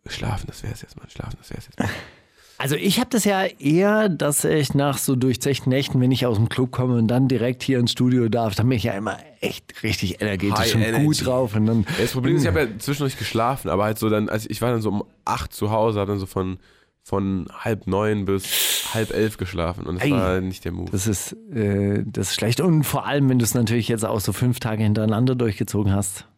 [0.08, 1.88] schlafen, das wäre es jetzt mal, schlafen, das wäre es jetzt mal.
[2.62, 6.36] Also ich habe das ja eher, dass ich nach so durchzechten Nächten, wenn ich aus
[6.36, 9.18] dem Club komme und dann direkt hier ins Studio darf, dann bin ich ja immer
[9.40, 11.04] echt richtig energetisch High und Energy.
[11.04, 11.56] gut drauf.
[11.56, 14.48] Und dann, das Problem ist, ich habe ja zwischendurch geschlafen, aber halt so dann, also
[14.48, 16.58] ich war dann so um 8 zu Hause, habe dann so von
[17.02, 20.12] von halb neun bis halb elf geschlafen und das Ei.
[20.12, 20.88] war nicht der Move.
[20.92, 22.60] Das ist, äh, das ist schlecht.
[22.60, 26.28] Und vor allem, wenn du es natürlich jetzt auch so fünf Tage hintereinander durchgezogen hast.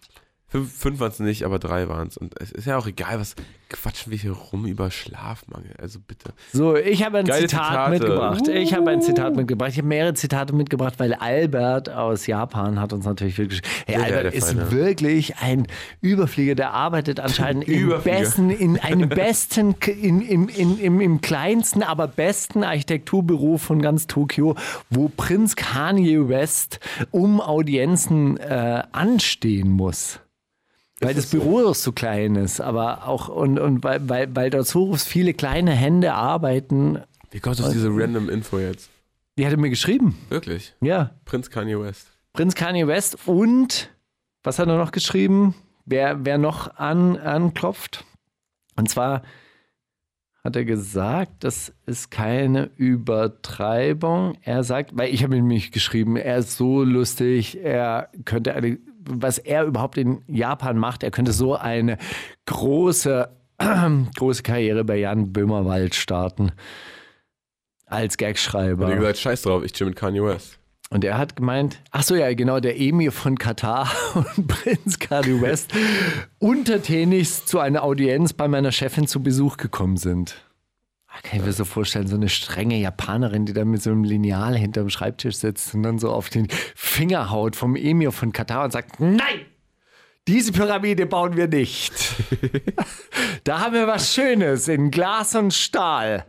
[0.55, 2.17] Fünf, fünf waren es nicht, aber drei waren es.
[2.17, 3.35] Und es ist ja auch egal, was
[3.69, 5.73] quatschen wir hier rum über Schlafmangel.
[5.83, 6.33] Also bitte.
[6.53, 7.91] So, ich habe ein Geile Zitat Zitate.
[7.91, 8.47] mitgebracht.
[8.47, 9.71] Ich habe ein Zitat mitgebracht.
[9.73, 13.63] Ich habe mehrere Zitate mitgebracht, weil Albert aus Japan hat uns natürlich wirklich.
[13.87, 14.71] Hey, Albert ist Feine.
[14.71, 15.67] wirklich ein
[16.01, 21.83] Überflieger, der arbeitet anscheinend im besten, in einem besten, in, in, in, im, im kleinsten,
[21.83, 24.55] aber besten Architekturbüro von ganz Tokio,
[24.89, 26.79] wo Prinz Kanye West
[27.11, 30.21] um Audienzen äh, anstehen muss.
[31.05, 34.67] Weil das Büro doch so klein ist, aber auch und, und weil, weil, weil dort
[34.67, 36.99] so viele kleine Hände arbeiten.
[37.31, 38.91] Wie kommt aus diese random Info jetzt?
[39.37, 40.17] Die hat er mir geschrieben.
[40.29, 40.75] Wirklich?
[40.81, 41.11] Ja.
[41.25, 42.07] Prinz Kanye West.
[42.33, 43.91] Prinz Kanye West und
[44.43, 45.55] was hat er noch geschrieben?
[45.87, 48.05] Wer, wer noch an, anklopft?
[48.77, 49.23] Und zwar
[50.45, 54.37] hat er gesagt, das ist keine Übertreibung.
[54.43, 58.79] Er sagt, weil ich habe ihm nämlich geschrieben, er ist so lustig, er könnte eine,
[59.09, 61.99] was er überhaupt in Japan macht, er könnte so eine
[62.47, 63.29] große,
[64.17, 66.53] große Karriere bei Jan Böhmerwald starten.
[67.87, 68.87] Als Gagschreiber.
[68.87, 70.59] Und ihr gesagt, scheiß drauf, ich chill mit Kanye West.
[70.91, 75.41] Und er hat gemeint, ach so ja, genau, der Emir von Katar und Prinz Kanye
[75.41, 75.73] West
[76.39, 80.45] untertänigst zu einer Audienz bei meiner Chefin zu Besuch gekommen sind.
[81.17, 84.03] Ah, Kann ich mir so vorstellen, so eine strenge Japanerin, die da mit so einem
[84.03, 88.65] Lineal hinterm Schreibtisch sitzt und dann so auf den Finger haut vom Emir von Katar
[88.65, 89.47] und sagt, nein,
[90.27, 91.93] diese Pyramide bauen wir nicht.
[93.45, 96.27] da haben wir was Schönes in Glas und Stahl.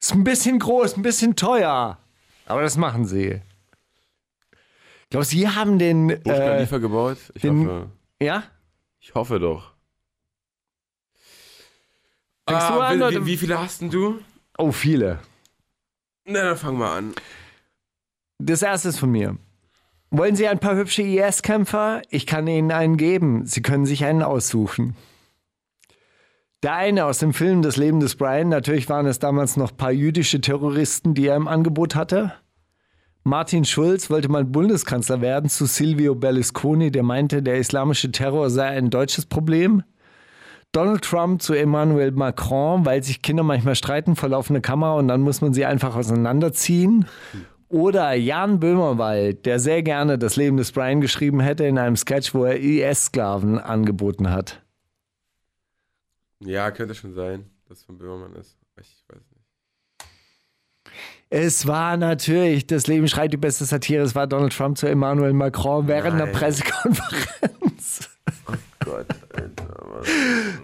[0.00, 1.98] Ist ein bisschen groß, ein bisschen teuer.
[2.46, 3.42] Aber das machen sie.
[5.02, 6.06] Ich glaube, sie haben den.
[6.22, 7.18] Burj Äh, gebaut?
[7.34, 7.90] Ich den- hoffe.
[8.20, 8.42] ja?
[9.00, 9.73] Ich hoffe doch.
[12.48, 14.18] Fängst du Ah, an, wie, oder- wie, viele hast denn du?
[14.58, 15.18] Oh, viele.
[16.26, 17.14] Na, dann fang mal an.
[18.38, 19.36] Das erste ist von mir.
[20.10, 22.02] Wollen Sie ein paar hübsche IS-Kämpfer?
[22.10, 23.46] Ich kann Ihnen einen geben.
[23.46, 24.94] Sie können sich einen aussuchen.
[26.62, 29.76] Der eine aus dem Film Das Leben des Brian, natürlich waren es damals noch ein
[29.76, 32.32] paar jüdische Terroristen, die er im Angebot hatte.
[33.22, 38.66] Martin Schulz wollte mal Bundeskanzler werden zu Silvio Berlusconi, der meinte, der islamische Terror sei
[38.68, 39.82] ein deutsches Problem.
[40.74, 45.20] Donald Trump zu Emmanuel Macron, weil sich Kinder manchmal streiten vor laufender Kamera und dann
[45.20, 47.06] muss man sie einfach auseinanderziehen.
[47.68, 52.34] Oder Jan Böhmerwald, der sehr gerne das Leben des Brian geschrieben hätte in einem Sketch,
[52.34, 54.62] wo er IS-Sklaven angeboten hat.
[56.40, 58.58] Ja, könnte schon sein, dass es von Böhmermann ist.
[58.80, 59.44] Ich weiß nicht.
[61.30, 65.34] Es war natürlich, das Leben schreit die beste Satire, es war Donald Trump zu Emmanuel
[65.34, 66.34] Macron während der Nein.
[66.34, 68.13] Pressekonferenz.
[68.84, 69.06] Gott?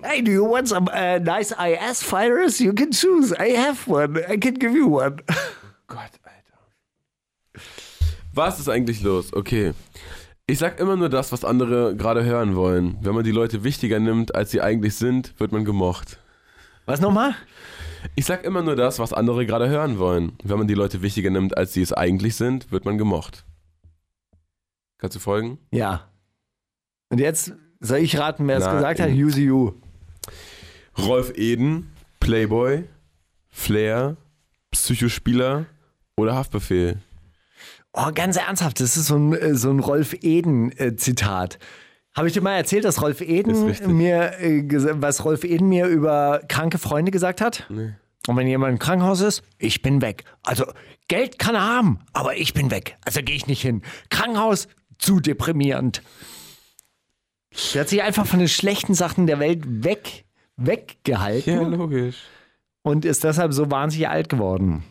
[0.03, 2.61] Hey, do you want some uh, nice IS fighters?
[2.61, 3.33] You can choose.
[3.39, 4.19] I have one.
[4.29, 5.17] I can give you one.
[5.87, 7.65] Gott, Alter.
[8.35, 9.33] Was ist eigentlich los?
[9.33, 9.73] Okay.
[10.47, 12.99] Ich sag immer nur das, was andere gerade hören wollen.
[13.01, 16.19] Wenn man die Leute wichtiger nimmt, als sie eigentlich sind, wird man gemocht.
[16.87, 17.37] Was nochmal?
[18.17, 20.33] Ich sag immer nur das, was andere gerade hören wollen.
[20.43, 23.45] Wenn man die Leute wichtiger nimmt, als sie es eigentlich sind, wird man gemocht.
[24.99, 25.59] Kannst du folgen?
[25.71, 26.11] Ja.
[27.11, 29.11] Und jetzt soll ich raten, wer es gesagt hat?
[29.11, 29.73] Use you.
[30.99, 32.85] Rolf Eden, Playboy,
[33.49, 34.17] Flair,
[34.71, 35.67] Psychospieler
[36.17, 36.99] oder Haftbefehl?
[37.93, 41.59] Oh, ganz ernsthaft, das ist so ein, äh, so ein Rolf Eden-Zitat.
[42.15, 44.65] Habe ich dir mal erzählt, dass Rolf Eden mir, äh,
[45.01, 47.67] was Rolf Eden mir über kranke Freunde gesagt hat?
[47.69, 47.95] Nee.
[48.27, 50.25] Und wenn jemand im Krankenhaus ist, ich bin weg.
[50.43, 50.67] Also
[51.09, 52.97] Geld kann er haben, aber ich bin weg.
[53.05, 53.83] Also gehe ich nicht hin.
[54.11, 54.69] Krankenhaus,
[54.99, 56.03] zu deprimierend.
[57.75, 60.25] Der hat sich einfach von den schlechten Sachen der Welt weg,
[60.57, 62.17] weggehalten Ja, logisch.
[62.83, 64.85] und ist deshalb so wahnsinnig alt geworden.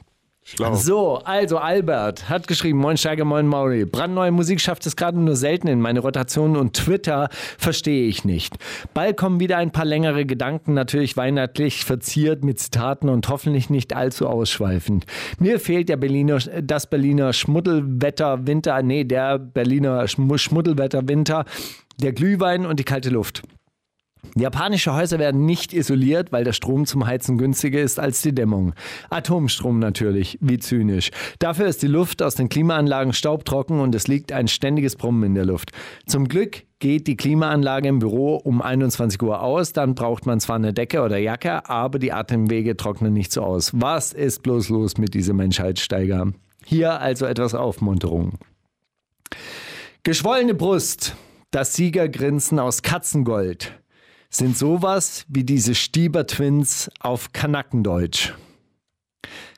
[0.56, 0.74] Schlau.
[0.74, 3.86] So, also Albert hat geschrieben, Moin Steiger, Moin Mauri.
[3.86, 8.56] Brandneue Musik schafft es gerade nur selten in meine Rotation und Twitter verstehe ich nicht.
[8.96, 13.96] Bald kommen wieder ein paar längere Gedanken, natürlich weihnachtlich verziert mit Zitaten und hoffentlich nicht
[13.96, 15.06] allzu ausschweifend.
[15.38, 21.46] Mir fehlt der Berliner, das Berliner Schmuddelwetter Winter, nee, der Berliner Schm- Schmuddelwetter Winter,
[22.02, 23.44] der Glühwein und die kalte Luft.
[24.36, 28.74] Japanische Häuser werden nicht isoliert, weil der Strom zum Heizen günstiger ist als die Dämmung.
[29.10, 31.12] Atomstrom natürlich, wie zynisch.
[31.40, 35.36] Dafür ist die Luft aus den Klimaanlagen staubtrocken und es liegt ein ständiges Brummen in
[35.36, 35.72] der Luft.
[36.06, 40.58] Zum Glück geht die Klimaanlage im Büro um 21 Uhr aus, dann braucht man zwar
[40.58, 43.72] eine Decke oder Jacke, aber die Atemwege trocknen nicht so aus.
[43.74, 46.32] Was ist bloß los mit diesem Menschheitssteiger?
[46.66, 48.38] Hier also etwas Aufmunterung.
[50.04, 51.16] Geschwollene Brust,
[51.52, 53.80] das Siegergrinsen aus Katzengold.
[54.30, 58.34] Sind sowas wie diese Stieber-Twins auf Kanackendeutsch.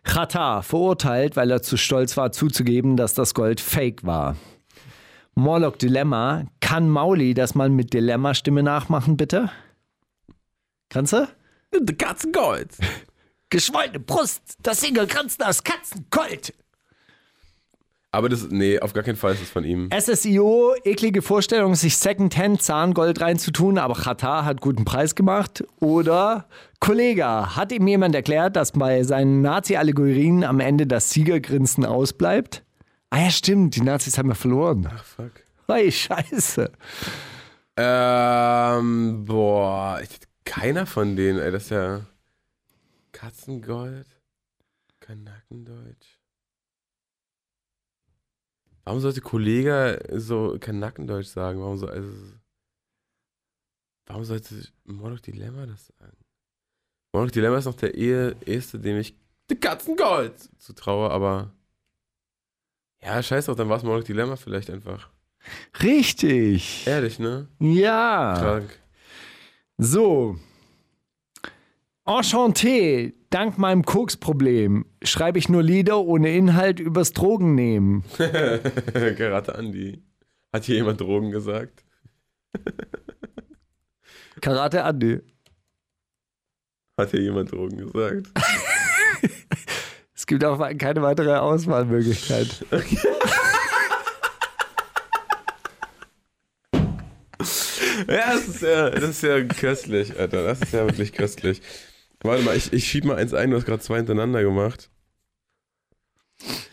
[0.03, 4.35] Chata verurteilt, weil er zu stolz war zuzugeben, dass das Gold fake war.
[5.35, 6.45] Morlock Dilemma.
[6.59, 9.51] Kann Mauli das mal mit Dilemma-Stimme nachmachen, bitte?
[10.89, 11.27] Kannst du?
[11.97, 12.69] Katzengold.
[13.49, 16.53] Geschwollene Brust, das Singelgrenzen aus Katzengold.
[18.13, 19.89] Aber das, nee, auf gar keinen Fall ist es von ihm.
[19.97, 25.63] SSIO, eklige Vorstellung, sich Secondhand Zahngold reinzutun, aber Qatar hat guten Preis gemacht.
[25.79, 26.45] Oder
[26.81, 32.63] Kollege, hat ihm jemand erklärt, dass bei seinen Nazi-Allegorien am Ende das Siegergrinsen ausbleibt?
[33.11, 34.89] Ah ja, stimmt, die Nazis haben ja verloren.
[34.93, 35.31] Ach, fuck.
[35.67, 36.69] Hey, scheiße.
[37.77, 40.01] Ähm, boah,
[40.43, 42.01] keiner von denen, ey, das ist ja
[43.13, 44.07] Katzengold,
[44.99, 46.10] Kanackendeutsch.
[48.91, 51.61] Warum sollte Kollege so Kanackendeutsch sagen?
[51.61, 52.11] Warum so, also,
[54.05, 56.17] warum sollte Mordok Dilemma das sagen?
[57.13, 59.15] Mordok Dilemma ist noch der ehe, erste, dem ich
[59.49, 61.53] die Katzengold zutraue, aber
[63.01, 65.09] ja, scheiß doch, dann war es Mordok Dilemma vielleicht einfach.
[65.81, 66.85] Richtig.
[66.85, 67.47] Ehrlich, ne?
[67.59, 68.35] Ja.
[68.37, 68.77] Krank.
[69.77, 70.37] So.
[72.03, 78.03] Enchanté, dank meinem Koksproblem schreibe ich nur Lieder ohne Inhalt übers Drogennehmen.
[78.17, 80.03] Karate Andi.
[80.53, 81.83] Hat hier jemand Drogen gesagt?
[84.41, 85.21] Karate Andi.
[86.97, 88.27] Hat hier jemand Drogen gesagt?
[90.13, 92.65] Es gibt auch keine weitere Auswahlmöglichkeit.
[98.07, 100.43] Ja, das ist ja, das ist ja köstlich, Alter.
[100.43, 101.61] Das ist ja wirklich köstlich.
[102.23, 104.89] Warte mal, ich, ich schieb mal eins ein, du hast gerade zwei hintereinander gemacht.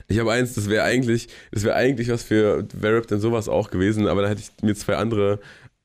[0.06, 3.48] Ich habe eins, das wäre eigentlich, das wäre eigentlich was für Wer rappt denn sowas
[3.48, 5.40] auch gewesen, aber da hätte ich mir zwei andere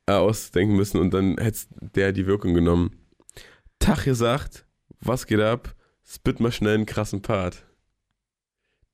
[0.05, 1.59] äh, ausdenken müssen und dann hätte
[1.95, 2.91] der die Wirkung genommen.
[3.79, 4.65] Tag gesagt,
[5.01, 5.75] was geht ab?
[6.05, 7.65] Spit mal schnell einen krassen Part.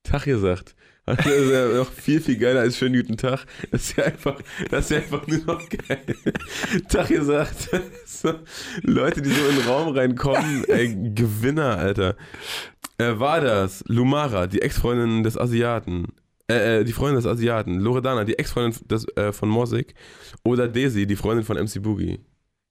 [0.02, 0.74] Tag gesagt.
[1.16, 3.46] Das ist ja noch viel, viel geiler als schönen guten Tag.
[3.70, 6.04] Das ist ja einfach, das ist ja einfach nur noch geil.
[6.88, 7.70] Tag gesagt.
[8.06, 8.34] So,
[8.82, 12.16] Leute, die so in den Raum reinkommen, ey, Gewinner, Alter.
[12.98, 16.08] Äh, war das Lumara, die Ex-Freundin des Asiaten?
[16.50, 17.80] Äh, äh, die Freundin des Asiaten.
[17.80, 19.94] Loredana, die Ex-Freundin des, äh, von Mosik.
[20.44, 22.20] Oder Daisy, die Freundin von MC Boogie.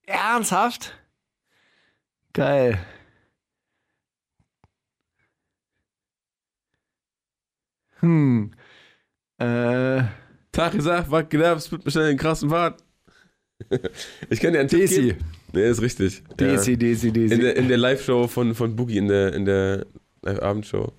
[0.06, 0.94] Ernsthaft?
[2.34, 2.80] Geil.
[8.02, 8.52] Hm.
[9.38, 10.04] Äh.
[10.52, 11.66] Tag gesagt, was?
[11.66, 12.84] Spit mir schnell den krassen Bart.
[14.30, 15.02] Ich kann dir einen Tipp Daisy.
[15.02, 15.20] geben.
[15.52, 16.24] Nee, ist richtig.
[16.38, 16.78] Daisy, ja.
[16.78, 17.34] Daisy, Daisy.
[17.34, 19.86] In der, in der Live-Show von, von Boogie, in der, in der
[20.22, 20.94] Live-Abendshow.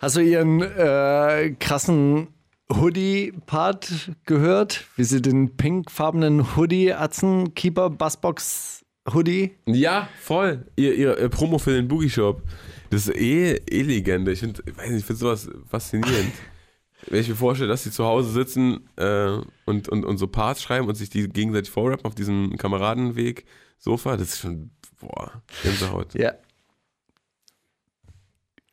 [0.00, 2.28] Hast du ihren äh, krassen
[2.72, 4.86] Hoodie-Part gehört?
[4.96, 9.52] Wie sie den pinkfarbenen Hoodie-Atzen, Keeper, Bassbox Hoodie?
[9.66, 10.66] Ja, voll.
[10.76, 12.42] Ihr, ihr, ihr Promo für den Boogie Shop.
[12.90, 14.32] Das ist eh, eh Legende.
[14.32, 16.32] Ich finde ich find sowas faszinierend.
[17.06, 20.62] Wenn ich mir vorstelle, dass sie zu Hause sitzen äh, und, und, und so Parts
[20.62, 23.46] schreiben und sich die gegenseitig vorrappen auf diesem Kameradenweg,
[23.78, 26.12] Sofa, das ist schon, boah, Gänsehaut.
[26.14, 26.34] Ja.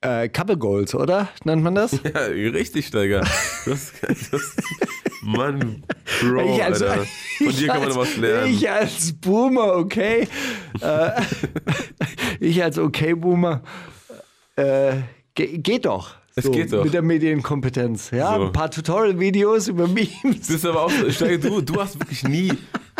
[0.02, 1.30] Äh, Couple Goals, oder?
[1.46, 1.92] Nennt man das?
[2.04, 3.22] Ja, richtig, Steiger.
[3.66, 3.92] Das,
[4.32, 4.56] das,
[5.24, 5.84] Mann,
[6.22, 7.06] Bro, Ich als- Alter.
[7.38, 8.54] Von dir kann man als- was lernen.
[8.54, 10.28] Ich als Boomer, okay.
[10.82, 11.12] äh,
[12.40, 13.64] ich als okay-Boomer.
[14.58, 14.98] Äh,
[15.36, 16.16] ge geht doch.
[16.36, 16.84] Es geht doch.
[16.84, 18.12] Mit der Medienkompetenz.
[18.12, 18.46] Ja, So.
[18.46, 20.12] ein paar Tutorial-Videos über Memes.
[20.42, 22.54] Das ist aber auch so, du, du hast wirklich nie,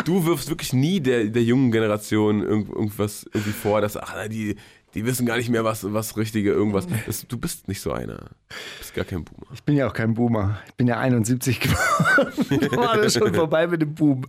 [0.04, 4.56] du wirfst wirklich nie der, der jungen Generation irgend, irgendwas irgendwie vor, dass, ach, die,
[4.94, 6.86] die wissen gar nicht mehr, was, was richtige irgendwas.
[7.06, 8.16] Das, du bist nicht so einer.
[8.16, 9.46] Du bist gar kein Boomer.
[9.52, 10.58] Ich bin ja auch kein Boomer.
[10.66, 12.76] Ich bin ja 71 geworden.
[12.76, 14.26] War das schon vorbei mit dem Boom.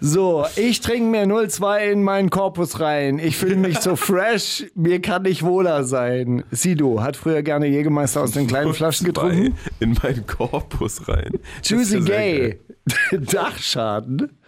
[0.00, 3.18] So, ich trinke mir 02 in meinen Korpus rein.
[3.18, 4.66] Ich fühle mich so fresh.
[4.74, 6.44] Mir kann nicht wohler sein.
[6.52, 9.56] Sido hat früher gerne Jägermeister aus den kleinen Flaschen getrunken.
[9.80, 11.32] In meinen Korpus rein.
[11.64, 12.60] Juicy Gay.
[13.12, 14.38] Dachschaden.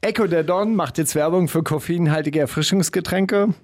[0.00, 3.54] Echo der Don macht jetzt Werbung für koffeinhaltige Erfrischungsgetränke.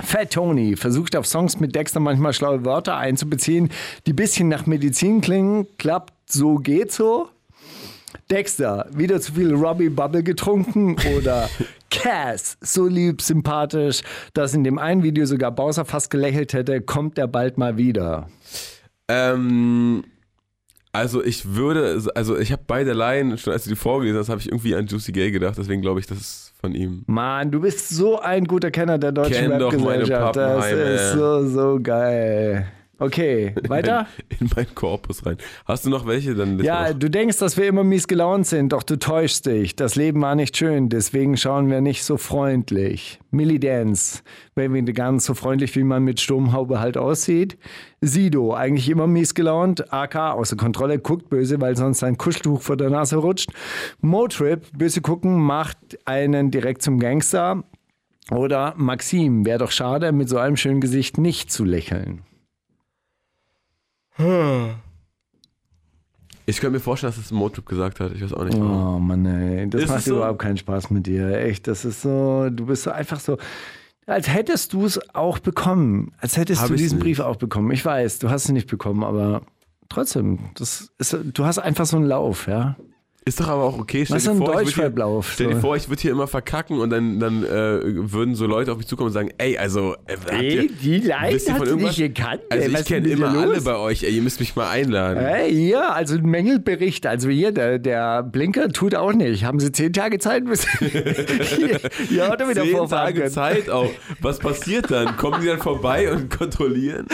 [0.00, 3.70] Fat Tony versucht auf Songs mit Dexter manchmal schlaue Wörter einzubeziehen,
[4.06, 5.66] die bisschen nach Medizin klingen.
[5.78, 7.28] Klappt, so geht so.
[8.30, 11.48] Dexter, wieder zu viel Robbie Bubble getrunken oder
[11.90, 14.02] Cass, so lieb, sympathisch,
[14.32, 18.28] dass in dem einen Video sogar Bowser fast gelächelt hätte, kommt er bald mal wieder.
[19.08, 20.04] Ähm,
[20.92, 24.40] also ich würde, also ich habe beide Line, schon als du die vorgelesen hast, habe
[24.40, 27.04] ich irgendwie an Juicy Gay gedacht, deswegen glaube ich, das ist von ihm.
[27.06, 30.36] Mann, du bist so ein guter Kenner der deutschen Kenn Rap-Gesellschaft.
[30.36, 32.66] Das ist so, so geil.
[33.04, 34.06] Okay, weiter?
[34.30, 35.36] In, in meinen Korpus rein.
[35.66, 36.34] Hast du noch welche?
[36.34, 36.98] Dann Ja, noch.
[36.98, 39.76] du denkst, dass wir immer mies gelaunt sind, doch du täuschst dich.
[39.76, 43.20] Das Leben war nicht schön, deswegen schauen wir nicht so freundlich.
[43.30, 44.22] Millie Dance,
[44.54, 47.58] Baby ganz so freundlich, wie man mit Sturmhaube halt aussieht.
[48.00, 49.92] Sido, eigentlich immer mies gelaunt.
[49.92, 53.50] AK, außer Kontrolle, guckt böse, weil sonst sein Kuscheltuch vor der Nase rutscht.
[54.00, 55.76] Motrip, böse gucken, macht
[56.06, 57.64] einen direkt zum Gangster.
[58.30, 62.22] Oder Maxim, wäre doch schade, mit so einem schönen Gesicht nicht zu lächeln.
[66.46, 68.12] Ich könnte mir vorstellen, dass es Motrip gesagt hat.
[68.12, 68.56] Ich weiß auch nicht.
[68.56, 69.06] Oh warum.
[69.06, 70.16] Mann, ey, das Ist macht so?
[70.16, 71.38] überhaupt keinen Spaß mit dir.
[71.38, 73.38] Echt, das ist so, du bist so einfach so,
[74.06, 76.12] als hättest du es auch bekommen.
[76.18, 77.04] Als hättest Hab du diesen nicht.
[77.04, 77.70] Brief auch bekommen.
[77.70, 79.42] Ich weiß, du hast ihn nicht bekommen, aber
[79.88, 82.76] trotzdem, das ist, du hast einfach so einen Lauf, ja.
[83.26, 84.04] Ist doch aber auch okay.
[84.04, 86.78] Stell Was dir vor, ich würd hier, stell dir vor, ich würde hier immer verkacken
[86.78, 87.80] und dann, dann äh,
[88.12, 89.96] würden so Leute auf mich zukommen und sagen, ey, also,
[90.30, 91.96] äh, ihr, die Leute wisst ihr von irgendwas?
[91.96, 92.42] gekannt.
[92.50, 95.20] Also ey, ich kenne immer hier alle bei euch, ey, ihr müsst mich mal einladen.
[95.24, 97.06] Hey, ja, also ein Mängelbericht.
[97.06, 99.44] Also hier, der, der Blinker tut auch nicht.
[99.44, 100.66] Haben Sie zehn Tage Zeit, bis
[102.10, 103.30] Ihr Auto wieder Zehn Tage können?
[103.32, 103.90] Zeit auch.
[104.20, 105.16] Was passiert dann?
[105.16, 107.06] Kommen die dann vorbei und kontrollieren?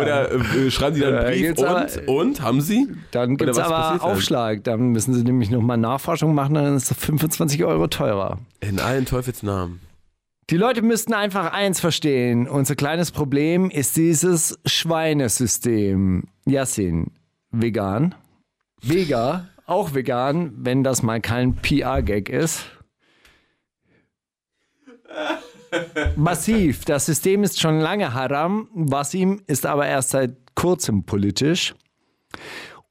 [0.00, 1.64] Oder äh, schreiben die dann einen Ja, Brief und?
[1.68, 2.42] aber- und?
[2.42, 2.88] Haben sie?
[3.12, 4.02] Dann gibt es aber?
[4.02, 4.64] Aufschlag.
[4.64, 8.38] Dann müssen sie nämlich nochmal Nachforschung machen, dann ist es 25 Euro teurer.
[8.60, 9.80] In allen Teufelsnamen.
[10.50, 12.46] Die Leute müssten einfach eins verstehen.
[12.46, 16.24] Unser kleines Problem ist dieses Schweinesystem.
[16.44, 17.12] Yassin,
[17.50, 18.14] vegan.
[18.82, 22.66] Vega, auch vegan, wenn das mal kein PR-Gag ist.
[26.16, 28.68] Massiv, das System ist schon lange haram.
[28.74, 31.74] Wasim ist aber erst seit kurzem politisch.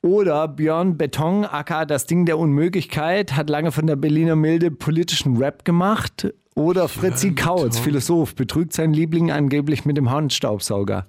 [0.04, 5.38] Oder Björn Beton, aka das Ding der Unmöglichkeit, hat lange von der Berliner Milde politischen
[5.38, 6.28] Rap gemacht.
[6.56, 11.06] Oder Fritzi Kautz, Philosoph, betrügt seinen Liebling angeblich mit dem Handstaubsauger.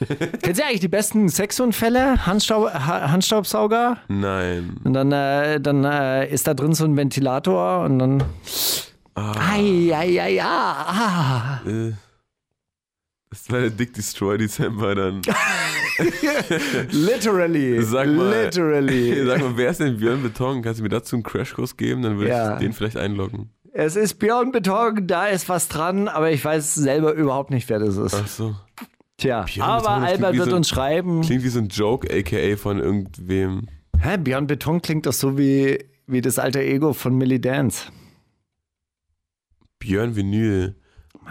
[0.42, 2.26] Kennst du eigentlich die besten Sexunfälle?
[2.26, 3.98] Handstaub, ha Handstaubsauger?
[4.08, 4.76] Nein.
[4.82, 8.24] Und dann, äh, dann äh, ist da drin so ein Ventilator und dann.
[9.14, 11.68] Ai, ai, ai, ah, ah.
[11.68, 11.92] Äh,
[13.30, 15.22] das war der Dick Destroy Dezember dann.
[16.90, 17.82] Literally.
[17.82, 19.24] Sag mal, Literally.
[19.26, 20.62] Sag mal, wer ist denn Björn Beton?
[20.62, 22.02] Kannst du mir dazu einen Crashkurs geben?
[22.02, 22.54] Dann würde Ja.
[22.54, 23.50] ich den vielleicht einloggen.
[23.72, 27.78] Es ist Björn Beton, da ist was dran, aber ich weiß selber überhaupt nicht, wer
[27.78, 28.14] das ist.
[28.14, 28.56] Ach so.
[29.16, 31.20] Tja, Björn aber Beton, Albert wird so- uns schreiben.
[31.20, 33.68] Klingt wie so ein Joke, aka von irgendwem.
[34.00, 37.92] Hä, Björn Beton klingt doch so wie, wie das alter Ego von Millie Dance.
[39.78, 40.74] Björn Vinyl.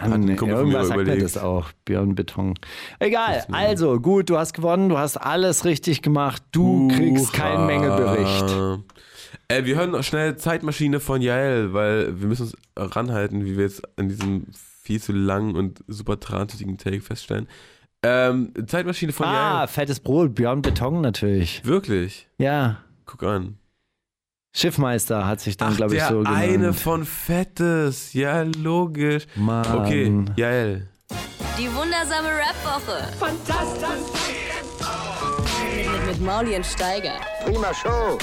[0.08, 2.54] Mann, irgendwas sagt mir das auch, Björn Beton.
[2.98, 8.90] Egal, also gut, du hast gewonnen, du hast alles richtig gemacht, du kriegst keinen Mängelbericht.
[9.48, 13.64] Äh, wir hören noch schnell Zeitmaschine von Jael, weil wir müssen uns ranhalten, wie wir
[13.64, 14.46] jetzt an diesem
[14.82, 17.46] viel zu langen und super trantütigen Take feststellen.
[18.02, 19.68] Ähm, Zeitmaschine von Ah, Jael.
[19.68, 21.64] fettes Brot, Björn Beton natürlich.
[21.64, 22.28] Wirklich?
[22.38, 23.56] Ja, Guck an.
[24.52, 26.36] Schiffmeister hat sich dann, glaube ich, so genannt.
[26.36, 28.12] eine von Fettes.
[28.14, 29.26] Ja, logisch.
[29.36, 29.66] Mann.
[29.78, 30.88] Okay, Jael.
[31.56, 33.12] Die wundersame Rap-Woche.
[33.18, 34.34] Fantastisch.
[35.76, 37.14] Mit, mit Mauli und Steiger.
[37.44, 38.18] Prima Show.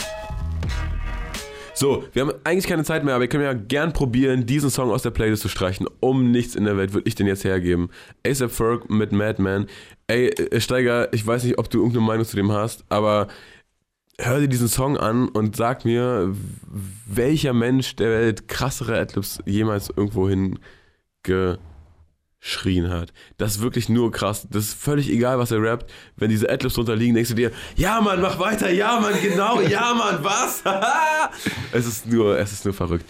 [1.74, 4.90] So, wir haben eigentlich keine Zeit mehr, aber ihr könnt ja gern probieren, diesen Song
[4.90, 5.88] aus der Playlist zu streichen.
[6.00, 7.90] Um nichts in der Welt würde ich den jetzt hergeben.
[8.26, 9.68] ASAP Ferg mit Madman.
[10.08, 13.28] Ey, äh, Steiger, ich weiß nicht, ob du irgendeine Meinung zu dem hast, aber
[14.20, 16.34] hör dir diesen Song an und sag mir,
[17.06, 21.60] welcher Mensch der Welt krassere Adlibs jemals irgendwo hingeschrien
[22.90, 23.14] hat.
[23.38, 24.48] Das ist wirklich nur krass.
[24.50, 25.92] Das ist völlig egal, was er rappt.
[26.16, 29.62] Wenn diese Adlibs drunter liegen, denkst du dir, ja Mann, mach weiter, ja Mann, genau,
[29.62, 30.64] ja Mann, was?
[31.72, 33.06] es ist nur, es ist nur verrückt.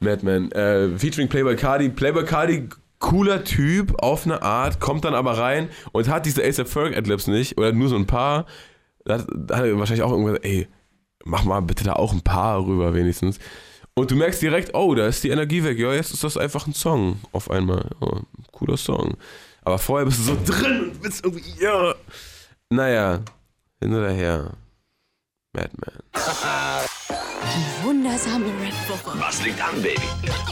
[0.00, 1.90] Madman, äh, featuring Playboy Cardi.
[1.90, 2.68] Playboy Cardi,
[2.98, 7.26] cooler Typ auf eine Art, kommt dann aber rein und hat diese ASAP Ferg Adlibs
[7.26, 8.46] nicht oder nur so ein paar.
[9.06, 10.66] Da hat, da hat er wahrscheinlich auch irgendwas, ey,
[11.24, 13.38] mach mal bitte da auch ein paar rüber wenigstens.
[13.94, 15.78] Und du merkst direkt, oh, da ist die Energie weg.
[15.78, 17.88] Ja, jetzt ist das einfach ein Song auf einmal.
[18.00, 18.18] Oh,
[18.52, 19.16] cooler Song.
[19.62, 21.94] Aber vorher bist du so drin und willst irgendwie, ja.
[22.68, 23.20] Naja,
[23.80, 24.52] hin oder her.
[25.54, 26.02] Madman.
[27.44, 29.18] Die wundersame Rap-Woche.
[29.18, 30.02] Was liegt an, Baby?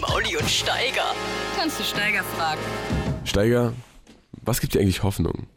[0.01, 1.15] Mauli und Steiger.
[1.59, 2.61] Kannst du Steiger fragen?
[3.25, 3.73] Steiger,
[4.43, 5.49] was gibt dir eigentlich Hoffnung?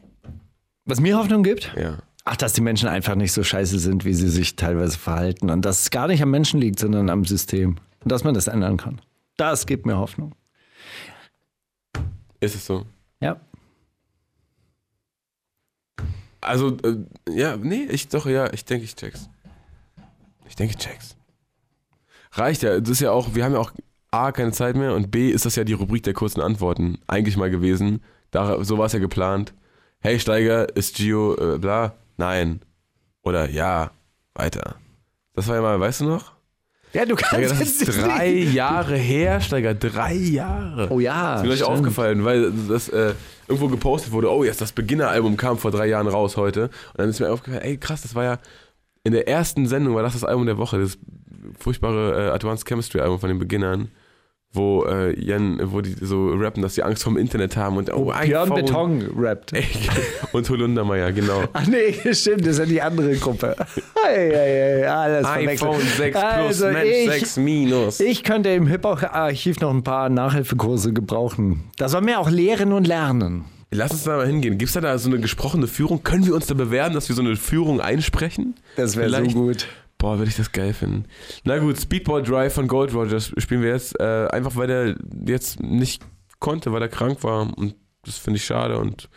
[0.86, 1.72] Was mir Hoffnung gibt?
[1.78, 2.00] Ja.
[2.30, 5.50] Ach, dass die Menschen einfach nicht so scheiße sind, wie sie sich teilweise verhalten.
[5.50, 7.78] Und dass es gar nicht am Menschen liegt, sondern am System.
[8.04, 9.00] Und dass man das ändern kann.
[9.38, 10.36] Das gibt mir Hoffnung.
[12.42, 12.86] Ist es so?
[13.22, 13.40] Ja.
[16.42, 16.98] Also, äh,
[17.30, 19.30] ja, nee, ich doch, ja, ich denke, ich check's.
[20.50, 21.16] Ich denke, ich check's.
[22.34, 22.78] Reicht ja.
[22.82, 23.72] Das ist ja auch, wir haben ja auch
[24.12, 27.38] A, keine Zeit mehr und B, ist das ja die Rubrik der kurzen Antworten eigentlich
[27.38, 28.04] mal gewesen.
[28.32, 29.54] Da, so war es ja geplant.
[30.02, 31.96] hey Steiger, ist Gio äh, bla?
[32.18, 32.62] Nein.
[33.24, 33.92] Oder ja,
[34.34, 34.76] weiter.
[35.34, 36.34] Das war ja mal, weißt du noch?
[36.94, 40.88] Ja, du Steiger, kannst das jetzt ist drei Jahre her, Steiger, drei Jahre.
[40.90, 41.36] Oh ja.
[41.36, 43.14] Ist mir gleich aufgefallen, weil das äh,
[43.48, 46.64] irgendwo gepostet wurde, oh, jetzt das Beginner-Album kam vor drei Jahren raus heute.
[46.64, 48.40] Und dann ist mir aufgefallen, ey krass, das war ja
[49.04, 50.98] in der ersten Sendung, war das das Album der Woche, das
[51.60, 53.92] furchtbare äh, Advanced Chemistry Album von den Beginnern,
[54.58, 58.12] wo äh, Jan, wo die so rappen, dass sie Angst vom Internet haben und oh,
[58.22, 58.56] Björn iPhone.
[58.66, 59.54] Beton rappt.
[59.54, 59.66] Ey,
[60.34, 61.44] und Holundermeier, genau.
[61.54, 63.56] Ach nee, stimmt, das ist ja die andere Gruppe.
[64.04, 68.00] Hey, hey, hey, alles iPhone 6 plus, Also Mensch ich- 6 minus.
[68.00, 71.64] Ich könnte im Hip-Hop-Archiv noch ein paar Nachhilfekurse gebrauchen.
[71.78, 73.46] Da soll mir auch lehren und lernen.
[73.72, 74.58] Lass uns da mal hingehen.
[74.58, 76.02] Gibt es da, da so eine gesprochene Führung?
[76.02, 78.56] Können wir uns da bewerben, dass wir so eine Führung einsprechen?
[78.78, 79.68] Das wäre so gut.
[79.98, 81.06] Boah, würde ich das geil finden.
[81.44, 84.00] Na gut, Speedball Drive von Gold Rogers spielen wir jetzt.
[84.00, 84.96] Äh, einfach weil der
[85.26, 86.04] jetzt nicht
[86.40, 87.52] konnte, weil er krank war.
[87.58, 87.74] Und
[88.06, 88.78] das finde ich schade.
[88.78, 89.10] Und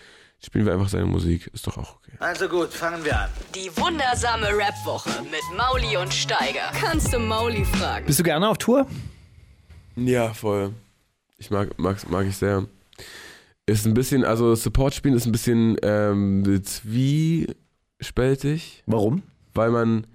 [0.42, 1.50] spielen wir einfach seine Musik.
[1.52, 2.12] Ist doch auch okay.
[2.18, 3.28] Also gut, fangen wir an.
[3.54, 6.72] Die wundersame Rap-Woche mit Mauli und Steiger.
[6.80, 8.06] Kannst du Mauli fragen?
[8.06, 8.86] Bist du gerne auf Tour?
[9.96, 10.72] Ja, voll.
[11.36, 12.64] Ich mag, mag, mag ich sehr.
[13.66, 18.82] Ist ein bisschen, also Support spielen ist ein bisschen ähm, zwiespältig.
[18.86, 19.22] Warum?
[19.54, 20.06] weil man,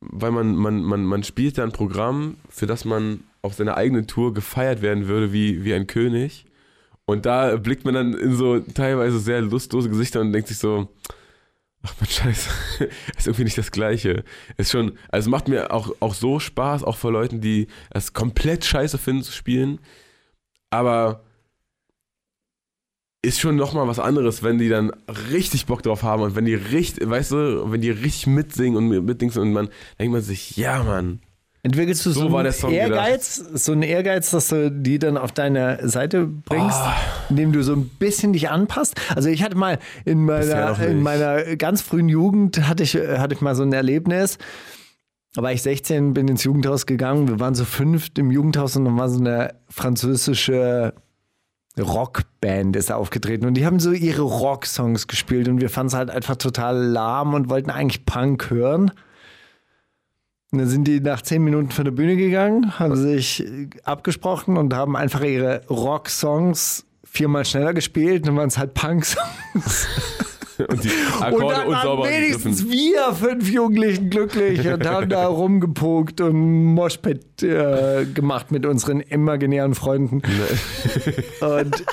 [0.00, 4.06] weil man, man, man, man spielt da ein Programm, für das man auf seiner eigenen
[4.06, 6.46] Tour gefeiert werden würde wie, wie ein König.
[7.04, 10.88] Und da blickt man dann in so teilweise sehr lustlose Gesichter und denkt sich so,
[11.82, 12.50] ach man Scheiße,
[13.16, 14.24] ist irgendwie nicht das Gleiche.
[14.56, 18.64] Ist schon, also macht mir auch, auch so Spaß, auch vor Leuten, die es komplett
[18.64, 19.78] scheiße finden zu spielen.
[20.70, 21.22] Aber
[23.26, 24.90] ist schon nochmal was anderes, wenn die dann
[25.32, 29.04] richtig Bock drauf haben und wenn die richtig, weißt du, wenn die richtig mitsingen und
[29.04, 31.20] mitdingsen und man denkt man sich, ja Mann.
[31.62, 35.00] Entwickelst du So so, war einen der Song Ehrgeiz, so einen Ehrgeiz, dass du die
[35.00, 36.94] dann auf deine Seite bringst, Ah.
[37.28, 38.94] indem du so ein bisschen dich anpasst?
[39.16, 43.40] Also ich hatte mal in meiner, in meiner ganz frühen Jugend hatte ich, hatte ich
[43.40, 44.38] mal so ein Erlebnis.
[45.34, 47.26] Da war ich 16, bin ins Jugendhaus gegangen.
[47.28, 50.94] Wir waren so fünft im Jugendhaus und dann war so eine französische
[51.78, 56.10] Rockband ist aufgetreten und die haben so ihre Rocksongs gespielt und wir fanden es halt
[56.10, 58.92] einfach total lahm und wollten eigentlich Punk hören.
[60.52, 63.44] Und dann sind die nach zehn Minuten von der Bühne gegangen, haben sich
[63.84, 68.26] abgesprochen und haben einfach ihre Rocksongs viermal schneller gespielt.
[68.26, 69.86] Dann waren es halt Punk-Songs.
[70.68, 72.72] Und die Und Akkorde dann waren wenigstens gegriffen.
[72.72, 79.74] wir fünf Jugendlichen glücklich und haben da rumgepokt und Moshpit äh, gemacht mit unseren imaginären
[79.74, 80.22] Freunden.
[81.40, 81.84] Und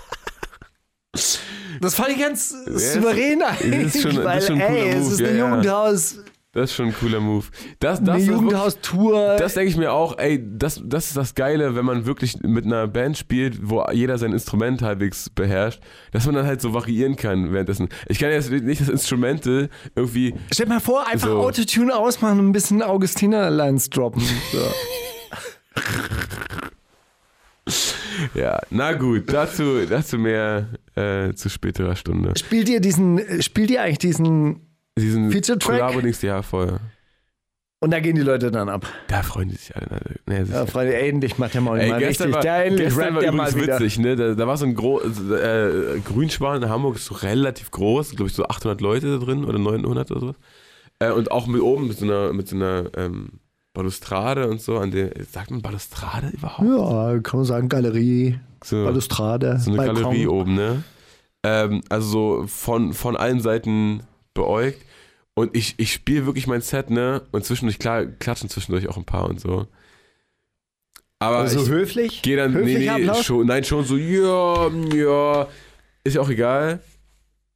[1.81, 5.49] das fand ich ganz souverän eigentlich, schon- weil ein ey, es ist ja, eine ja.
[5.49, 6.19] Jugendhaus,
[6.53, 7.45] Das ist schon ein cooler Move.
[7.79, 9.37] Das, das eine Jugendhaustour.
[9.39, 12.63] Das denke ich mir auch, ey, das, das ist das Geile, wenn man wirklich mit
[12.63, 15.81] einer Band spielt, wo jeder sein Instrument halbwegs beherrscht,
[16.11, 17.89] dass man dann halt so variieren kann währenddessen.
[18.07, 20.35] Ich kann jetzt nicht das Instrumental irgendwie.
[20.51, 21.39] Stell mal vor, einfach So.
[21.39, 24.21] Autotune ausmachen und ein bisschen Augustiner-Lines droppen.
[24.51, 24.59] So.
[28.35, 32.33] Ja, na gut, dazu, dazu mehr äh, zu späterer Stunde.
[32.37, 36.21] Spielt ihr diesen, spielt ihr eigentlich diesen Diesen Feature-Track?
[36.21, 36.79] Ja, voll.
[37.79, 38.85] und da gehen die Leute dann ab.
[39.07, 39.99] Da freuen die sich alle.
[40.27, 40.59] Nee, sicher.
[40.59, 42.35] Ja, Freunde, endlich macht der mal Ey, mal gestern richtig.
[42.35, 44.15] war, Der endlich gestern war der übrigens witzig, ne?
[44.15, 48.29] Da, da war so ein Gro äh, Grünspan in Hamburg, ist so relativ groß, glaube
[48.29, 50.35] ich so 800 Leute da drin oder 900 oder sowas.
[50.99, 53.39] Äh, und auch mit oben mit so einer, mit so einer ähm,
[53.73, 56.67] Balustrade und so, an der, sagt man Balustrade überhaupt?
[56.69, 60.03] Ja, kann man sagen, Galerie, So, Balustrade, so eine Balkon.
[60.03, 60.83] Galerie oben, ne?
[61.43, 62.07] Ähm, also
[62.41, 64.03] so von, von allen Seiten
[64.33, 64.81] beäugt.
[65.35, 67.23] Und ich, ich spiele wirklich mein Set, ne?
[67.31, 69.67] Und zwischendurch, klar, klatschen zwischendurch auch ein paar und so.
[71.19, 72.21] Aber Also ich, höflich?
[72.21, 73.25] Geh dann, nee, Höflicher nee, Applaus?
[73.25, 75.47] schon, nein, schon so, ja, ja,
[76.03, 76.81] ist ja auch egal.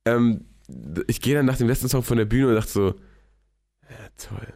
[0.05, 0.45] Ähm,
[1.07, 2.87] ich gehe dann nach dem letzten Song von der Bühne und dachte so,
[3.89, 4.53] ja, toll.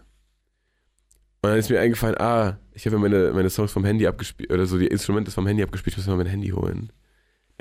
[1.44, 4.52] Und dann ist mir eingefallen, ah, ich habe ja meine, meine Songs vom Handy abgespielt,
[4.52, 6.92] oder so, die Instrumente vom Handy abgespielt, ich muss mal mein Handy holen.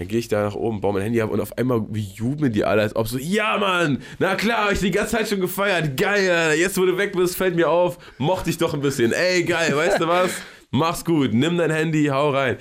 [0.01, 2.51] Dann gehe ich da nach oben, baue mein Handy ab und auf einmal wie jubeln
[2.55, 5.41] die alle, als ob so, ja Mann, na klar, hab ich die ganze Zeit schon
[5.41, 6.55] gefeiert, geil, Alter.
[6.55, 9.77] jetzt wo du weg bist, fällt mir auf, mochte ich doch ein bisschen, ey geil,
[9.77, 10.31] weißt du was,
[10.71, 12.57] mach's gut, nimm dein Handy, hau rein.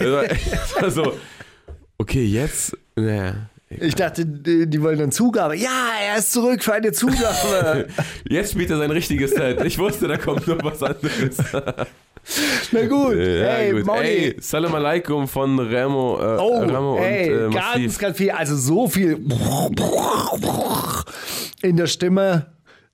[0.00, 0.10] Das
[0.82, 1.12] war, so,
[1.98, 3.36] okay, jetzt, naja.
[3.68, 5.54] Ich dachte, die, die wollen dann Zugabe.
[5.54, 7.86] Ja, er ist zurück für eine Zugabe.
[8.28, 9.64] Jetzt spielt er sein richtiges Set.
[9.64, 11.36] Ich wusste, da kommt noch was anderes.
[12.72, 13.14] Na gut.
[13.16, 13.86] Ja, hey, gut.
[13.86, 14.06] Mauli.
[14.06, 17.98] Ey, Salam Alaikum von Remo, äh, Oh, Ramo ey, und äh, ganz, Massiv.
[17.98, 19.18] ganz viel, also so viel
[21.62, 22.46] in der Stimme.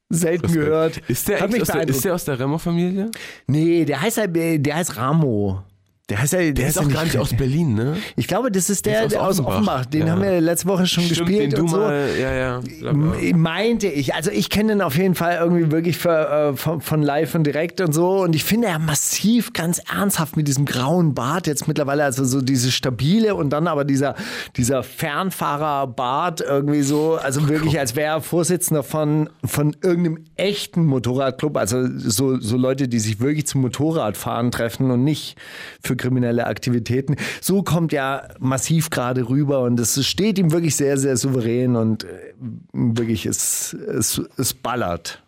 [0.09, 0.99] Selten gehört.
[1.09, 3.11] Ist der, Hat mich aus der, ist der aus der Remo-Familie?
[3.49, 5.65] Nee, der heißt, halt, der heißt Ramo.
[6.09, 7.97] Der, heißt ja, der, Der ist ja auch gar nicht aus Berlin, ne?
[8.15, 9.55] Ich glaube, das ist Der der, ist der aus aus Offenbach.
[9.81, 9.87] Offenbach.
[9.87, 10.13] Den Ja.
[10.13, 11.77] haben wir letzte Woche schon Stimmt, gespielt den du und so.
[11.79, 12.61] mal, ja, ja.
[12.91, 14.15] M- Meinte ich.
[14.15, 17.43] Also ich kenne den auf jeden Fall irgendwie wirklich für, äh, von, von live und
[17.45, 18.21] direkt und so.
[18.23, 22.41] Und ich finde er massiv, ganz ernsthaft mit diesem grauen Bart jetzt mittlerweile, also so
[22.41, 24.15] diese stabile und dann aber dieser,
[24.57, 31.57] dieser Fernfahrerbart irgendwie so, also wirklich als wäre er Vorsitzender von, von irgendeinem echten Motorradclub.
[31.57, 35.37] Also so, so Leute, die sich wirklich zum Motorradfahren treffen und nicht
[35.83, 37.17] für kriminelle Aktivitäten.
[37.41, 42.05] So kommt er massiv gerade rüber und es steht ihm wirklich sehr, sehr souverän und
[42.05, 42.35] äh,
[42.73, 45.23] wirklich, es, es, es ballert.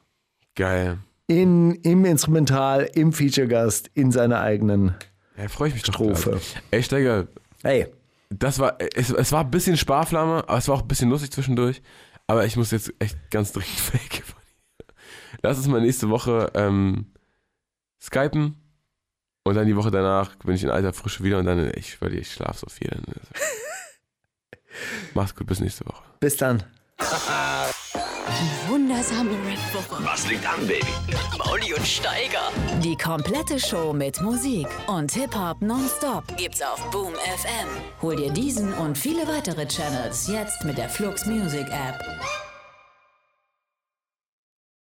[0.55, 0.99] Geil.
[1.27, 4.95] In, Im Instrumental, im Feature-Gast, in seiner eigenen.
[5.36, 5.95] Ja, freue ich mich doch.
[5.95, 6.31] Strophe.
[6.31, 6.62] grad.
[6.70, 7.28] Ey, Steiger,
[7.62, 7.86] Hey,
[8.31, 11.31] das war, es, es war ein bisschen Sparflamme, aber es war auch ein bisschen lustig
[11.32, 11.82] zwischendurch.
[12.27, 14.23] Aber ich muss jetzt echt ganz dringend weg.
[15.43, 17.07] Lass uns mal nächste Woche ähm,
[18.01, 18.57] skypen.
[19.49, 22.11] Und dann die Woche danach bin ich in alter Frische wieder und dann, ich schwör
[22.11, 22.91] dir, ich schlaf so viel.
[25.15, 26.03] Mach's gut, bis nächste Woche.
[26.20, 26.62] bis dann.
[28.69, 30.05] Wundersame Rap-Woche.
[30.05, 30.85] Was liegt an, Baby?
[31.39, 32.53] Mauli und Steiger.
[32.83, 37.69] Die komplette Show mit Musik und Hip-Hop nonstop gibt's auf Boom FM.
[38.03, 42.05] Hol dir diesen und viele weitere Channels jetzt mit der Flux Music App.